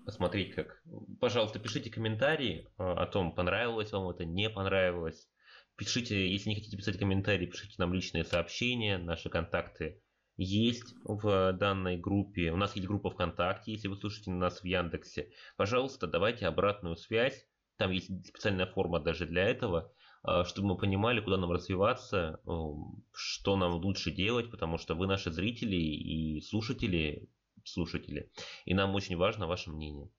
Посмотреть, 0.06 0.56
как... 0.56 0.84
Пожалуйста, 1.22 1.60
пишите 1.60 1.89
комментарии 1.89 2.68
а, 2.78 3.04
о 3.04 3.06
том, 3.06 3.34
понравилось 3.34 3.94
вам 3.94 4.10
это, 4.10 4.26
не 4.26 4.50
понравилось. 4.50 5.30
Пишите, 5.78 6.30
если 6.30 6.50
не 6.50 6.56
хотите 6.56 6.76
писать 6.76 7.00
комментарии, 7.00 7.46
пишите 7.46 7.76
нам 7.78 7.94
личные 7.94 8.26
сообщения, 8.26 8.98
наши 8.98 9.30
контакты 9.30 10.02
есть 10.38 10.96
в 11.04 11.54
данной 11.54 11.98
группе. 11.98 12.52
У 12.52 12.58
нас 12.58 12.76
есть 12.76 12.88
группа 12.88 13.10
ВКонтакте, 13.10 13.72
если 13.72 13.88
вы 13.88 13.96
слушаете 13.98 14.32
нас 14.32 14.62
в 14.62 14.66
Яндексе. 14.66 15.32
Пожалуйста, 15.58 16.08
давайте 16.08 16.48
обратную 16.48 16.96
связь. 16.96 17.48
Там 17.78 17.92
есть 17.92 18.10
специальная 18.28 18.68
форма 18.68 19.00
даже 19.00 19.26
для 19.26 19.44
этого, 19.44 19.92
а, 20.24 20.44
чтобы 20.46 20.70
мы 20.70 20.78
понимали, 20.78 21.20
куда 21.20 21.38
нам 21.38 21.52
развиваться, 21.52 22.40
что 23.12 23.58
нам 23.58 23.74
лучше 23.74 24.12
делать, 24.12 24.52
потому 24.52 24.78
что 24.78 24.94
вы 24.94 25.08
наши 25.08 25.32
зрители 25.32 25.76
и 25.76 26.42
слушатели, 26.42 27.30
слушатели, 27.64 28.32
и 28.66 28.74
нам 28.74 28.94
очень 28.94 29.18
важно 29.18 29.48
ваше 29.48 29.72
мнение. 29.72 30.12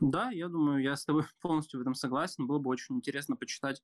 Да, 0.00 0.30
я 0.30 0.48
думаю, 0.48 0.82
я 0.82 0.96
с 0.96 1.04
тобой 1.04 1.24
полностью 1.40 1.78
в 1.78 1.82
этом 1.82 1.94
согласен. 1.94 2.46
Было 2.46 2.58
бы 2.58 2.70
очень 2.70 2.96
интересно 2.96 3.36
почитать 3.36 3.82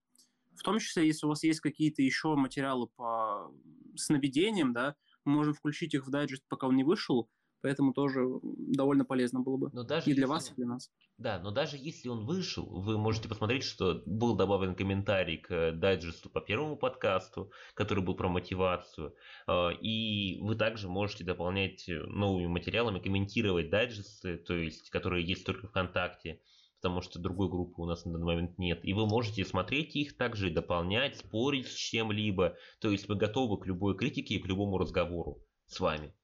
в 0.56 0.62
том 0.62 0.78
числе, 0.78 1.06
если 1.06 1.26
у 1.26 1.28
вас 1.28 1.42
есть 1.42 1.60
какие-то 1.60 2.02
еще 2.02 2.34
материалы 2.36 2.86
по 2.86 3.52
сновидениям, 3.96 4.72
да, 4.72 4.94
мы 5.24 5.32
можем 5.32 5.54
включить 5.54 5.94
их 5.94 6.06
в 6.06 6.10
дайджест, 6.10 6.44
пока 6.48 6.66
он 6.66 6.76
не 6.76 6.84
вышел, 6.84 7.28
поэтому 7.62 7.94
тоже 7.94 8.20
довольно 8.42 9.04
полезно 9.04 9.40
было 9.40 9.56
бы. 9.56 9.70
Но 9.72 9.84
даже 9.84 10.10
и 10.10 10.14
для 10.14 10.26
вас, 10.26 10.50
и 10.50 10.54
для 10.54 10.66
нас. 10.66 10.90
Да, 11.16 11.38
но 11.38 11.50
даже 11.50 11.78
если 11.78 12.08
он 12.08 12.26
вышел, 12.26 12.66
вы 12.66 12.98
можете 12.98 13.28
посмотреть, 13.28 13.64
что 13.64 14.02
был 14.04 14.36
добавлен 14.36 14.74
комментарий 14.74 15.38
к 15.38 15.72
дайджесту 15.72 16.28
по 16.28 16.40
первому 16.40 16.76
подкасту, 16.76 17.50
который 17.74 18.04
был 18.04 18.16
про 18.16 18.28
мотивацию, 18.28 19.14
а, 19.46 19.70
и 19.70 20.38
вы 20.42 20.56
также 20.56 20.88
можете 20.88 21.24
дополнять 21.24 21.84
новыми 21.88 22.48
материалами, 22.48 22.98
комментировать 22.98 23.70
дайджесты, 23.70 24.36
то 24.36 24.54
есть, 24.54 24.90
которые 24.90 25.24
есть 25.24 25.46
только 25.46 25.68
ВКонтакте, 25.68 26.40
потому 26.84 27.00
что 27.00 27.18
другой 27.18 27.48
группы 27.48 27.80
у 27.80 27.86
нас 27.86 28.04
на 28.04 28.12
данный 28.12 28.26
момент 28.26 28.58
нет. 28.58 28.84
И 28.84 28.92
вы 28.92 29.06
можете 29.06 29.42
смотреть 29.46 29.96
их 29.96 30.18
также, 30.18 30.50
дополнять, 30.50 31.16
спорить 31.16 31.66
с 31.66 31.74
чем-либо. 31.74 32.58
То 32.78 32.90
есть 32.90 33.08
мы 33.08 33.16
готовы 33.16 33.58
к 33.58 33.64
любой 33.64 33.96
критике 33.96 34.34
и 34.34 34.38
к 34.38 34.44
любому 34.44 34.76
разговору 34.76 35.42
с 35.64 35.80
вами. 35.80 36.14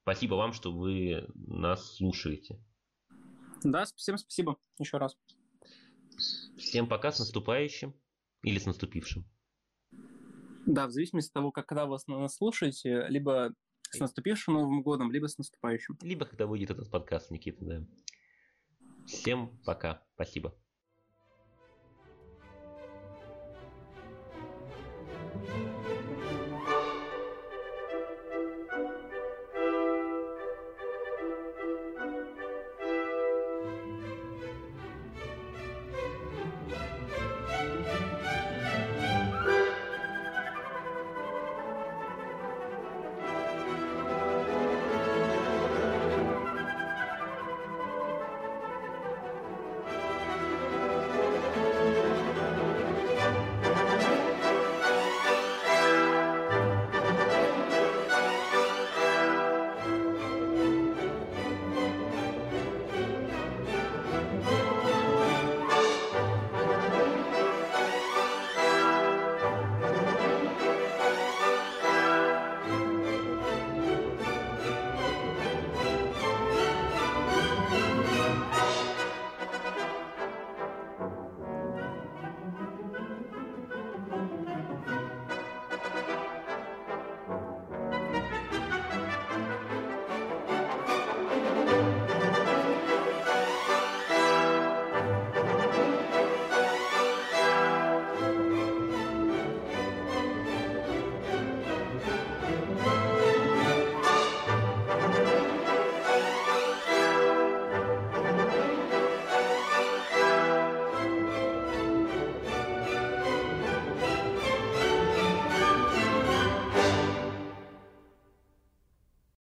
Спасибо 0.00 0.36
вам, 0.36 0.54
что 0.54 0.72
вы 0.72 1.28
нас 1.34 1.96
слушаете. 1.96 2.58
Да, 3.62 3.84
всем 3.96 4.16
спасибо 4.16 4.56
еще 4.78 4.96
раз. 4.96 5.14
Всем 6.56 6.88
пока, 6.88 7.12
с 7.12 7.18
наступающим 7.18 7.94
или 8.42 8.58
с 8.58 8.64
наступившим. 8.64 9.26
Да, 10.64 10.86
в 10.86 10.90
зависимости 10.90 11.28
от 11.28 11.34
того, 11.34 11.52
как 11.52 11.66
когда 11.66 11.84
вы 11.84 11.98
нас 12.06 12.34
слушаете, 12.34 13.04
либо 13.10 13.52
с 13.90 14.00
наступившим 14.00 14.54
Новым 14.54 14.82
годом, 14.82 15.12
либо 15.12 15.26
с 15.26 15.36
наступающим. 15.36 15.98
Либо 16.00 16.24
когда 16.24 16.46
выйдет 16.46 16.70
этот 16.70 16.90
подкаст, 16.90 17.30
Никита, 17.30 17.62
да. 17.62 17.86
Всем 19.08 19.58
пока. 19.64 20.02
Спасибо. 20.14 20.54